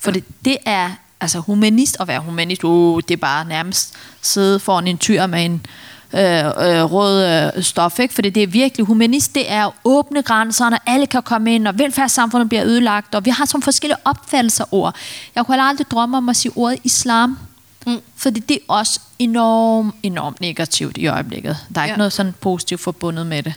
For 0.00 0.10
det, 0.10 0.24
det 0.44 0.56
er 0.64 0.90
altså 1.20 1.38
humanist 1.38 1.96
at 2.00 2.08
være 2.08 2.20
humanist, 2.20 2.64
uh, 2.64 3.00
det 3.08 3.14
er 3.14 3.20
bare 3.20 3.44
nærmest 3.44 3.94
sidde 4.22 4.60
foran 4.60 4.86
en 4.86 4.98
tyr 4.98 5.26
med 5.26 5.44
en 5.44 5.66
øh, 6.14 6.44
øh, 6.46 6.92
rød 6.92 7.26
øh, 7.56 7.62
stof, 7.62 7.98
ikke? 7.98 8.14
fordi 8.14 8.30
det 8.30 8.42
er 8.42 8.46
virkelig 8.46 8.86
humanist, 8.86 9.34
det 9.34 9.52
er 9.52 9.66
at 9.66 9.72
åbne 9.84 10.22
grænserne, 10.22 10.78
alle 10.86 11.06
kan 11.06 11.22
komme 11.22 11.54
ind, 11.54 11.68
og 11.68 11.78
velfærdssamfundet 11.78 12.48
bliver 12.48 12.64
ødelagt, 12.64 13.14
og 13.14 13.24
vi 13.24 13.30
har 13.30 13.44
sådan 13.44 13.62
forskellige 13.62 13.98
opfattelser 14.04 14.74
ord. 14.74 14.96
Jeg 15.34 15.46
kunne 15.46 15.62
aldrig 15.62 15.86
drømme 15.90 16.16
om 16.16 16.28
at 16.28 16.36
sige 16.36 16.52
ordet 16.56 16.78
islam, 16.84 17.38
mm. 17.86 18.00
fordi 18.16 18.40
det 18.40 18.54
er 18.56 18.60
også 18.68 19.00
enormt, 19.18 19.94
enormt 20.02 20.40
negativt 20.40 20.96
i 20.96 21.06
øjeblikket. 21.06 21.56
Der 21.74 21.80
er 21.80 21.84
ikke 21.84 21.92
Ja. 21.92 21.96
noget 21.96 22.12
sådan 22.12 22.34
positivt 22.40 22.80
forbundet 22.80 23.26
med 23.26 23.42
det. 23.42 23.54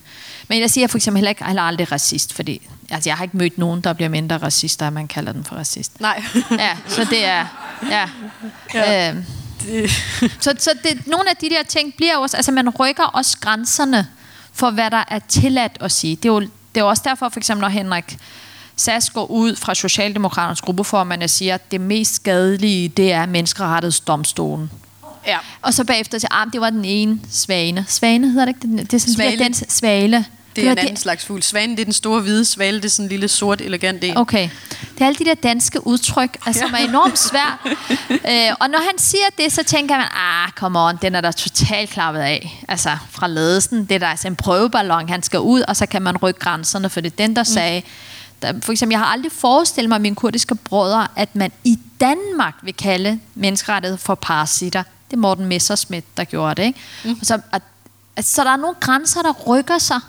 Men 0.48 0.62
jeg 0.62 0.70
siger 0.72 0.88
for 0.88 0.98
eksempel 0.98 1.18
heller 1.20 1.30
ikke, 1.30 1.46
heller 1.46 1.62
aldrig 1.62 1.92
racist, 1.92 2.34
fordi 2.34 2.62
altså, 2.90 3.10
jeg 3.10 3.18
har 3.18 3.24
ikke 3.24 3.38
mødt 3.38 3.58
nogen, 3.58 3.82
der 3.82 3.94
bliver 3.94 4.10
mindre 4.10 4.38
racist, 4.38 4.82
at 4.82 4.94
man 4.94 5.08
kalder 5.08 5.32
den 5.32 5.44
for 5.44 5.56
racist. 5.56 6.00
Nej. 6.02 6.24
Ja, 6.52 6.78
så 6.88 7.04
det 7.10 7.26
er... 7.26 7.46
Ja. 7.92 8.10
Ja. 8.74 8.92
ja. 8.92 9.14
Øh, 9.72 9.90
så, 10.40 10.54
så 10.60 10.70
det, 10.84 11.08
nogle 11.08 11.30
af 11.30 11.36
de 11.36 11.50
der 11.50 11.64
ting 11.64 11.94
bliver 11.98 12.18
også, 12.18 12.38
altså 12.38 12.52
man 12.52 12.70
rykker 12.70 13.04
også 13.04 13.38
grænserne 13.42 14.08
for, 14.54 14.70
hvad 14.72 14.92
der 14.92 15.04
er 15.08 15.20
tilladt 15.28 15.78
at 15.80 15.92
sige. 15.92 16.16
Det 16.16 16.26
er 16.26 16.34
jo, 16.34 16.40
det 16.40 16.50
er 16.76 16.82
jo 16.82 16.88
også 16.90 17.04
derfor, 17.06 17.30
for 17.30 17.40
eksempel, 17.40 17.62
når 17.62 17.70
Henrik 17.70 18.18
Sass 18.78 19.10
går 19.10 19.26
ud 19.32 19.56
fra 19.56 19.76
Socialdemokraternes 19.76 20.62
gruppeformand 20.62 21.24
og 21.24 21.30
siger, 21.30 21.56
at 21.56 21.72
det 21.72 21.82
mest 21.82 22.16
skadelige, 22.16 22.90
det 22.90 23.12
er 23.12 23.26
menneskerettighedsdomstolen. 23.26 24.72
ja. 25.28 25.38
Og 25.62 25.74
så 25.74 25.84
bagefter 25.84 26.18
siger, 26.20 26.42
at 26.42 26.48
det 26.54 26.62
var 26.62 26.70
den 26.70 26.86
ene 26.86 27.20
svane. 27.32 27.86
Svane 27.88 28.28
hedder 28.30 28.46
det 28.46 28.56
ikke? 28.64 28.78
Det 28.78 28.94
er 28.94 28.98
sådan 29.00 29.14
Svale. 29.16 29.44
Den 29.44 29.54
svale. 29.54 30.26
Det 30.56 30.68
er 30.68 30.72
en 30.72 30.78
anden 30.78 30.98
slags 30.98 31.26
fugl. 31.26 31.44
Svanen, 31.44 31.72
det 31.72 31.80
er 31.80 31.84
den 31.84 31.94
store 31.94 32.22
hvide 32.22 32.46
svale. 32.46 32.78
Det 32.78 32.86
er 32.86 32.90
sådan 32.90 33.06
en 33.06 33.10
lille 33.10 33.28
sort, 33.28 33.62
elegant 33.62 34.04
en. 34.04 34.18
Okay. 34.18 34.50
Det 34.70 35.02
er 35.02 35.06
alle 35.06 35.20
de 35.20 35.26
der 35.26 35.34
danske 35.34 35.88
udtryk, 35.88 36.38
altså, 36.46 36.62
som 36.62 36.74
er 36.74 36.78
enormt 36.78 37.20
svært. 37.20 37.60
øh, 38.32 38.56
og 38.60 38.70
når 38.70 38.80
han 38.80 38.98
siger 38.98 39.26
det, 39.38 39.52
så 39.52 39.64
tænker 39.64 39.98
man, 39.98 40.06
ah, 40.14 40.52
come 40.52 40.80
on, 40.80 40.98
den 41.02 41.16
er 41.16 41.22
der 41.22 41.32
totalt 41.32 41.90
klappet 41.90 42.22
af. 42.22 42.64
Altså 42.68 42.90
fra 43.12 43.28
ledelsen, 43.28 43.86
det 43.86 43.96
er 43.96 44.00
der 44.00 44.08
altså 44.08 44.28
en 44.28 44.36
prøveballon, 44.36 45.10
han 45.10 45.24
skal 45.24 45.40
ud, 45.40 45.62
og 45.62 45.76
så 45.76 45.86
kan 45.86 46.02
man 46.02 46.18
rykke 46.18 46.40
grænserne, 46.40 46.90
for 46.90 47.02
det 47.02 47.12
er 47.12 47.16
den, 47.18 47.36
der 47.36 47.44
sagde, 47.44 47.82
der, 48.42 48.54
for 48.64 48.72
eksempel, 48.72 48.94
jeg 48.94 49.00
har 49.00 49.06
aldrig 49.06 49.32
forestillet 49.32 49.90
mig, 49.90 50.02
mine 50.02 50.16
kurdiske 50.16 50.56
brødre, 50.56 51.08
at 51.16 51.36
man 51.36 51.52
i 51.64 51.80
Danmark 52.00 52.54
vil 52.62 52.74
kalde 52.74 53.20
menneskerettighed 53.36 53.98
for 53.98 54.16
parasitter. 54.16 54.84
Det 55.10 55.14
er 55.14 55.18
Morten 55.18 55.46
Messerschmidt, 55.46 56.18
der 56.18 56.24
gjorde 56.24 56.62
det. 56.62 56.68
Ikke? 56.68 56.80
Mm. 57.06 57.24
Så, 57.24 57.40
at, 57.52 57.62
at, 58.16 58.26
så 58.26 58.44
der 58.44 58.52
er 58.52 58.56
nogle 58.56 58.76
grænser, 58.80 59.22
der 59.22 59.32
rykker 59.32 59.78
sig. 59.78 60.00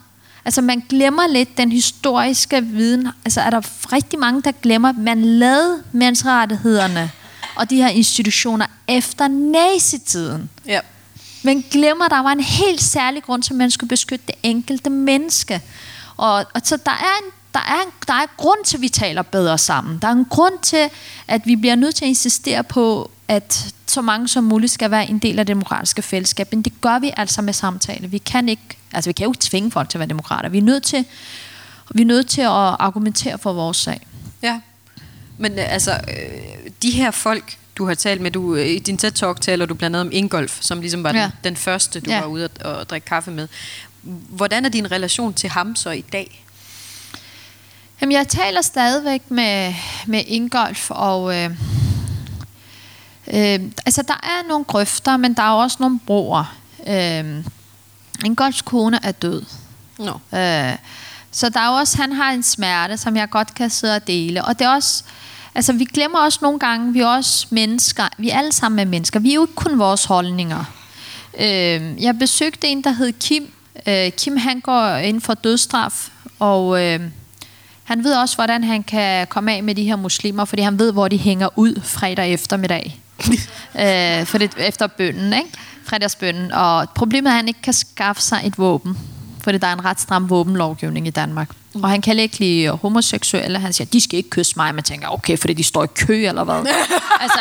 Altså 0.45 0.63
man 0.63 0.83
glemmer 0.89 1.27
lidt 1.27 1.59
den 1.59 1.73
historiske 1.73 2.65
viden. 2.65 3.09
Altså 3.25 3.41
er 3.41 3.51
der 3.51 3.93
rigtig 3.93 4.19
mange, 4.19 4.43
der 4.43 4.53
glemmer, 4.53 4.89
at 4.89 4.99
man 4.99 5.25
lavede 5.25 5.83
menneskerettighederne 5.93 7.11
og 7.57 7.71
de 7.71 7.77
her 7.77 7.89
institutioner 7.89 8.67
efter 8.89 9.29
nazitiden. 9.29 10.51
Ja. 10.67 10.81
Man 11.43 11.65
glemmer, 11.71 12.05
at 12.05 12.11
der 12.11 12.23
var 12.23 12.33
en 12.33 12.41
helt 12.41 12.83
særlig 12.83 13.23
grund 13.23 13.43
til, 13.43 13.53
at 13.53 13.57
man 13.57 13.71
skulle 13.71 13.89
beskytte 13.89 14.25
det 14.27 14.35
enkelte 14.43 14.91
menneske. 14.91 15.63
Og, 16.17 16.47
og 16.55 16.61
så 16.65 16.77
der 16.77 16.91
er, 16.91 17.25
en, 17.25 17.31
der, 17.55 17.61
er 17.61 17.83
en, 17.87 17.93
der 18.07 18.13
er 18.15 18.21
en 18.23 18.29
grund 18.37 18.65
til, 18.65 18.77
at 18.77 18.81
vi 18.81 18.89
taler 18.89 19.23
bedre 19.23 19.59
sammen. 19.59 19.99
Der 20.03 20.09
er 20.09 20.13
en 20.13 20.25
grund 20.25 20.55
til, 20.63 20.89
at 21.29 21.41
vi 21.45 21.57
bliver 21.57 21.75
nødt 21.75 21.95
til 21.95 22.05
at 22.05 22.09
insistere 22.09 22.65
på, 22.65 23.11
at 23.29 23.75
så 23.87 24.03
mange 24.03 24.29
som 24.29 24.45
muligt 24.45 24.73
skal 24.73 24.91
være 24.91 25.11
en 25.11 25.19
del 25.19 25.39
af 25.39 25.47
det 25.47 25.55
demokratiske 25.55 26.03
fællesskab. 26.03 26.53
Men 26.53 26.63
det 26.63 26.81
gør 26.81 26.99
vi 26.99 27.13
altså 27.17 27.43
med 27.43 27.53
samtale. 27.53 28.09
Vi 28.09 28.19
kan 28.19 28.49
ikke, 28.49 28.63
altså 28.93 29.09
vi 29.09 29.13
kan 29.13 29.25
jo 29.25 29.31
ikke 29.33 29.41
tvinge 29.41 29.71
folk 29.71 29.89
til 29.89 29.99
at 29.99 30.01
være 30.01 30.09
demokrater. 30.09 30.49
Vi 30.49 30.59
er 30.59 30.63
nødt 30.63 30.83
til, 30.83 31.05
vi 31.95 32.03
er 32.03 32.07
nødt 32.07 32.29
til 32.29 32.41
at 32.41 32.49
argumentere 32.49 33.39
for 33.39 33.53
vores 33.53 33.77
sag. 33.77 34.07
Ja. 34.43 34.61
Men 35.39 35.53
øh, 35.59 35.73
altså, 35.73 35.91
øh, 35.93 36.71
de 36.83 36.91
her 36.91 37.11
folk, 37.11 37.57
du 37.77 37.87
har 37.87 37.95
talt 37.95 38.21
med, 38.21 38.31
du, 38.31 38.55
øh, 38.55 38.67
i 38.67 38.79
din 38.79 38.99
TED-talk 39.05 39.41
taler 39.41 39.67
du 39.67 39.75
blandt 39.75 39.97
andet 39.97 40.01
om 40.07 40.13
Ingolf, 40.13 40.59
som 40.61 40.81
ligesom 40.81 41.05
var 41.05 41.13
Ja. 41.15 41.23
den, 41.23 41.31
den 41.45 41.57
første, 41.57 42.01
du 42.01 42.11
Ja. 42.11 42.21
var 42.21 42.27
ude 42.27 42.45
at, 42.45 42.67
at 42.67 42.91
drikke 42.91 43.05
kaffe 43.05 43.31
med. 43.31 43.49
Hvordan 44.29 44.65
er 44.65 44.69
din 44.69 44.91
relation 44.93 45.35
til 45.35 45.51
ham 45.51 45.77
så 45.77 45.91
i 45.91 46.01
dag? 46.01 46.45
Jamen, 48.01 48.13
jeg 48.13 48.29
taler 48.29 48.63
stadigvæk 48.63 49.31
med, 49.31 49.75
med 50.07 50.23
Ingolf, 50.27 50.91
og 50.91 51.37
øh, 51.37 51.51
øh, 53.27 53.61
altså, 53.87 54.03
der 54.09 54.21
er 54.23 54.49
nogle 54.49 54.65
grøfter, 54.65 55.17
men 55.17 55.35
der 55.35 55.43
er 55.43 55.51
også 55.51 55.77
nogle 55.81 55.99
broer. 56.07 56.57
Øh, 56.87 57.45
Ingolfs 58.25 58.63
kone 58.63 58.99
er 59.03 59.13
død. 59.13 59.43
Nå. 59.99 60.39
Øh, 60.39 60.77
så 61.31 61.49
der 61.49 61.61
er 61.61 61.69
også, 61.69 61.97
han 61.97 62.13
har 62.13 62.33
en 62.33 62.43
smerte, 62.43 62.97
som 62.97 63.17
jeg 63.17 63.31
godt 63.31 63.55
kan 63.55 63.71
sidde 63.71 63.97
og 63.97 64.07
dele. 64.07 64.45
Og 64.45 64.59
det 64.59 64.65
er 64.65 64.71
også, 64.71 65.05
altså 65.55 65.73
vi 65.73 65.85
glemmer 65.85 66.19
også 66.19 66.39
nogle 66.43 66.59
gange, 66.59 66.93
vi 66.93 67.01
er 67.01 67.07
også 67.07 67.47
mennesker. 67.51 68.09
Vi 68.19 68.31
er 68.31 68.39
alle 68.39 68.53
sammen 68.53 68.77
med 68.77 68.85
mennesker. 68.85 69.21
Vi 69.21 69.31
er 69.31 69.35
jo 69.35 69.43
ikke 69.43 69.55
kun 69.55 69.79
vores 69.79 70.05
holdninger. 70.05 70.65
Øh, 71.41 72.03
jeg 72.03 72.19
besøgte 72.19 72.67
en, 72.67 72.85
der 72.85 72.91
hed 72.91 73.13
Kim. 73.13 73.53
Øh, 73.87 74.11
Kim, 74.11 74.37
han 74.37 74.61
går 74.61 74.89
ind 74.89 75.21
for 75.21 75.35
dødstraf, 75.35 76.09
og 76.39 76.85
øh, 76.85 77.01
han 77.89 78.05
ved 78.05 78.15
også, 78.15 78.35
hvordan 78.35 78.65
han 78.65 78.83
kan 78.83 79.27
komme 79.27 79.53
af 79.53 79.63
med 79.63 79.75
de 79.75 79.85
her 79.85 79.97
muslimer, 79.97 80.45
fordi 80.45 80.63
han 80.63 80.79
ved, 80.79 80.93
hvor 80.93 81.09
de 81.09 81.19
hænger 81.19 81.49
ud 81.57 81.81
fredag 81.85 82.33
eftermiddag. 82.33 83.01
øh, 83.83 84.27
for 84.27 84.39
det, 84.39 84.51
efter 84.59 84.87
bønnen, 84.87 85.33
ikke? 85.33 85.51
fredagsbønnen. 85.85 86.53
Og 86.53 86.91
problemet 86.91 87.31
er, 87.31 87.33
at 87.33 87.37
han 87.37 87.49
ikke 87.49 87.63
kan 87.63 87.73
skaffe 87.73 88.23
sig 88.23 88.41
et 88.45 88.59
våben, 88.59 88.99
fordi 89.43 89.59
der 89.59 89.67
er 89.67 89.73
en 89.73 89.85
ret 89.85 90.01
stram 90.01 90.31
våbenlovgivning 90.31 91.07
i 91.07 91.11
Danmark. 91.11 91.51
Mm. 91.75 91.83
Og 91.85 91.91
han 91.91 92.01
kan 92.01 92.19
ikke 92.19 92.39
lide 92.39 92.69
homoseksuelle. 92.69 93.59
Han 93.59 93.73
siger, 93.73 93.89
de 93.93 94.01
skal 94.01 94.17
ikke 94.17 94.31
kysse 94.31 94.53
mig. 94.57 94.75
Man 94.75 94.85
tænker, 94.85 95.09
okay, 95.09 95.39
fordi 95.39 95.53
de 95.53 95.65
står 95.65 95.85
i 95.85 95.89
kø 95.95 96.27
eller 96.29 96.45
hvad. 96.45 96.55
altså, 97.25 97.41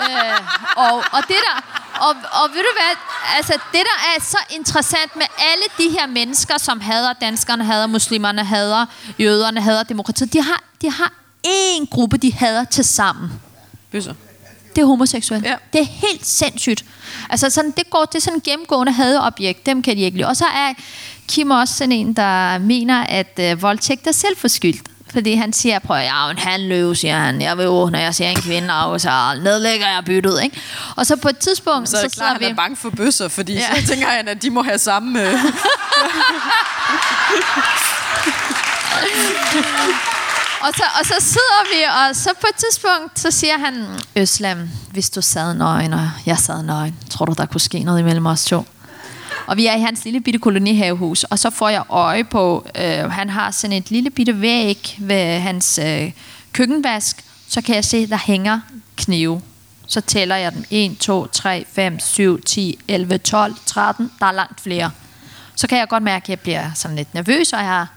øh, 0.00 0.40
og, 0.76 0.96
og 0.96 1.22
det 1.28 1.36
der... 1.36 1.79
Og, 2.00 2.14
og 2.42 2.50
ved 2.54 2.62
du 2.62 2.72
hvad? 2.80 2.94
Altså, 3.36 3.52
det 3.52 3.80
der 3.80 3.98
er 4.16 4.20
så 4.20 4.38
interessant 4.50 5.16
med 5.16 5.26
alle 5.38 5.64
de 5.78 5.98
her 5.98 6.06
mennesker, 6.06 6.58
som 6.58 6.80
hader 6.80 7.12
danskerne, 7.12 7.64
hader 7.64 7.86
muslimerne, 7.86 8.44
hader 8.44 8.86
jøderne, 9.18 9.60
hader 9.60 9.82
demokratiet, 9.82 10.32
de 10.32 10.42
har, 10.42 10.62
de 10.82 10.90
har 10.90 11.12
én 11.46 11.86
gruppe, 11.90 12.16
de 12.16 12.32
hader 12.32 12.64
til 12.64 12.84
sammen. 12.84 13.30
Bøsser. 13.90 14.14
Det 14.76 14.82
er 14.82 14.86
homoseksuelle. 14.86 15.48
Ja. 15.48 15.56
Det 15.72 15.80
er 15.80 15.84
helt 15.84 16.26
sindssygt. 16.26 16.84
Altså 17.30 17.50
sådan, 17.50 17.70
det 17.70 17.90
går 17.90 18.04
til 18.12 18.20
sådan 18.20 18.36
en 18.36 18.40
gennemgående 18.40 18.92
hadeobjekt. 18.92 19.66
Dem 19.66 19.82
kan 19.82 19.96
de 19.96 20.00
ikke 20.00 20.16
lide. 20.16 20.28
Og 20.28 20.36
så 20.36 20.44
er 20.44 20.72
Kim 21.28 21.50
også 21.50 21.74
sådan 21.74 21.92
en, 21.92 22.12
der 22.12 22.58
mener, 22.58 23.00
at 23.00 23.38
øh, 23.40 23.62
voldtægt 23.62 24.06
er 24.06 24.12
selvforskyldt. 24.12 24.88
Fordi 25.12 25.34
han 25.34 25.52
siger, 25.52 25.78
prøv 25.78 25.96
at 25.96 26.04
jeg 26.04 26.26
er 26.26 26.30
en 26.30 26.38
handløve, 26.38 26.96
siger 26.96 27.18
han. 27.18 27.42
Jeg 27.42 27.58
vil 27.58 27.64
jo, 27.64 27.88
når 27.92 27.98
jeg 27.98 28.14
ser 28.14 28.28
en 28.28 28.40
kvinde, 28.40 28.74
og 28.74 29.00
så 29.00 29.10
nedlægger 29.42 29.88
jeg 29.88 30.04
byttet, 30.04 30.42
ikke? 30.42 30.60
Og 30.96 31.06
så 31.06 31.16
på 31.16 31.28
et 31.28 31.38
tidspunkt, 31.38 31.88
Så 31.88 31.96
er 31.96 32.02
det 32.02 32.12
så 32.12 32.16
klart, 32.18 32.36
at 32.36 32.42
han 32.42 32.48
vi... 32.48 32.52
er 32.52 32.56
bange 32.56 32.76
for 32.76 32.90
bøsser, 32.90 33.28
fordi 33.28 33.52
ja. 33.52 33.80
så 33.80 33.86
tænker 33.86 34.06
han, 34.08 34.28
at 34.28 34.42
de 34.42 34.50
må 34.50 34.62
have 34.62 34.78
samme... 34.78 35.22
Øh, 35.22 35.34
Og 40.62 40.68
så, 40.76 40.82
og 41.00 41.06
så 41.06 41.14
sidder 41.20 41.62
vi, 41.72 41.82
og 41.82 42.16
så 42.16 42.30
på 42.40 42.46
et 42.50 42.56
tidspunkt, 42.56 43.20
så 43.20 43.30
siger 43.30 43.58
han, 43.58 43.86
Øslam, 44.16 44.70
hvis 44.90 45.10
du 45.10 45.22
sad 45.22 45.54
nøgen, 45.54 45.92
og 45.92 46.10
jeg 46.26 46.38
sad 46.38 46.62
nøgen, 46.62 46.96
tror 47.10 47.24
du, 47.26 47.32
der 47.38 47.46
kunne 47.46 47.60
ske 47.60 47.78
noget 47.82 48.00
imellem 48.00 48.26
os 48.26 48.44
to? 48.44 48.66
Og 49.46 49.56
vi 49.56 49.66
er 49.66 49.76
i 49.76 49.80
hans 49.80 50.04
lille 50.04 50.20
bitte 50.20 50.38
kolonihavehus, 50.38 51.24
og 51.24 51.38
så 51.38 51.50
får 51.50 51.68
jeg 51.68 51.82
øje 51.88 52.24
på, 52.24 52.66
øh, 52.78 53.10
han 53.10 53.30
har 53.30 53.50
sådan 53.50 53.76
et 53.76 53.90
lille 53.90 54.10
bitte 54.10 54.40
væg 54.40 54.96
ved 54.98 55.38
hans 55.38 55.78
øh, 55.82 56.12
køkkenvask, 56.52 57.24
så 57.48 57.60
kan 57.60 57.74
jeg 57.74 57.84
se, 57.84 58.06
der 58.06 58.18
hænger 58.26 58.60
knive. 58.96 59.42
Så 59.86 60.00
tæller 60.00 60.36
jeg 60.36 60.54
dem. 60.54 60.64
1, 60.70 60.98
2, 60.98 61.26
3, 61.26 61.64
5, 61.72 61.98
7, 61.98 62.42
10, 62.42 62.78
11, 62.88 63.18
12, 63.18 63.54
13. 63.66 64.10
Der 64.20 64.26
er 64.26 64.32
langt 64.32 64.60
flere. 64.60 64.90
Så 65.56 65.66
kan 65.66 65.78
jeg 65.78 65.88
godt 65.88 66.02
mærke, 66.02 66.24
at 66.24 66.28
jeg 66.28 66.40
bliver 66.40 66.70
sådan 66.74 66.96
lidt 66.96 67.14
nervøs, 67.14 67.52
og 67.52 67.58
jeg 67.58 67.68
har 67.68 67.88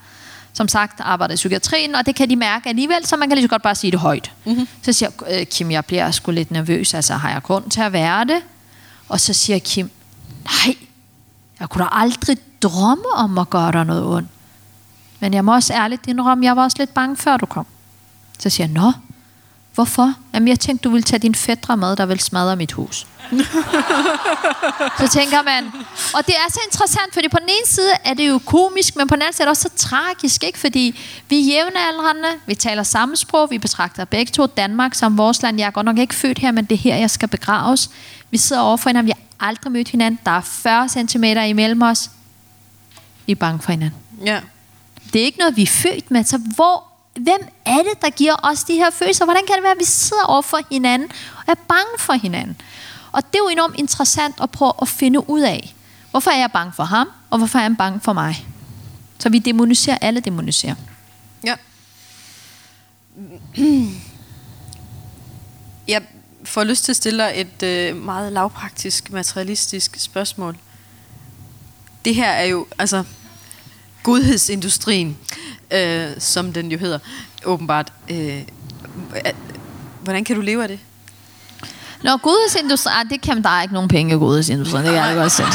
som 0.53 0.67
sagt 0.67 0.99
arbejdet 0.99 1.33
i 1.33 1.35
psykiatrien, 1.35 1.95
og 1.95 2.05
det 2.05 2.15
kan 2.15 2.29
de 2.29 2.35
mærke 2.35 2.69
alligevel, 2.69 3.05
så 3.05 3.17
man 3.17 3.29
kan 3.29 3.35
lige 3.37 3.43
så 3.43 3.49
godt 3.49 3.61
bare 3.61 3.75
sige 3.75 3.91
det 3.91 3.99
højt. 3.99 4.31
Mm-hmm. 4.45 4.67
Så 4.81 4.93
siger 4.93 5.09
øh, 5.29 5.45
Kim, 5.45 5.71
jeg 5.71 5.85
bliver 5.85 6.11
sgu 6.11 6.31
lidt 6.31 6.51
nervøs, 6.51 6.93
altså 6.93 7.13
har 7.13 7.31
jeg 7.31 7.43
grund 7.43 7.69
til 7.69 7.81
at 7.81 7.93
være 7.93 8.25
det? 8.25 8.41
Og 9.09 9.19
så 9.19 9.33
siger 9.33 9.59
Kim, 9.59 9.91
nej, 10.43 10.75
jeg 11.59 11.69
kunne 11.69 11.83
da 11.83 11.89
aldrig 11.91 12.37
drømme 12.61 13.09
om 13.15 13.37
at 13.37 13.49
gøre 13.49 13.71
dig 13.71 13.85
noget 13.85 14.05
ondt. 14.05 14.29
Men 15.19 15.33
jeg 15.33 15.45
må 15.45 15.53
også 15.53 15.73
ærligt 15.73 16.07
indrømme, 16.07 16.45
jeg 16.45 16.55
var 16.55 16.63
også 16.63 16.77
lidt 16.79 16.93
bange, 16.93 17.17
før 17.17 17.37
du 17.37 17.45
kom. 17.45 17.65
Så 18.39 18.49
siger 18.49 18.67
jeg, 18.67 18.73
nå, 18.73 18.91
hvorfor? 19.73 20.13
Jamen, 20.33 20.47
jeg 20.47 20.59
tænkte, 20.59 20.83
du 20.83 20.89
ville 20.89 21.03
tage 21.03 21.19
din 21.19 21.35
fædre 21.35 21.77
med, 21.77 21.95
der 21.95 22.05
vil 22.05 22.19
smadre 22.19 22.55
mit 22.55 22.71
hus. 22.71 23.07
så 24.99 25.07
tænker 25.07 25.43
man, 25.43 25.71
og 26.13 26.27
det 26.27 26.35
er 26.35 26.51
så 26.51 26.59
interessant, 26.65 27.13
fordi 27.13 27.27
på 27.27 27.37
den 27.39 27.49
ene 27.49 27.67
side 27.67 27.91
er 28.03 28.13
det 28.13 28.29
jo 28.29 28.39
komisk, 28.45 28.95
men 28.95 29.07
på 29.07 29.15
den 29.15 29.21
anden 29.21 29.33
side 29.33 29.43
er 29.43 29.45
det 29.45 29.49
også 29.49 29.69
så 29.77 29.87
tragisk, 29.87 30.43
ikke? 30.43 30.59
fordi 30.59 30.99
vi 31.29 31.39
er 31.39 31.43
jævnaldrende, 31.43 32.29
vi 32.45 32.55
taler 32.55 32.83
samme 32.83 33.15
sprog, 33.15 33.51
vi 33.51 33.57
betragter 33.57 34.05
begge 34.05 34.31
to 34.31 34.45
Danmark 34.45 34.93
som 34.93 35.17
vores 35.17 35.41
land. 35.41 35.57
Jeg 35.57 35.67
er 35.67 35.71
godt 35.71 35.85
nok 35.85 35.97
ikke 35.97 36.15
født 36.15 36.39
her, 36.39 36.51
men 36.51 36.65
det 36.65 36.75
er 36.75 36.79
her, 36.79 36.95
jeg 36.95 37.09
skal 37.09 37.27
begraves. 37.27 37.89
Vi 38.31 38.37
sidder 38.37 38.61
overfor 38.61 38.89
hinanden, 38.89 39.07
vi 39.07 39.13
har 39.17 39.32
aldrig 39.43 39.71
mødt 39.71 39.87
hinanden, 39.89 40.19
der 40.25 40.31
er 40.31 40.41
40 40.41 40.89
cm 40.89 41.23
imellem 41.23 41.81
os. 41.81 42.09
Vi 43.25 43.31
er 43.31 43.35
bange 43.35 43.59
for 43.61 43.71
hinanden. 43.71 43.99
ja. 44.25 44.39
Det 45.13 45.21
er 45.21 45.25
ikke 45.25 45.39
noget, 45.39 45.55
vi 45.55 45.61
er 45.61 45.67
født 45.67 46.11
med, 46.11 46.23
så 46.23 46.37
hvor 46.55 46.83
hvem 47.13 47.39
er 47.65 47.77
det, 47.77 48.01
der 48.01 48.09
giver 48.09 48.35
os 48.43 48.63
de 48.63 48.73
her 48.73 48.89
følelser? 48.89 49.25
Hvordan 49.25 49.43
kan 49.47 49.55
det 49.55 49.63
være, 49.63 49.71
at 49.71 49.79
vi 49.79 49.85
sidder 49.85 50.23
over 50.23 50.41
for 50.41 50.59
hinanden 50.71 51.09
og 51.37 51.43
er 51.47 51.55
bange 51.67 51.91
for 51.99 52.13
hinanden? 52.13 52.61
Og 53.11 53.23
det 53.23 53.35
er 53.39 53.43
jo 53.43 53.49
enormt 53.49 53.75
interessant 53.79 54.35
at 54.41 54.51
prøve 54.51 54.71
at 54.81 54.87
finde 54.87 55.29
ud 55.29 55.41
af, 55.41 55.75
hvorfor 56.11 56.31
er 56.31 56.37
jeg 56.39 56.51
bange 56.51 56.73
for 56.73 56.83
ham, 56.83 57.09
og 57.29 57.37
hvorfor 57.37 57.59
er 57.59 57.63
han 57.63 57.75
bange 57.75 57.99
for 57.99 58.13
mig? 58.13 58.47
Så 59.19 59.29
vi 59.29 59.39
demoniserer, 59.39 59.97
alle 60.01 60.19
demoniserer. 60.19 60.75
Ja. 61.43 61.55
Får 66.53 66.63
lyst 66.63 66.85
til 66.85 66.91
at 66.91 66.95
stille 66.95 67.23
dig 67.23 67.33
et 67.35 67.63
øh, 67.63 67.95
meget 67.95 68.33
lavpraktisk, 68.33 69.11
materialistisk 69.11 69.99
spørgsmål. 69.99 70.57
Det 72.05 72.15
her 72.15 72.29
er 72.29 72.43
jo, 72.43 72.67
altså, 72.79 73.03
godhedsindustrien, 74.03 75.17
øh, 75.71 76.09
som 76.19 76.53
den 76.53 76.71
jo 76.71 76.77
hedder, 76.77 76.99
åbenbart. 77.45 77.93
Øh, 78.09 78.41
hvordan 80.03 80.23
kan 80.23 80.35
du 80.35 80.41
leve 80.41 80.63
af 80.63 80.67
det? 80.67 80.79
Nå, 82.03 82.17
godhedsindustrien, 82.17 82.97
ah, 82.97 83.09
det 83.09 83.21
kan 83.21 83.43
der 83.43 83.49
er 83.49 83.61
ikke 83.61 83.73
nogen 83.73 83.89
penge 83.89 84.15
i 84.15 84.17
godhedsindustrien, 84.17 84.85
det 84.85 84.93
kan 84.93 85.07
jeg 85.07 85.15
godt 85.15 85.31
selv. 85.31 85.47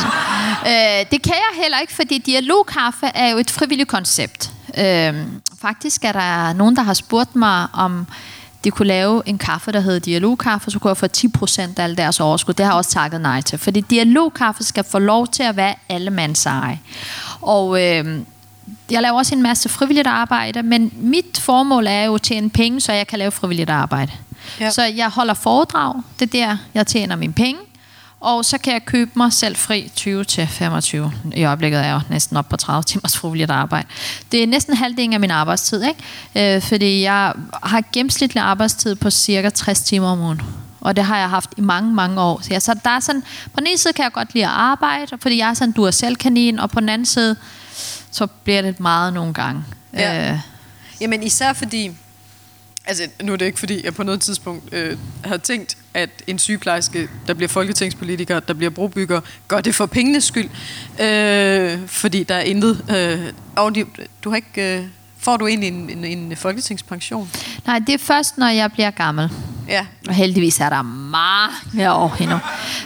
Øh, 0.66 1.10
det 1.10 1.22
kan 1.22 1.34
jeg 1.34 1.62
heller 1.62 1.78
ikke, 1.80 1.92
fordi 1.92 2.18
dialogkaffe 2.18 3.06
er 3.06 3.28
jo 3.28 3.38
et 3.38 3.50
frivilligt 3.50 3.88
koncept. 3.88 4.50
Øh, 4.78 5.14
faktisk 5.60 6.04
er 6.04 6.12
der 6.12 6.52
nogen, 6.52 6.76
der 6.76 6.82
har 6.82 6.94
spurgt 6.94 7.36
mig, 7.36 7.66
om 7.72 8.06
de 8.64 8.70
kunne 8.70 8.88
lave 8.88 9.22
en 9.26 9.38
kaffe, 9.38 9.72
der 9.72 9.80
hedder 9.80 9.98
dialogkaffe, 9.98 10.70
så 10.70 10.78
kunne 10.78 10.88
jeg 10.88 10.96
få 10.96 11.06
10% 11.06 11.60
af 11.60 11.84
alle 11.84 11.96
deres 11.96 12.20
overskud. 12.20 12.54
Det 12.54 12.66
har 12.66 12.72
jeg 12.72 12.78
også 12.78 12.90
takket 12.90 13.20
nej 13.20 13.40
til, 13.40 13.58
fordi 13.58 13.80
dialogkaffe 13.80 14.64
skal 14.64 14.84
få 14.84 14.98
lov 14.98 15.26
til 15.26 15.42
at 15.42 15.56
være 15.56 15.74
alle 15.88 16.10
mands 16.10 16.46
eje. 16.46 16.80
Og 17.40 17.82
øh, 17.84 18.20
jeg 18.90 19.02
laver 19.02 19.18
også 19.18 19.34
en 19.34 19.42
masse 19.42 19.68
frivilligt 19.68 20.06
arbejde, 20.06 20.62
men 20.62 20.92
mit 20.96 21.40
formål 21.40 21.86
er 21.86 22.02
jo 22.04 22.14
at 22.14 22.22
tjene 22.22 22.50
penge, 22.50 22.80
så 22.80 22.92
jeg 22.92 23.06
kan 23.06 23.18
lave 23.18 23.30
frivilligt 23.30 23.70
arbejde. 23.70 24.12
Ja. 24.60 24.70
Så 24.70 24.82
jeg 24.82 25.08
holder 25.08 25.34
foredrag, 25.34 25.94
det 26.18 26.34
er 26.34 26.46
der, 26.46 26.56
jeg 26.74 26.86
tjener 26.86 27.16
mine 27.16 27.32
penge. 27.32 27.60
Og 28.20 28.44
så 28.44 28.58
kan 28.58 28.72
jeg 28.72 28.84
købe 28.84 29.10
mig 29.14 29.32
selv 29.32 29.56
fri 29.56 29.92
20 29.96 30.24
til 30.24 30.46
25. 30.46 31.12
I 31.34 31.44
øjeblikket 31.44 31.80
er 31.80 31.84
jeg 31.84 31.94
jo 31.94 32.00
næsten 32.10 32.36
op 32.36 32.48
på 32.48 32.56
30 32.56 32.82
timers 32.82 33.16
frivilligt 33.16 33.50
arbejde. 33.50 33.88
Det 34.32 34.42
er 34.42 34.46
næsten 34.46 34.76
halvdelen 34.76 35.12
af 35.12 35.20
min 35.20 35.30
arbejdstid, 35.30 35.82
ikke? 35.84 36.56
Øh, 36.56 36.62
fordi 36.62 37.02
jeg 37.02 37.32
har 37.62 37.82
gennemsnitlig 37.92 38.42
arbejdstid 38.42 38.94
på 38.94 39.10
cirka 39.10 39.50
60 39.50 39.80
timer 39.80 40.08
om 40.08 40.20
ugen. 40.20 40.40
Og 40.80 40.96
det 40.96 41.04
har 41.04 41.18
jeg 41.18 41.30
haft 41.30 41.50
i 41.56 41.60
mange, 41.60 41.94
mange 41.94 42.20
år. 42.20 42.40
Så, 42.42 42.48
jeg, 42.50 42.62
så 42.62 42.74
der 42.84 42.90
er 42.90 43.00
sådan, 43.00 43.22
på 43.54 43.60
den 43.60 43.66
ene 43.66 43.78
side 43.78 43.92
kan 43.92 44.02
jeg 44.02 44.12
godt 44.12 44.34
lide 44.34 44.44
at 44.44 44.50
arbejde, 44.50 45.18
fordi 45.22 45.38
jeg 45.38 45.48
er 45.48 45.54
sådan 45.54 45.72
du 45.72 45.82
er 45.84 45.90
selv 45.90 46.16
kanin, 46.16 46.58
og 46.58 46.70
på 46.70 46.80
den 46.80 46.88
anden 46.88 47.06
side, 47.06 47.36
så 48.10 48.26
bliver 48.26 48.62
det 48.62 48.80
meget 48.80 49.12
nogle 49.12 49.34
gange. 49.34 49.64
Ja. 49.92 50.32
Øh. 50.32 50.38
Jamen 51.00 51.22
især 51.22 51.52
fordi, 51.52 51.90
altså 52.88 53.08
nu 53.22 53.32
er 53.32 53.36
det 53.36 53.46
ikke 53.46 53.58
fordi, 53.58 53.84
jeg 53.84 53.94
på 53.94 54.02
noget 54.02 54.20
tidspunkt 54.20 54.74
øh, 54.74 54.96
har 55.24 55.36
tænkt, 55.36 55.76
at 55.94 56.10
en 56.26 56.38
sygeplejerske, 56.38 57.08
der 57.26 57.34
bliver 57.34 57.48
folketingspolitiker, 57.48 58.40
der 58.40 58.54
bliver 58.54 58.70
brobygger, 58.70 59.20
gør 59.48 59.60
det 59.60 59.74
for 59.74 59.86
pengenes 59.86 60.24
skyld. 60.24 60.50
Øh, 61.00 61.86
fordi 61.86 62.22
der 62.22 62.34
er 62.34 62.40
intet... 62.40 62.84
Øh, 62.90 63.32
og 63.56 63.74
de, 63.74 63.84
du 64.24 64.30
har 64.30 64.36
ikke... 64.36 64.78
Øh, 64.78 64.84
får 65.20 65.36
du 65.36 65.46
egentlig 65.46 65.68
en, 65.68 65.90
en, 65.90 66.04
en 66.04 66.36
folketingspension? 66.36 67.30
Nej, 67.66 67.78
det 67.78 67.94
er 67.94 67.98
først, 67.98 68.38
når 68.38 68.46
jeg 68.46 68.72
bliver 68.72 68.90
gammel. 68.90 69.30
Ja. 69.68 69.86
Og 70.08 70.14
heldigvis 70.14 70.60
er 70.60 70.68
der 70.68 70.82
mange 70.82 71.92
år 71.92 72.16
endnu. 72.20 72.38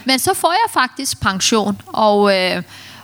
Men 0.05 0.18
så 0.18 0.34
får 0.34 0.53
jeg 0.53 0.82
faktisk 0.82 1.20
pension, 1.20 1.80
og, 1.86 2.38
øh, 2.38 2.62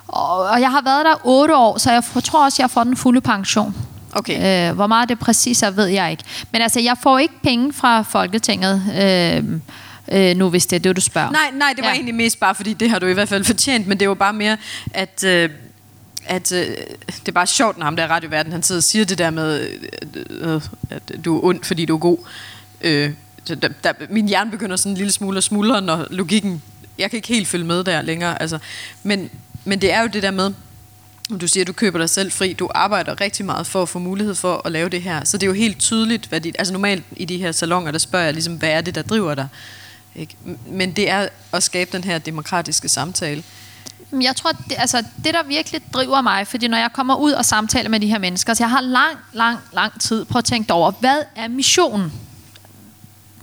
og, 0.09 0.39
og 0.39 0.61
jeg 0.61 0.71
har 0.71 0.83
været 0.83 1.05
der 1.05 1.15
otte 1.25 1.57
år, 1.57 1.79
så 1.79 1.93
jeg 1.93 2.03
tror 2.25 2.45
også, 2.45 2.63
jeg 2.63 2.71
får 2.71 2.85
den 2.85 2.97
fulde 2.97 3.21
pension. 3.21 3.75
Okay. 4.19 4.71
Øh, 4.71 4.75
hvor 4.75 4.87
meget 4.87 5.09
det 5.09 5.19
præcis 5.19 5.63
er, 5.63 5.71
ved 5.71 5.87
jeg 5.87 6.11
ikke. 6.11 6.25
Men 6.53 6.63
altså, 6.63 6.81
jeg 6.81 6.97
får 7.03 7.19
ikke 7.19 7.35
penge 7.43 7.73
fra 7.73 8.03
Folketinget. 8.03 8.83
Øh, 9.03 9.61
øh, 10.13 10.37
nu 10.37 10.49
hvis 10.51 10.67
det 10.67 10.77
er 10.77 10.81
det, 10.81 10.97
du 10.97 11.01
spørger. 11.01 11.31
Nej, 11.31 11.51
nej, 11.55 11.73
det 11.77 11.83
var 11.83 11.89
ja. 11.89 11.95
egentlig 11.95 12.15
mest 12.15 12.41
bare, 12.41 12.55
fordi 12.55 12.73
det 12.73 12.91
har 12.91 12.99
du 12.99 13.07
i 13.07 13.13
hvert 13.13 13.29
fald 13.29 13.45
fortjent, 13.45 13.87
men 13.87 14.01
det 14.01 14.09
var 14.09 14.15
bare 14.15 14.33
mere, 14.33 14.57
at... 14.95 15.25
Øh, 15.25 15.51
at 16.27 16.53
øh, 16.53 16.67
det 17.07 17.29
er 17.29 17.33
bare 17.33 17.47
sjovt, 17.47 17.79
når 17.79 17.85
ham 17.85 17.97
der 17.97 18.03
er 18.03 18.09
radioverden, 18.09 18.53
han 18.53 18.63
sidder 18.63 18.79
og 18.79 18.83
siger 18.83 19.05
det 19.05 19.19
der 19.19 19.31
med, 19.31 19.69
øh, 20.15 20.55
øh, 20.55 20.63
at 20.91 21.25
du 21.25 21.37
er 21.37 21.45
ond, 21.45 21.65
fordi 21.65 21.85
du 21.85 21.95
er 21.95 21.99
god. 21.99 22.19
Øh, 22.81 23.11
der, 23.49 23.69
der, 23.85 23.93
min 24.11 24.29
hjerne 24.29 24.51
begynder 24.51 24.77
sådan 24.77 24.93
en 24.93 24.97
lille 24.97 25.13
smule 25.13 25.39
at 25.39 25.45
smuldre, 25.45 25.83
når 25.83 26.07
logikken, 26.11 26.63
jeg 26.99 27.11
kan 27.11 27.17
ikke 27.17 27.29
helt 27.29 27.49
følge 27.49 27.65
med 27.65 27.85
der 27.85 28.03
længere. 28.03 28.43
Altså, 28.43 28.59
men, 29.03 29.31
men 29.65 29.81
det 29.81 29.93
er 29.93 30.03
jo 30.03 30.09
det 30.09 30.23
der 30.23 30.31
med, 30.31 30.53
du 31.37 31.49
siger, 31.49 31.65
at 31.65 31.69
du 31.69 31.73
køber 31.73 31.99
dig 31.99 32.11
selv 32.11 32.33
fri. 32.33 32.53
Du 32.53 32.69
arbejder 32.75 33.21
rigtig 33.21 33.47
meget 33.47 33.67
for 33.67 33.83
at 33.83 33.89
få 33.89 33.99
mulighed 33.99 34.35
for 34.35 34.63
at 34.65 34.73
lave 34.73 34.89
det 34.89 35.03
her. 35.03 35.25
Så 35.25 35.39
det 35.39 35.43
er 35.43 35.47
jo 35.47 35.53
helt 35.53 35.79
tydeligt, 35.79 36.27
hvad 36.27 36.41
dit, 36.41 36.57
altså 36.59 36.73
normalt 36.73 37.05
i 37.17 37.25
de 37.25 37.37
her 37.39 37.53
salonger, 37.53 37.91
der 37.91 37.99
spørger 37.99 38.25
jeg 38.25 38.35
ligesom, 38.35 38.55
hvad 38.55 38.71
er 38.71 38.81
det, 38.81 38.95
der 38.95 39.03
driver 39.03 39.35
dig? 39.35 39.49
Ikke? 40.15 40.37
Men 40.67 40.93
det 40.93 41.11
er 41.11 41.29
at 41.53 41.63
skabe 41.63 41.91
den 41.93 42.05
her 42.05 42.19
demokratiske 42.19 42.89
samtale. 42.89 43.45
Jeg 44.13 44.37
tror, 44.37 44.53
det, 44.53 44.77
altså, 44.79 45.05
det 45.25 45.35
der 45.35 45.43
virkelig 45.43 45.81
driver 45.95 46.21
mig, 46.21 46.47
fordi 46.47 46.69
når 46.69 46.79
jeg 46.79 46.91
kommer 46.93 47.17
ud 47.17 47.33
og 47.33 47.45
samtaler 47.45 47.91
med 47.91 48.01
de 48.01 48.07
her 48.07 48.19
mennesker, 48.19 48.55
så 48.55 48.63
jeg 48.63 48.71
har 48.71 48.81
lang, 48.81 49.19
lang, 49.33 49.59
lang 49.73 50.01
tid 50.01 50.25
på 50.25 50.39
at 50.39 50.45
tænke 50.45 50.73
over, 50.73 50.93
hvad 51.01 51.23
er 51.37 51.49
missionen? 51.49 52.13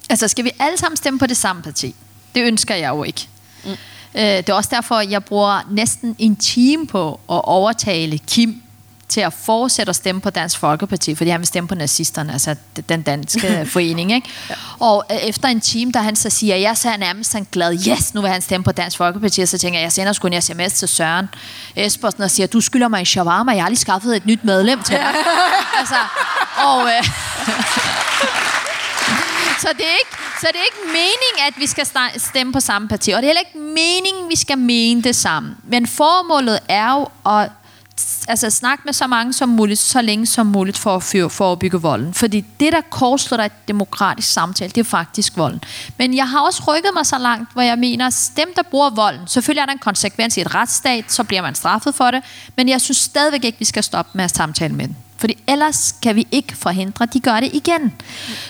Altså, 0.09 0.27
skal 0.27 0.45
vi 0.45 0.51
alle 0.59 0.77
sammen 0.77 0.97
stemme 0.97 1.19
på 1.19 1.27
det 1.27 1.37
samme 1.37 1.61
parti? 1.61 1.95
Det 2.35 2.43
ønsker 2.43 2.75
jeg 2.75 2.89
jo 2.89 3.03
ikke. 3.03 3.27
Mm. 3.65 3.71
Øh, 4.15 4.21
det 4.23 4.49
er 4.49 4.53
også 4.53 4.69
derfor, 4.73 4.99
jeg 4.99 5.25
bruger 5.25 5.67
næsten 5.71 6.15
en 6.19 6.35
time 6.35 6.87
på 6.87 7.11
at 7.13 7.41
overtale 7.43 8.17
Kim 8.17 8.61
til 9.09 9.21
at 9.21 9.33
fortsætte 9.33 9.89
at 9.89 9.95
stemme 9.95 10.21
på 10.21 10.29
Dansk 10.29 10.59
Folkeparti, 10.59 11.15
fordi 11.15 11.29
han 11.29 11.39
vil 11.39 11.47
stemme 11.47 11.67
på 11.67 11.75
nazisterne, 11.75 12.33
altså 12.33 12.55
den 12.89 13.01
danske 13.01 13.65
forening. 13.73 14.11
Ikke? 14.11 14.29
Ja. 14.49 14.55
Og 14.79 15.03
øh, 15.11 15.17
efter 15.17 15.47
en 15.47 15.61
time, 15.61 15.91
da 15.91 15.99
han 15.99 16.15
så 16.15 16.29
siger, 16.29 16.55
jeg 16.55 16.77
så 16.77 16.89
er 16.89 16.97
nærmest 16.97 17.31
sådan 17.31 17.47
glad, 17.51 17.77
yes, 17.87 18.13
nu 18.13 18.21
vil 18.21 18.29
han 18.29 18.41
stemme 18.41 18.63
på 18.63 18.71
Dansk 18.71 18.97
Folkeparti, 18.97 19.41
og 19.41 19.47
så 19.47 19.57
tænker 19.57 19.79
jeg, 19.79 19.83
jeg 19.83 19.91
sender 19.91 20.13
sgu 20.13 20.27
en 20.27 20.41
sms 20.41 20.73
til 20.73 20.87
Søren 20.87 21.29
Espersen 21.75 22.23
og 22.23 22.31
siger, 22.31 22.47
du 22.47 22.61
skylder 22.61 22.87
mig 22.87 22.99
en 22.99 23.05
shawarma, 23.05 23.51
jeg 23.51 23.63
har 23.63 23.69
lige 23.69 23.79
skaffet 23.79 24.15
et 24.15 24.25
nyt 24.25 24.43
medlem 24.43 24.83
til 24.83 24.95
dig. 24.95 25.13
altså, 25.79 25.95
og, 26.57 26.81
øh, 26.81 27.03
så 29.63 29.69
det, 29.77 29.85
er 29.85 29.97
ikke, 30.03 30.17
så 30.41 30.47
det 30.51 30.59
er 30.59 30.67
ikke 30.71 30.85
meningen, 30.87 31.39
at 31.47 31.53
vi 31.57 31.67
skal 31.67 31.85
stemme 32.17 32.53
på 32.53 32.59
samme 32.59 32.87
parti, 32.87 33.11
og 33.11 33.21
det 33.21 33.23
er 33.23 33.29
heller 33.29 33.47
ikke 33.47 33.59
meningen, 33.59 34.29
vi 34.29 34.35
skal 34.35 34.57
mene 34.57 35.01
det 35.01 35.15
samme. 35.15 35.55
Men 35.63 35.87
formålet 35.87 36.59
er 36.69 36.93
jo 36.93 37.31
at 37.31 37.49
altså, 38.27 38.49
snakke 38.49 38.81
med 38.85 38.93
så 38.93 39.07
mange 39.07 39.33
som 39.33 39.49
muligt, 39.49 39.79
så 39.79 40.01
længe 40.01 40.25
som 40.25 40.47
muligt 40.47 40.77
for 40.77 40.95
at 40.95 41.31
forebygge 41.31 41.81
volden. 41.81 42.13
Fordi 42.13 42.45
det, 42.59 42.73
der 42.73 42.81
kortslutter 42.81 43.45
et 43.45 43.67
demokratisk 43.67 44.33
samtale, 44.33 44.71
det 44.71 44.77
er 44.77 44.83
faktisk 44.83 45.37
volden. 45.37 45.63
Men 45.97 46.15
jeg 46.15 46.29
har 46.29 46.39
også 46.39 46.63
rykket 46.67 46.91
mig 46.93 47.05
så 47.05 47.17
langt, 47.17 47.53
hvor 47.53 47.61
jeg 47.61 47.77
mener, 47.77 48.07
at 48.07 48.31
dem, 48.37 48.47
der 48.55 48.63
bruger 48.63 48.89
volden, 48.89 49.27
selvfølgelig 49.27 49.61
er 49.61 49.65
der 49.65 49.73
en 49.73 49.79
konsekvens 49.79 50.37
i 50.37 50.41
et 50.41 50.55
retsstat, 50.55 51.11
så 51.11 51.23
bliver 51.23 51.41
man 51.41 51.55
straffet 51.55 51.95
for 51.95 52.11
det, 52.11 52.23
men 52.55 52.69
jeg 52.69 52.81
synes 52.81 52.97
stadigvæk 52.97 53.43
ikke, 53.43 53.59
vi 53.59 53.65
skal 53.65 53.83
stoppe 53.83 54.11
med 54.13 54.23
at 54.23 54.35
samtale 54.35 54.73
med 54.73 54.87
dem. 54.87 54.95
Fordi 55.17 55.43
ellers 55.47 55.95
kan 56.01 56.15
vi 56.15 56.27
ikke 56.31 56.57
forhindre, 56.57 57.03
at 57.03 57.13
de 57.13 57.19
gør 57.19 57.39
det 57.39 57.49
igen. 57.53 57.93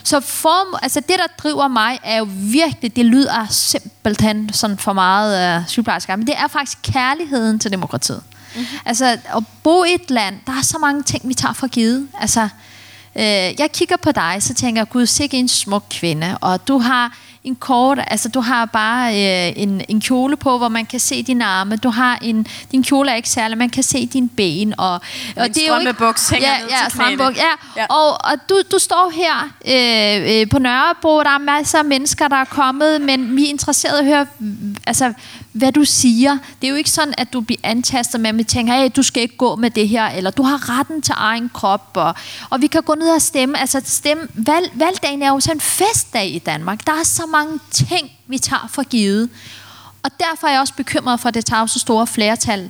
Så 0.03 0.19
for, 0.19 0.77
altså 0.83 0.99
det, 0.99 1.15
der 1.17 1.27
driver 1.37 1.67
mig, 1.67 1.99
er 2.03 2.17
jo 2.17 2.27
virkelig, 2.31 2.95
det 2.95 3.05
lyder 3.05 3.47
simpelthen 3.49 4.53
sådan 4.53 4.77
for 4.77 4.93
meget 4.93 5.65
sygeplejersker, 5.67 6.15
men 6.15 6.27
det 6.27 6.35
er 6.37 6.47
faktisk 6.47 6.77
kærligheden 6.81 7.59
til 7.59 7.71
demokratiet. 7.71 8.23
Mm-hmm. 8.55 8.77
Altså 8.85 9.05
at 9.05 9.43
bo 9.63 9.83
i 9.83 9.93
et 9.93 10.11
land, 10.11 10.39
der 10.47 10.53
er 10.53 10.61
så 10.61 10.77
mange 10.77 11.03
ting, 11.03 11.29
vi 11.29 11.33
tager 11.33 11.53
for 11.53 11.67
givet. 11.67 12.07
Altså, 12.19 12.41
øh, 13.15 13.23
jeg 13.59 13.69
kigger 13.73 13.97
på 13.97 14.11
dig, 14.11 14.37
så 14.39 14.53
tænker 14.53 14.81
jeg, 14.81 14.89
gud, 14.89 15.05
sikke 15.05 15.37
en 15.37 15.47
smuk 15.47 15.85
kvinde, 15.89 16.37
og 16.41 16.67
du 16.67 16.77
har 16.77 17.17
en 17.45 17.55
kort, 17.55 17.99
altså 18.07 18.29
du 18.29 18.39
har 18.39 18.65
bare 18.65 19.13
øh, 19.13 19.53
en, 19.55 19.81
en 19.89 20.01
kjole 20.01 20.37
på, 20.37 20.57
hvor 20.57 20.69
man 20.69 20.85
kan 20.85 20.99
se 20.99 21.23
dine 21.23 21.45
arme. 21.45 21.75
Du 21.75 21.89
har 21.89 22.17
en, 22.21 22.47
din 22.71 22.83
kjole 22.83 23.11
er 23.11 23.15
ikke 23.15 23.29
særlig, 23.29 23.57
man 23.57 23.69
kan 23.69 23.83
se 23.83 24.05
dine 24.05 24.29
ben. 24.29 24.73
Og, 24.77 24.93
og 24.93 25.01
det 25.35 25.57
er 25.57 25.67
jo 25.67 25.79
ikke, 25.79 25.93
buks 25.93 26.29
hænger 26.29 26.47
ja, 26.47 26.59
ned 26.59 26.69
ja, 26.69 26.89
til 26.89 26.99
knæene. 26.99 27.23
Ja. 27.23 27.81
ja. 27.81 27.85
Og, 27.85 28.09
og 28.09 28.49
du, 28.49 28.61
du 28.71 28.79
står 28.79 29.11
her 29.15 29.49
øh, 29.67 30.41
øh, 30.41 30.49
på 30.49 30.59
Nørrebro, 30.59 31.23
der 31.23 31.29
er 31.29 31.37
masser 31.37 31.79
af 31.79 31.85
mennesker, 31.85 32.27
der 32.27 32.35
er 32.35 32.45
kommet, 32.45 33.01
men 33.01 33.35
vi 33.35 33.45
er 33.45 33.49
interesserede 33.49 33.99
at 33.99 34.05
høre, 34.05 34.25
altså, 34.87 35.13
hvad 35.55 35.71
du 35.71 35.85
siger. 35.85 36.37
Det 36.61 36.67
er 36.67 36.71
jo 36.71 36.75
ikke 36.75 36.89
sådan, 36.89 37.13
at 37.17 37.33
du 37.33 37.41
bliver 37.41 37.59
antastet 37.63 38.21
med, 38.21 38.29
at 38.29 38.37
vi 38.37 38.43
tænker, 38.43 38.73
hey, 38.73 38.89
du 38.95 39.03
skal 39.03 39.23
ikke 39.23 39.37
gå 39.37 39.55
med 39.55 39.69
det 39.69 39.89
her, 39.89 40.05
eller 40.05 40.31
du 40.31 40.43
har 40.43 40.79
retten 40.79 41.01
til 41.01 41.13
egen 41.17 41.49
krop, 41.53 41.91
og, 41.93 42.15
og 42.49 42.61
vi 42.61 42.67
kan 42.67 42.83
gå 42.83 42.95
ned 42.95 43.09
og 43.09 43.21
stemme. 43.21 43.59
Altså, 43.59 43.81
stemme. 43.85 44.27
Valg, 44.33 44.71
valgdagen 44.73 45.21
er 45.21 45.29
jo 45.29 45.39
sådan 45.39 45.57
en 45.57 45.61
festdag 45.61 46.27
i 46.27 46.39
Danmark. 46.39 46.87
Der 46.87 46.93
er 46.93 47.03
så 47.03 47.25
mange 47.25 47.59
ting, 47.71 48.11
vi 48.27 48.37
tager 48.37 48.69
for 48.69 48.83
givet. 48.83 49.29
Og 50.03 50.11
derfor 50.19 50.47
er 50.47 50.51
jeg 50.51 50.61
også 50.61 50.73
bekymret 50.73 51.19
for, 51.19 51.27
at 51.27 51.33
det 51.33 51.45
tager 51.45 51.65
så 51.65 51.79
store 51.79 52.07
flertal, 52.07 52.69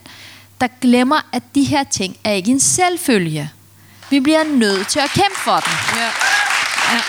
der 0.61 0.67
glemmer, 0.81 1.21
at 1.33 1.43
de 1.55 1.63
her 1.63 1.83
ting 1.83 2.17
er 2.23 2.31
ikke 2.31 2.51
en 2.51 2.59
selvfølge. 2.59 3.51
Vi 4.09 4.19
bliver 4.19 4.43
nødt 4.43 4.88
til 4.88 4.99
at 4.99 5.09
kæmpe 5.09 5.39
for 5.43 5.59
dem. 5.59 5.73
Ja. 5.95 6.05
Ja. 6.93 7.01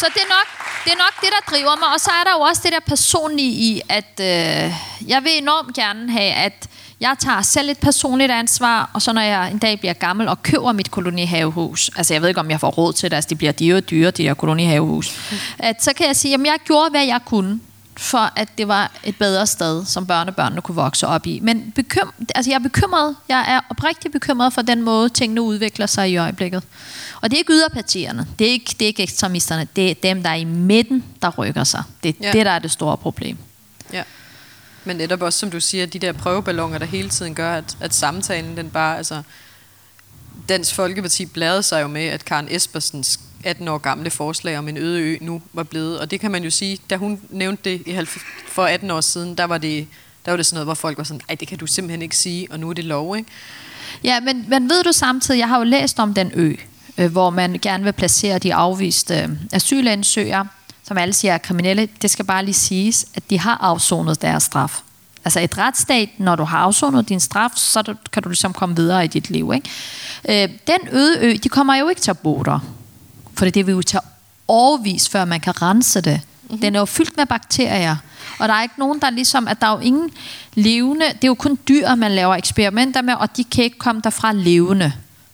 Så 0.00 0.06
det 0.14 0.22
er 0.22 0.28
nok 0.28 0.65
det 0.86 0.92
er 0.92 0.98
nok 1.06 1.16
det, 1.20 1.30
der 1.36 1.50
driver 1.52 1.76
mig. 1.82 1.88
Og 1.94 2.00
så 2.00 2.10
er 2.20 2.24
der 2.24 2.32
jo 2.38 2.40
også 2.40 2.62
det 2.64 2.72
der 2.72 2.80
personlige 2.86 3.50
i, 3.50 3.80
at 3.88 4.12
øh, 4.20 4.74
jeg 5.08 5.20
vil 5.24 5.32
enormt 5.38 5.74
gerne 5.74 6.10
have, 6.12 6.32
at 6.32 6.68
Jeg 7.00 7.16
tager 7.18 7.42
selv 7.42 7.70
et 7.70 7.78
personligt 7.78 8.32
ansvar, 8.32 8.90
og 8.94 9.02
så 9.02 9.12
når 9.12 9.20
jeg 9.20 9.50
en 9.50 9.58
dag 9.58 9.80
bliver 9.80 9.92
gammel 9.92 10.28
og 10.28 10.42
køber 10.42 10.72
mit 10.72 10.90
kolonihavehus, 10.90 11.90
altså 11.96 12.14
jeg 12.14 12.22
ved 12.22 12.28
ikke, 12.28 12.40
om 12.40 12.50
jeg 12.50 12.60
får 12.60 12.70
råd 12.70 12.92
til 12.92 13.10
det, 13.10 13.16
altså 13.16 13.28
det 13.28 13.38
bliver 13.38 13.52
dyre 13.52 13.76
og 13.76 13.90
dyre, 13.90 14.10
de 14.10 14.22
her 14.22 14.34
kolonihavehus, 14.34 15.12
at 15.58 15.84
så 15.84 15.92
kan 15.92 16.06
jeg 16.06 16.16
sige, 16.16 16.34
at 16.34 16.40
jeg 16.40 16.58
gjorde, 16.64 16.90
hvad 16.90 17.04
jeg 17.04 17.20
kunne 17.24 17.60
for 17.96 18.32
at 18.36 18.48
det 18.58 18.68
var 18.68 18.92
et 19.04 19.16
bedre 19.18 19.46
sted, 19.46 19.84
som 19.84 20.06
børnebørnene 20.06 20.62
kunne 20.62 20.74
vokse 20.74 21.06
op 21.06 21.26
i. 21.26 21.40
Men 21.42 21.72
bekym, 21.74 22.08
altså 22.34 22.50
jeg 22.50 22.54
er 22.54 22.62
bekymret, 22.62 23.16
jeg 23.28 23.44
er 23.48 23.60
oprigtigt 23.70 24.12
bekymret 24.12 24.52
for 24.52 24.62
den 24.62 24.82
måde, 24.82 25.08
tingene 25.08 25.42
udvikler 25.42 25.86
sig 25.86 26.10
i 26.10 26.16
øjeblikket. 26.16 26.62
Og 27.22 27.30
det 27.30 27.36
er 27.36 27.38
ikke 27.38 27.52
yderpartierne, 27.52 28.26
det 28.38 28.46
er 28.46 28.50
ikke, 28.50 28.70
det 28.70 28.82
er 28.82 28.86
ikke 28.86 29.02
ekstremisterne, 29.02 29.68
det 29.76 29.90
er 29.90 29.94
dem, 29.94 30.22
der 30.22 30.30
er 30.30 30.34
i 30.34 30.44
midten, 30.44 31.04
der 31.22 31.30
rykker 31.38 31.64
sig. 31.64 31.82
Det 32.02 32.08
er 32.08 32.12
ja. 32.20 32.32
det, 32.32 32.46
der 32.46 32.52
er 32.52 32.58
det 32.58 32.70
store 32.70 32.96
problem. 32.96 33.38
Ja. 33.92 34.02
Men 34.84 34.96
netop 34.96 35.22
også, 35.22 35.38
som 35.38 35.50
du 35.50 35.60
siger, 35.60 35.86
de 35.86 35.98
der 35.98 36.12
prøveballoner, 36.12 36.78
der 36.78 36.86
hele 36.86 37.08
tiden 37.08 37.34
gør, 37.34 37.54
at, 37.54 37.76
at 37.80 37.94
samtalen, 37.94 38.56
den 38.56 38.70
bare, 38.70 38.96
altså, 38.96 39.22
Dansk 40.48 40.74
Folkeparti 40.74 41.26
bladede 41.26 41.62
sig 41.62 41.82
jo 41.82 41.86
med, 41.86 42.06
at 42.06 42.24
Karen 42.24 42.48
Espersens 42.50 43.20
18 43.46 43.68
år 43.68 43.78
gamle 43.78 44.10
forslag 44.10 44.58
om 44.58 44.68
en 44.68 44.76
øde 44.76 45.00
ø 45.00 45.18
nu 45.20 45.42
var 45.52 45.62
blevet. 45.62 46.00
Og 46.00 46.10
det 46.10 46.20
kan 46.20 46.30
man 46.30 46.44
jo 46.44 46.50
sige, 46.50 46.78
da 46.90 46.96
hun 46.96 47.20
nævnte 47.30 47.70
det 47.70 47.82
i 47.86 48.06
for 48.48 48.64
18 48.64 48.90
år 48.90 49.00
siden, 49.00 49.34
der 49.34 49.44
var 49.44 49.58
det, 49.58 49.86
der 50.24 50.32
var 50.32 50.36
det 50.36 50.46
sådan 50.46 50.54
noget, 50.54 50.66
hvor 50.66 50.74
folk 50.74 50.98
var 50.98 51.04
sådan, 51.04 51.20
ej, 51.28 51.34
det 51.34 51.48
kan 51.48 51.58
du 51.58 51.66
simpelthen 51.66 52.02
ikke 52.02 52.16
sige, 52.16 52.46
og 52.50 52.60
nu 52.60 52.70
er 52.70 52.74
det 52.74 52.84
lov, 52.84 53.16
ikke? 53.16 53.30
Ja, 54.04 54.20
men, 54.20 54.44
men 54.48 54.68
ved 54.68 54.84
du 54.84 54.92
samtidig, 54.92 55.38
jeg 55.38 55.48
har 55.48 55.58
jo 55.58 55.64
læst 55.64 55.98
om 55.98 56.14
den 56.14 56.30
ø, 56.34 56.54
øh, 56.98 57.12
hvor 57.12 57.30
man 57.30 57.58
gerne 57.62 57.84
vil 57.84 57.92
placere 57.92 58.38
de 58.38 58.54
afviste 58.54 59.14
øh, 59.14 59.28
asylansøgere, 59.52 60.48
som 60.82 60.98
alle 60.98 61.12
siger 61.12 61.34
er 61.34 61.38
kriminelle. 61.38 61.88
Det 62.02 62.10
skal 62.10 62.24
bare 62.24 62.44
lige 62.44 62.54
siges, 62.54 63.06
at 63.14 63.30
de 63.30 63.38
har 63.38 63.58
afsonet 63.60 64.22
deres 64.22 64.42
straf. 64.42 64.80
Altså 65.24 65.40
et 65.40 65.58
retsstat, 65.58 66.08
når 66.18 66.36
du 66.36 66.44
har 66.44 66.58
afsonet 66.58 67.08
din 67.08 67.20
straf, 67.20 67.50
så 67.54 67.94
kan 68.12 68.22
du 68.22 68.28
ligesom 68.28 68.52
komme 68.52 68.76
videre 68.76 69.04
i 69.04 69.08
dit 69.08 69.30
liv. 69.30 69.52
Ikke? 69.54 70.44
Øh, 70.44 70.48
den 70.66 70.88
øde 70.92 71.18
ø, 71.20 71.36
de 71.42 71.48
kommer 71.48 71.76
jo 71.76 71.88
ikke 71.88 72.00
til 72.00 72.10
at 72.10 72.18
bo 72.18 72.42
der. 72.42 72.75
For 73.38 73.44
det 73.44 73.66
vil 73.66 73.72
jo 73.72 73.82
tage 73.82 74.02
overvis, 74.48 75.08
før 75.08 75.24
man 75.24 75.40
kan 75.40 75.62
rense 75.62 76.00
det. 76.00 76.20
Mm-hmm. 76.42 76.60
Den 76.60 76.74
er 76.74 76.78
jo 76.78 76.84
fyldt 76.84 77.16
med 77.16 77.26
bakterier. 77.26 77.96
Og 78.38 78.48
der 78.48 78.54
er 78.54 78.62
ikke 78.62 78.74
nogen, 78.78 79.00
der 79.00 79.10
ligesom, 79.10 79.48
at 79.48 79.60
der 79.60 79.66
er 79.66 79.72
jo 79.72 79.78
ingen 79.78 80.10
levende, 80.54 81.06
det 81.06 81.24
er 81.24 81.28
jo 81.28 81.34
kun 81.34 81.58
dyr, 81.68 81.94
man 81.94 82.12
laver 82.12 82.34
eksperimenter 82.34 83.02
med, 83.02 83.14
og 83.14 83.36
de 83.36 83.44
kan 83.44 83.64
ikke 83.64 83.78
komme 83.78 84.00
derfra 84.04 84.32
levende. 84.32 84.92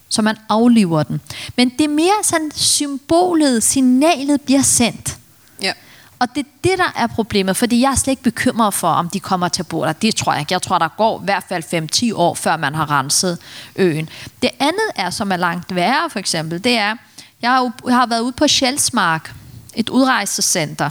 Så 0.09 0.23
man 0.23 0.37
afliver 0.49 1.03
den. 1.03 1.21
Men 1.57 1.69
det 1.69 1.85
er 1.85 1.89
mere 1.89 2.25
sådan, 2.25 2.51
symbolet, 2.55 3.63
signalet 3.63 4.41
bliver 4.41 4.63
sendt. 4.63 5.19
Ja. 5.63 5.73
Og 6.19 6.29
det 6.35 6.47
er 6.47 6.51
det, 6.65 6.79
der 6.79 6.93
er 6.97 7.07
problemet, 7.07 7.57
fordi 7.57 7.81
jeg 7.81 7.91
er 7.91 7.95
slet 7.95 8.13
ikke 8.13 8.23
bekymret 8.23 8.75
for, 8.75 8.89
om 8.89 9.09
de 9.09 9.21
kommer 9.21 9.49
til 9.49 9.63
at 9.63 9.67
bo 9.67 9.85
der. 9.85 9.93
Det 9.93 10.17
tror 10.17 10.33
jeg 10.33 10.41
ikke. 10.41 10.53
Jeg 10.53 10.63
tror, 10.63 10.79
der 10.79 10.89
går 10.89 11.21
i 11.21 11.25
hvert 11.25 11.45
fald 11.49 12.11
5-10 12.13 12.15
år, 12.15 12.35
før 12.35 12.57
man 12.57 12.75
har 12.75 12.91
renset 12.91 13.39
øen. 13.77 14.09
Det 14.43 14.51
andet 14.61 14.91
er, 14.97 15.11
som 15.11 15.33
er 15.33 15.37
langt 15.37 15.75
værre 15.75 16.11
for 16.11 16.19
eksempel, 16.19 16.65
det 16.65 16.79
er, 16.79 16.97
jeg 17.43 17.51
har, 17.51 17.61
jo, 17.61 17.73
jeg 17.87 17.97
har 17.97 18.07
været 18.07 18.21
ude 18.21 18.33
på 18.33 18.49
Sjælsmark, 18.49 19.35
et 19.75 19.89
udrejsecenter, 19.89 20.91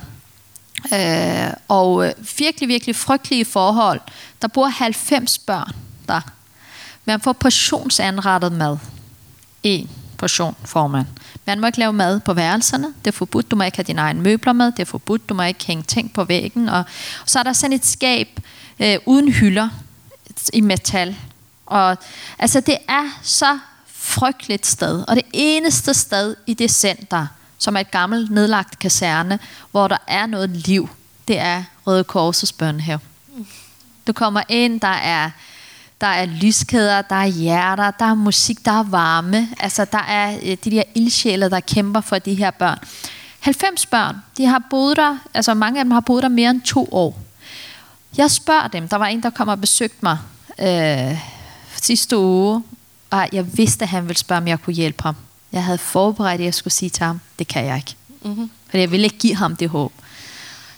øh, 0.93 1.53
og 1.67 2.07
øh, 2.07 2.13
virkelig, 2.37 2.69
virkelig 2.69 2.95
frygtelige 2.95 3.45
forhold. 3.45 4.01
Der 4.41 4.47
bor 4.47 4.67
90 4.67 5.37
børn 5.39 5.71
der. 6.07 6.21
Man 7.05 7.21
får 7.21 7.33
portionsanrettet 7.33 8.51
mad. 8.51 8.77
En 9.63 9.89
portion 10.17 10.55
får 10.65 10.87
man. 10.87 11.05
Man 11.45 11.59
må 11.59 11.67
ikke 11.67 11.79
lave 11.79 11.93
mad 11.93 12.19
på 12.19 12.33
værelserne. 12.33 12.87
Det 13.05 13.07
er 13.07 13.17
forbudt. 13.17 13.51
Du 13.51 13.55
må 13.55 13.63
ikke 13.63 13.77
have 13.77 13.83
dine 13.83 14.01
egne 14.01 14.21
møbler 14.21 14.53
med. 14.53 14.65
Det 14.65 14.79
er 14.79 14.85
forbudt. 14.85 15.29
Du 15.29 15.33
må 15.33 15.43
ikke 15.43 15.65
hænge 15.65 15.83
ting 15.83 16.13
på 16.13 16.23
væggen. 16.23 16.69
Og, 16.69 16.79
og 17.21 17.29
så 17.29 17.39
er 17.39 17.43
der 17.43 17.53
sådan 17.53 17.73
et 17.73 17.85
skab 17.85 18.27
øh, 18.79 18.97
uden 19.05 19.31
hylder 19.31 19.69
i 20.53 20.61
metal. 20.61 21.15
Og 21.65 21.97
altså, 22.39 22.59
det 22.59 22.77
er 22.89 23.19
så 23.21 23.59
frygteligt 24.01 24.65
sted. 24.65 25.03
Og 25.07 25.15
det 25.15 25.25
eneste 25.33 25.93
sted 25.93 26.35
i 26.47 26.53
det 26.53 26.71
center, 26.71 27.27
som 27.57 27.75
er 27.75 27.79
et 27.79 27.91
gammelt 27.91 28.31
nedlagt 28.31 28.79
kaserne, 28.79 29.39
hvor 29.71 29.87
der 29.87 29.97
er 30.07 30.25
noget 30.25 30.49
liv, 30.49 30.89
det 31.27 31.39
er 31.39 31.63
Røde 31.87 32.03
Korsets 32.03 32.51
børnehave. 32.51 32.99
Du 34.07 34.13
kommer 34.13 34.41
ind, 34.49 34.81
der 34.81 34.87
er, 34.87 35.29
der 36.01 36.07
er 36.07 36.25
lyskæder, 36.25 37.01
der 37.01 37.15
er 37.15 37.25
hjerter, 37.25 37.91
der 37.91 38.05
er 38.05 38.13
musik, 38.13 38.65
der 38.65 38.71
er 38.71 38.83
varme. 38.83 39.49
Altså, 39.59 39.85
der 39.85 40.03
er 40.07 40.37
øh, 40.43 40.57
de 40.63 40.71
der 40.71 40.83
ildsjæle, 40.95 41.49
der 41.49 41.59
kæmper 41.59 42.01
for 42.01 42.19
de 42.19 42.33
her 42.33 42.51
børn. 42.51 42.77
90 43.39 43.85
børn, 43.85 44.15
de 44.37 44.45
har 44.45 44.63
boet 44.69 44.97
der, 44.97 45.17
altså 45.33 45.53
mange 45.53 45.79
af 45.79 45.85
dem 45.85 45.91
har 45.91 45.99
boet 45.99 46.23
der 46.23 46.29
mere 46.29 46.49
end 46.49 46.61
to 46.61 46.89
år. 46.91 47.19
Jeg 48.17 48.31
spørger 48.31 48.67
dem, 48.67 48.87
der 48.87 48.97
var 48.97 49.05
en, 49.05 49.23
der 49.23 49.29
kom 49.29 49.47
og 49.47 49.61
besøgte 49.61 49.97
mig 50.01 50.17
øh, 50.59 51.17
sidste 51.81 52.17
uge, 52.17 52.63
og 53.11 53.27
jeg 53.31 53.57
vidste, 53.57 53.83
at 53.83 53.89
han 53.89 54.03
ville 54.07 54.19
spørge, 54.19 54.41
om 54.41 54.47
jeg 54.47 54.61
kunne 54.61 54.73
hjælpe 54.73 55.03
ham. 55.03 55.15
Jeg 55.51 55.63
havde 55.63 55.77
forberedt, 55.77 56.41
at 56.41 56.45
jeg 56.45 56.53
skulle 56.53 56.73
sige 56.73 56.89
til 56.89 57.05
ham, 57.05 57.19
det 57.39 57.47
kan 57.47 57.65
jeg 57.65 57.77
ikke. 57.77 57.95
Mm-hmm. 58.21 58.51
For 58.69 58.77
jeg 58.77 58.91
ville 58.91 59.03
ikke 59.03 59.17
give 59.17 59.35
ham 59.35 59.55
det 59.55 59.69
håb. 59.69 59.93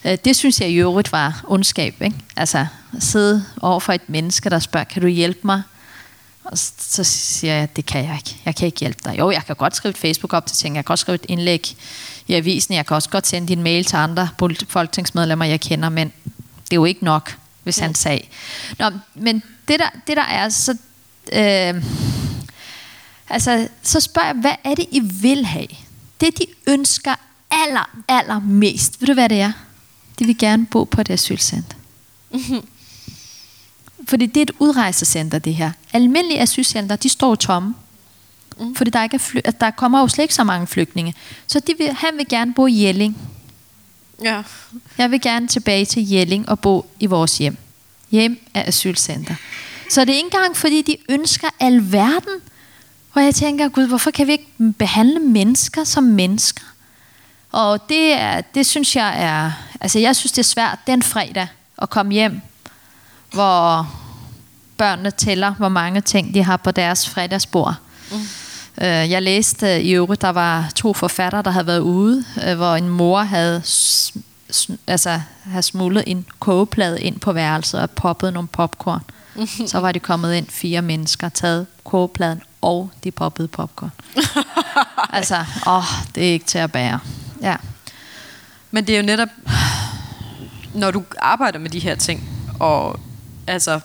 Øh, 0.05 0.17
det 0.25 0.35
synes 0.35 0.61
jeg 0.61 0.69
i 0.69 0.75
øvrigt 0.75 1.11
var 1.11 1.43
ondskab. 1.47 2.01
Ikke? 2.01 2.15
Altså 2.35 2.65
at 2.95 3.03
sidde 3.03 3.45
over 3.61 3.79
for 3.79 3.93
et 3.93 4.09
menneske, 4.09 4.49
der 4.49 4.59
spørger, 4.59 4.83
kan 4.83 5.01
du 5.01 5.07
hjælpe 5.07 5.39
mig? 5.43 5.61
Og 6.43 6.57
så 6.77 7.03
siger 7.03 7.53
jeg, 7.53 7.75
det 7.75 7.85
kan 7.85 8.05
jeg 8.05 8.15
ikke. 8.15 8.41
Jeg 8.45 8.55
kan 8.55 8.65
ikke 8.65 8.79
hjælpe 8.79 8.99
dig. 9.05 9.19
Jo, 9.19 9.31
jeg 9.31 9.45
kan 9.45 9.55
godt 9.55 9.75
skrive 9.75 9.89
et 9.89 9.97
Facebook 9.97 10.33
op 10.33 10.45
til 10.45 10.57
ting. 10.57 10.75
Jeg 10.75 10.85
kan 10.85 10.93
også 10.93 11.01
skrive 11.01 11.15
et 11.15 11.25
indlæg 11.27 11.75
i 12.27 12.33
avisen. 12.33 12.73
Jeg 12.73 12.85
kan 12.85 12.95
også 12.95 13.09
godt 13.09 13.27
sende 13.27 13.47
din 13.47 13.63
mail 13.63 13.85
til 13.85 13.95
andre 13.95 14.29
folketingsmedlemmer, 14.67 15.45
jeg 15.45 15.61
kender. 15.61 15.89
Men 15.89 16.13
det 16.63 16.71
er 16.71 16.75
jo 16.75 16.85
ikke 16.85 17.05
nok, 17.05 17.37
hvis 17.63 17.77
ja. 17.77 17.83
han 17.83 17.95
sagde. 17.95 18.21
Nå, 18.79 18.89
men 19.15 19.43
det 19.67 19.79
der, 19.79 19.89
det 20.07 20.17
der 20.17 20.23
er, 20.23 20.49
så... 20.49 20.77
Øh, 21.33 21.83
Altså, 23.29 23.67
så 23.83 23.99
spørger 23.99 24.27
jeg, 24.27 24.35
hvad 24.35 24.55
er 24.63 24.75
det, 24.75 24.85
I 24.91 24.99
vil 24.99 25.45
have? 25.45 25.67
Det, 26.21 26.37
de 26.37 26.45
ønsker 26.67 27.15
aller, 27.51 27.89
aller 28.07 28.39
mest. 28.39 29.01
Ved 29.01 29.07
du, 29.07 29.13
hvad 29.13 29.29
det 29.29 29.41
er? 29.41 29.51
De 30.19 30.25
vil 30.25 30.37
gerne 30.37 30.65
bo 30.65 30.83
på 30.83 31.01
et 31.01 31.09
asylcenter. 31.09 31.77
Mm-hmm. 32.31 32.67
Fordi 34.09 34.25
det 34.25 34.37
er 34.37 34.41
et 34.41 34.51
udrejsecenter, 34.59 35.39
det 35.39 35.55
her. 35.55 35.71
Almindelige 35.93 36.39
asylcenter, 36.39 36.95
de 36.95 37.09
står 37.09 37.35
tomme. 37.35 37.75
Mm. 38.59 38.75
Fordi 38.75 38.89
der, 38.89 39.03
ikke 39.03 39.15
er 39.15 39.19
fly- 39.19 39.41
der 39.59 39.71
kommer 39.71 39.99
jo 39.99 40.07
slet 40.07 40.23
ikke 40.23 40.33
så 40.35 40.43
mange 40.43 40.67
flygtninge. 40.67 41.15
Så 41.47 41.59
de 41.59 41.73
vil, 41.77 41.93
han 41.93 42.09
vil 42.17 42.27
gerne 42.29 42.53
bo 42.53 42.67
i 42.67 42.83
Jelling. 42.83 43.17
Ja. 44.23 44.43
Jeg 44.97 45.11
vil 45.11 45.21
gerne 45.21 45.47
tilbage 45.47 45.85
til 45.85 46.09
Jelling 46.09 46.49
og 46.49 46.59
bo 46.59 46.85
i 46.99 47.05
vores 47.05 47.37
hjem. 47.37 47.57
Hjem 48.11 48.47
er 48.53 48.63
asylcenter. 48.67 49.35
Så 49.89 50.01
det 50.01 50.09
er 50.09 50.15
ikke 50.15 50.25
engang, 50.33 50.57
fordi 50.57 50.81
de 50.81 50.97
ønsker 51.09 51.47
alverden. 51.59 52.33
Hvor 53.13 53.21
jeg 53.21 53.35
tænker, 53.35 53.69
Gud, 53.69 53.87
hvorfor 53.87 54.11
kan 54.11 54.27
vi 54.27 54.31
ikke 54.31 54.73
behandle 54.77 55.19
mennesker 55.19 55.83
som 55.83 56.03
mennesker? 56.03 56.63
Og 57.51 57.89
det, 57.89 58.13
er, 58.13 58.41
det 58.41 58.65
synes 58.65 58.95
jeg 58.95 59.23
er, 59.23 59.51
altså 59.81 59.99
jeg 59.99 60.15
synes 60.15 60.31
det 60.31 60.39
er 60.39 60.43
svært 60.43 60.79
den 60.87 61.03
fredag 61.03 61.47
at 61.77 61.89
komme 61.89 62.13
hjem, 62.13 62.41
hvor 63.31 63.87
børnene 64.77 65.11
tæller, 65.11 65.53
hvor 65.53 65.69
mange 65.69 66.01
ting 66.01 66.33
de 66.33 66.43
har 66.43 66.57
på 66.57 66.71
deres 66.71 67.09
fredagsbord. 67.09 67.75
Mm. 68.11 68.17
Øh, 68.81 69.11
jeg 69.11 69.21
læste 69.21 69.81
i 69.81 69.91
øvrigt, 69.91 70.21
der 70.21 70.29
var 70.29 70.71
to 70.75 70.93
forfattere, 70.93 71.41
der 71.41 71.51
havde 71.51 71.67
været 71.67 71.79
ude, 71.79 72.25
øh, 72.47 72.55
hvor 72.55 72.75
en 72.75 72.89
mor 72.89 73.19
havde, 73.19 73.63
altså, 74.87 75.21
havde 75.43 75.63
smuglet 75.63 76.03
en 76.07 76.25
kogeplade 76.39 77.01
ind 77.01 77.19
på 77.19 77.31
værelset 77.31 77.81
og 77.81 77.91
poppet 77.91 78.33
nogle 78.33 78.47
popcorn. 78.47 79.01
Så 79.67 79.79
var 79.79 79.91
de 79.91 79.99
kommet 79.99 80.33
ind 80.33 80.47
fire 80.49 80.81
mennesker, 80.81 81.29
taget 81.29 81.67
kogepladen 81.83 82.41
og 82.63 82.91
de 83.03 83.11
poppede 83.11 83.47
popcorn. 83.47 83.91
altså, 85.17 85.45
åh, 85.67 85.83
det 86.15 86.27
er 86.27 86.31
ikke 86.31 86.45
til 86.45 86.57
at 86.57 86.71
bære. 86.71 86.99
Ja. 87.41 87.55
Men 88.71 88.87
det 88.87 88.95
er 88.95 88.99
jo 88.99 89.05
netop, 89.05 89.29
når 90.73 90.91
du 90.91 91.03
arbejder 91.17 91.59
med 91.59 91.69
de 91.69 91.79
her 91.79 91.95
ting, 91.95 92.29
og 92.59 92.99
altså 93.47 93.79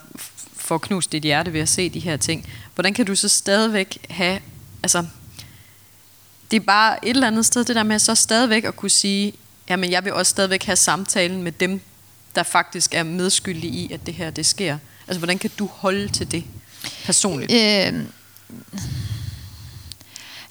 får 0.57 0.79
knust 0.79 1.13
dit 1.13 1.23
hjerte 1.23 1.53
ved 1.53 1.61
at 1.61 1.69
se 1.69 1.89
de 1.89 2.01
her 2.01 2.17
ting, 2.17 2.49
hvordan 2.75 2.95
kan 2.95 3.07
du 3.07 3.15
så 3.15 3.29
stadigvæk 3.29 4.07
have, 4.11 4.41
altså, 4.83 5.07
det 6.51 6.57
er 6.57 6.61
bare 6.61 7.07
et 7.07 7.11
eller 7.11 7.27
andet 7.27 7.47
sted, 7.47 7.65
det 7.65 7.77
der 7.77 7.83
med 7.83 7.99
så 7.99 8.15
stadigvæk 8.15 8.65
at 8.65 8.77
kunne 8.77 8.91
sige, 8.91 9.33
jamen 9.69 9.91
jeg 9.91 10.05
vil 10.05 10.13
også 10.13 10.31
stadigvæk 10.31 10.65
have 10.65 10.77
samtalen 10.77 11.43
med 11.43 11.53
dem, 11.53 11.81
der 12.35 12.43
faktisk 12.43 12.95
er 12.95 13.03
medskyldige 13.03 13.73
i, 13.73 13.93
at 13.93 14.07
det 14.07 14.15
her 14.15 14.31
det 14.31 14.47
sker. 14.47 14.79
Altså, 15.07 15.19
hvordan 15.19 15.39
kan 15.39 15.51
du 15.59 15.67
holde 15.67 16.09
til 16.09 16.31
det 16.31 16.45
personligt? 17.05 17.53
Øh, 17.53 18.05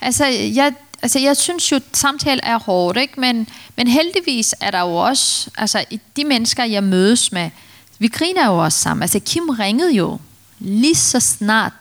altså, 0.02 0.26
jeg, 0.26 0.74
altså, 1.02 1.20
jeg 1.20 1.38
synes 1.38 1.72
jo, 1.72 1.76
at 1.76 1.84
samtale 1.94 2.42
er 2.44 2.60
hårdt, 2.60 2.98
ikke? 2.98 3.20
Men, 3.20 3.50
men 3.76 3.88
heldigvis 3.88 4.56
er 4.62 4.72
der 4.72 4.80
jo 4.80 4.96
også, 4.96 5.50
altså, 5.58 5.86
de 6.16 6.26
mennesker, 6.26 6.64
jeg 6.64 6.84
mødes 6.84 7.32
med, 7.32 7.50
vi 8.00 8.08
griner 8.08 8.46
jo 8.46 8.58
også 8.64 8.80
sammen. 8.80 9.02
Altså, 9.02 9.20
Kim 9.20 9.50
ringede 9.50 9.94
jo 9.94 10.20
lige 10.60 10.96
så 10.96 11.20
snart, 11.20 11.74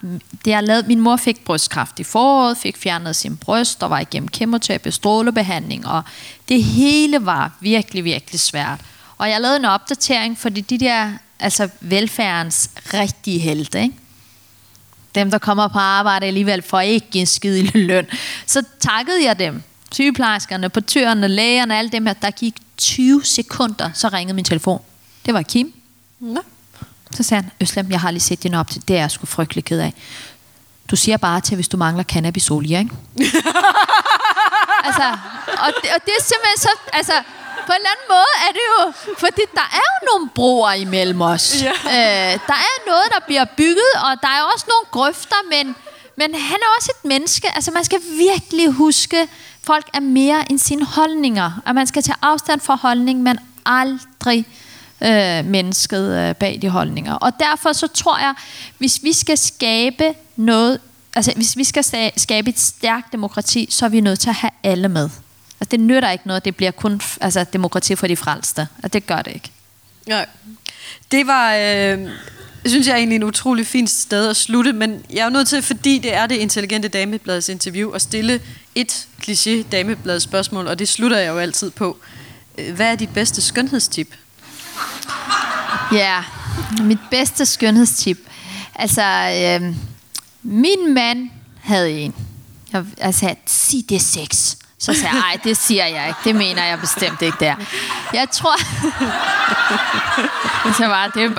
det 0.45 0.51
jeg 0.51 0.63
lavede, 0.63 0.89
min 0.89 1.01
mor 1.01 1.17
fik 1.17 1.45
brystkræft 1.45 1.99
i 2.01 2.05
foråret, 2.05 2.59
fik 2.59 2.77
fjernet 2.77 3.17
sin 3.17 3.37
bryst, 3.37 3.83
og 3.83 3.91
var 3.91 4.01
igennem 4.01 4.29
kemoterapi, 4.29 4.91
strålebehandling, 4.91 5.87
og 5.87 6.03
det 6.49 6.65
hele 6.65 7.27
var 7.27 7.53
virkelig, 7.61 8.05
virkelig 8.05 8.41
svært. 8.41 8.81
Og 9.19 9.31
jeg 9.31 9.41
lavede 9.41 9.57
en 9.57 9.65
opdatering, 9.65 10.39
fordi 10.39 10.61
de 10.61 10.79
der 10.79 11.13
altså 11.41 11.69
velfærdens 11.81 12.71
rigtige 12.95 13.39
helte, 13.39 13.83
ikke? 13.83 13.95
Dem, 15.17 15.31
der 15.31 15.39
kommer 15.39 15.69
på 15.69 15.79
arbejde 15.79 16.27
alligevel 16.27 16.63
for 16.63 16.81
ikke 16.81 17.07
en 17.13 17.27
skid 17.27 17.63
løn. 17.75 18.07
Så 18.47 18.63
takkede 18.81 19.25
jeg 19.25 19.39
dem. 19.39 19.63
Sygeplejerskerne, 19.93 20.69
portørerne, 20.69 21.29
lægerne, 21.29 21.79
alle 21.79 21.91
dem 21.91 22.07
her. 22.07 22.13
Der 22.13 22.31
gik 22.31 22.55
20 22.77 23.25
sekunder, 23.25 23.91
så 23.95 24.09
ringede 24.09 24.35
min 24.35 24.45
telefon. 24.45 24.83
Det 25.27 25.35
var 25.35 25.43
Kim. 25.43 25.73
Nå. 26.21 26.41
Så 27.11 27.23
sagde 27.23 27.43
han, 27.43 27.51
Øslem, 27.61 27.91
jeg 27.91 28.01
har 28.01 28.11
lige 28.11 28.21
set 28.21 28.43
din 28.43 28.55
op 28.55 28.71
til. 28.71 28.89
Det 28.89 28.97
er 28.97 29.01
jeg 29.01 29.11
sgu 29.11 29.27
frygtelig 29.27 29.65
ked 29.65 29.81
af. 29.81 29.95
Du 30.91 30.97
siger 30.97 31.17
bare 31.17 31.41
til, 31.41 31.55
hvis 31.55 31.69
du 31.69 31.77
mangler 31.77 32.05
cannabisolie, 32.05 32.79
ikke? 32.79 32.91
altså, 34.87 35.09
og 35.47 35.73
det, 35.83 35.91
og 35.97 36.01
det 36.05 36.13
er 36.19 36.23
simpelthen 36.23 36.59
så... 36.59 36.69
Altså, 36.93 37.13
på 37.67 37.73
en 37.73 37.81
eller 37.83 37.95
anden 37.95 38.09
måde 38.17 38.33
er 38.47 38.53
det 38.59 38.65
jo... 38.73 38.81
Fordi 39.19 39.43
der 39.55 39.69
er 39.81 39.87
jo 39.95 39.97
nogle 40.13 40.31
broer 40.35 40.73
imellem 40.73 41.21
os. 41.21 41.63
Ja. 41.63 41.71
Øh, 41.71 42.33
der 42.51 42.59
er 42.71 42.77
noget, 42.87 43.07
der 43.15 43.21
bliver 43.27 43.45
bygget, 43.57 43.93
og 44.07 44.13
der 44.23 44.29
er 44.29 44.43
også 44.55 44.67
nogle 44.69 44.87
grøfter, 44.91 45.37
men, 45.51 45.77
men 46.17 46.35
han 46.35 46.59
er 46.65 46.71
også 46.79 46.93
et 46.99 47.09
menneske. 47.09 47.49
Altså, 47.55 47.71
man 47.71 47.85
skal 47.85 48.01
virkelig 48.19 48.71
huske, 48.71 49.29
folk 49.65 49.87
er 49.95 50.01
mere 50.01 50.51
end 50.51 50.59
sine 50.59 50.85
holdninger. 50.85 51.63
Og 51.67 51.75
man 51.75 51.87
skal 51.87 52.03
tage 52.03 52.17
afstand 52.23 52.61
fra 52.61 52.75
holdning, 52.75 53.23
men 53.23 53.39
aldrig 53.67 54.47
øh, 55.03 55.45
mennesket 55.45 56.29
øh, 56.29 56.35
bag 56.35 56.59
de 56.63 56.69
holdninger. 56.69 57.15
Og 57.15 57.33
derfor 57.41 57.73
så 57.73 57.87
tror 57.87 58.19
jeg, 58.19 58.35
hvis 58.79 59.03
vi 59.03 59.13
skal 59.13 59.39
skabe 59.39 60.15
noget, 60.37 60.81
altså 61.15 61.33
hvis 61.37 61.57
vi 61.57 61.65
skal 61.65 61.85
skabe 62.17 62.49
et 62.49 62.61
stærkt 62.61 63.13
demokrati, 63.13 63.69
så 63.71 63.85
er 63.85 63.89
vi 63.89 64.01
nødt 64.01 64.21
til 64.21 64.29
at 64.29 64.35
have 64.35 64.51
alle 64.63 64.89
med. 64.89 65.11
Altså 65.61 65.71
det 65.71 65.81
nytter 65.81 66.11
ikke 66.11 66.27
noget, 66.27 66.45
det 66.45 66.57
bliver 66.57 66.71
kun 66.71 67.01
altså, 67.21 67.45
demokrati 67.53 67.97
for 67.97 68.07
de 68.07 68.17
frelste. 68.17 68.69
Og 68.83 68.93
det 68.93 69.07
gør 69.07 69.23
det 69.23 69.35
ikke. 69.35 69.51
Nej. 70.07 70.27
Det 71.11 71.27
var, 71.27 71.55
øh, 71.55 72.09
synes 72.67 72.87
jeg 72.87 72.97
egentlig 72.97 73.17
en 73.17 73.23
utrolig 73.23 73.67
fint 73.67 73.91
sted 73.91 74.29
at 74.29 74.37
slutte, 74.37 74.73
men 74.73 75.05
jeg 75.11 75.19
er 75.21 75.25
jo 75.25 75.31
nødt 75.31 75.49
til, 75.49 75.63
fordi 75.63 75.99
det 75.99 76.15
er 76.15 76.27
det 76.27 76.37
intelligente 76.37 76.89
damebladets 76.89 77.49
interview, 77.49 77.91
at 77.91 78.03
stille 78.03 78.41
et 78.75 79.07
kliché 79.23 79.63
damebladets 79.73 80.25
spørgsmål, 80.25 80.67
og 80.67 80.79
det 80.79 80.89
slutter 80.89 81.19
jeg 81.19 81.29
jo 81.29 81.39
altid 81.39 81.71
på. 81.71 81.99
Øh, 82.59 82.75
Hvad 82.75 82.87
er 82.87 82.95
dit 82.95 83.15
bedste 83.15 83.43
skønhedstip? 83.43 84.15
Ja, 85.93 86.25
mit 86.83 86.99
bedste 87.11 87.47
skønhedstip. 87.47 88.19
Altså, 88.75 89.03
øh, 89.63 89.77
min 90.43 90.95
mand 90.95 91.31
havde 91.61 91.91
en. 91.91 92.15
Jeg, 92.99 93.15
sagde, 93.15 93.37
sig 93.47 93.85
det 93.89 94.03
sex. 94.03 94.57
Så 94.79 94.95
sagde 94.95 95.09
jeg, 95.09 95.15
nej, 95.15 95.39
det 95.45 95.57
siger 95.57 95.87
jeg 95.87 96.09
ikke. 96.09 96.21
Det 96.25 96.35
mener 96.35 96.65
jeg 96.65 96.81
bestemt 96.81 97.23
ikke, 97.23 97.37
der. 97.41 97.55
Jeg 98.13 98.31
tror... 98.31 98.57
så 100.79 100.87
var 100.87 101.07
det, 101.07 101.39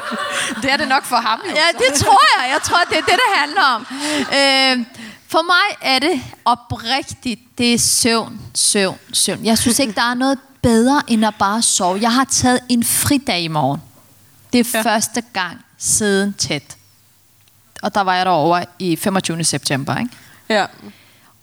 Det 0.62 0.72
er 0.72 0.78
det 0.78 0.88
nok 0.88 1.06
for 1.06 1.16
ham, 1.16 1.42
jo. 1.50 1.56
Ja, 1.56 1.86
det 1.86 1.94
tror 2.00 2.42
jeg. 2.42 2.52
Jeg 2.52 2.62
tror, 2.64 2.78
det 2.90 2.98
er 2.98 3.02
det, 3.02 3.14
det 3.14 3.36
handler 3.36 3.62
om. 3.62 3.88
Øh, 4.20 4.86
for 5.28 5.42
mig 5.42 5.94
er 5.94 6.00
det 6.00 6.22
oprigtigt, 6.46 7.42
det 7.58 7.74
er 7.74 7.78
søvn, 7.78 8.42
søvn, 8.56 8.98
søvn. 9.14 9.46
Jeg 9.46 9.58
synes 9.58 9.80
ikke, 9.80 9.94
der 9.94 10.12
er 10.12 10.14
noget 10.14 10.40
bedre, 10.62 11.02
end 11.08 11.26
at 11.26 11.36
bare 11.40 11.62
sove. 11.62 12.00
Jeg 12.02 12.14
har 12.14 12.26
taget 12.26 12.60
en 12.70 12.84
fridag 12.84 13.42
i 13.42 13.48
morgen. 13.48 13.82
Det 14.54 14.60
er 14.60 14.72
ja. 14.74 14.82
første 14.82 15.24
gang 15.34 15.66
siden 15.78 16.34
tæt. 16.34 16.78
Og 17.82 17.96
der 17.96 18.02
var 18.02 18.16
jeg 18.16 18.26
derovre 18.26 18.66
i 18.80 18.96
25. 18.96 19.44
september, 19.44 19.98
ikke? 19.98 20.12
Ja. 20.50 20.66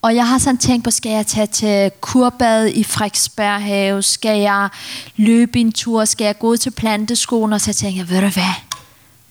Og 0.05 0.15
jeg 0.15 0.29
har 0.29 0.39
sådan 0.39 0.59
tænkt 0.59 0.85
på, 0.85 0.91
skal 0.91 1.13
jeg 1.13 1.27
tage 1.27 1.47
til 1.47 1.91
kurbad 2.01 2.67
i 2.67 2.85
Frederiksberg 2.85 3.63
have? 3.63 4.03
Skal 4.03 4.41
jeg 4.41 4.69
løbe 5.17 5.59
en 5.59 5.73
tur? 5.73 6.05
Skal 6.05 6.25
jeg 6.25 6.39
gå 6.39 6.57
til 6.57 6.71
planteskolen? 6.71 7.53
Og 7.53 7.61
så 7.61 7.73
tænker 7.73 8.01
jeg, 8.01 8.11
ved 8.11 8.21
du 8.21 8.29
hvad? 8.29 8.55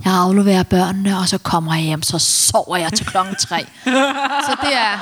Jeg 0.05 0.13
afleverer 0.13 0.63
børnene, 0.63 1.17
og 1.17 1.27
så 1.27 1.37
kommer 1.37 1.75
jeg 1.75 1.83
hjem, 1.83 2.01
så 2.01 2.19
sover 2.19 2.77
jeg 2.77 2.93
til 2.93 3.05
klokken 3.05 3.35
tre. 3.35 3.65
så 4.47 4.55
det 4.61 4.73
er 4.73 4.97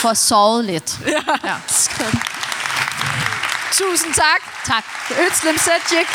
for 0.00 0.08
at 0.08 0.16
sove 0.16 0.62
lidt. 0.62 1.00
Ja. 1.44 1.54
Tusind 3.72 4.14
tak. 4.14 4.40
Tak. 4.66 4.84
Øtslem 5.26 5.58
Sedgik. 5.58 6.06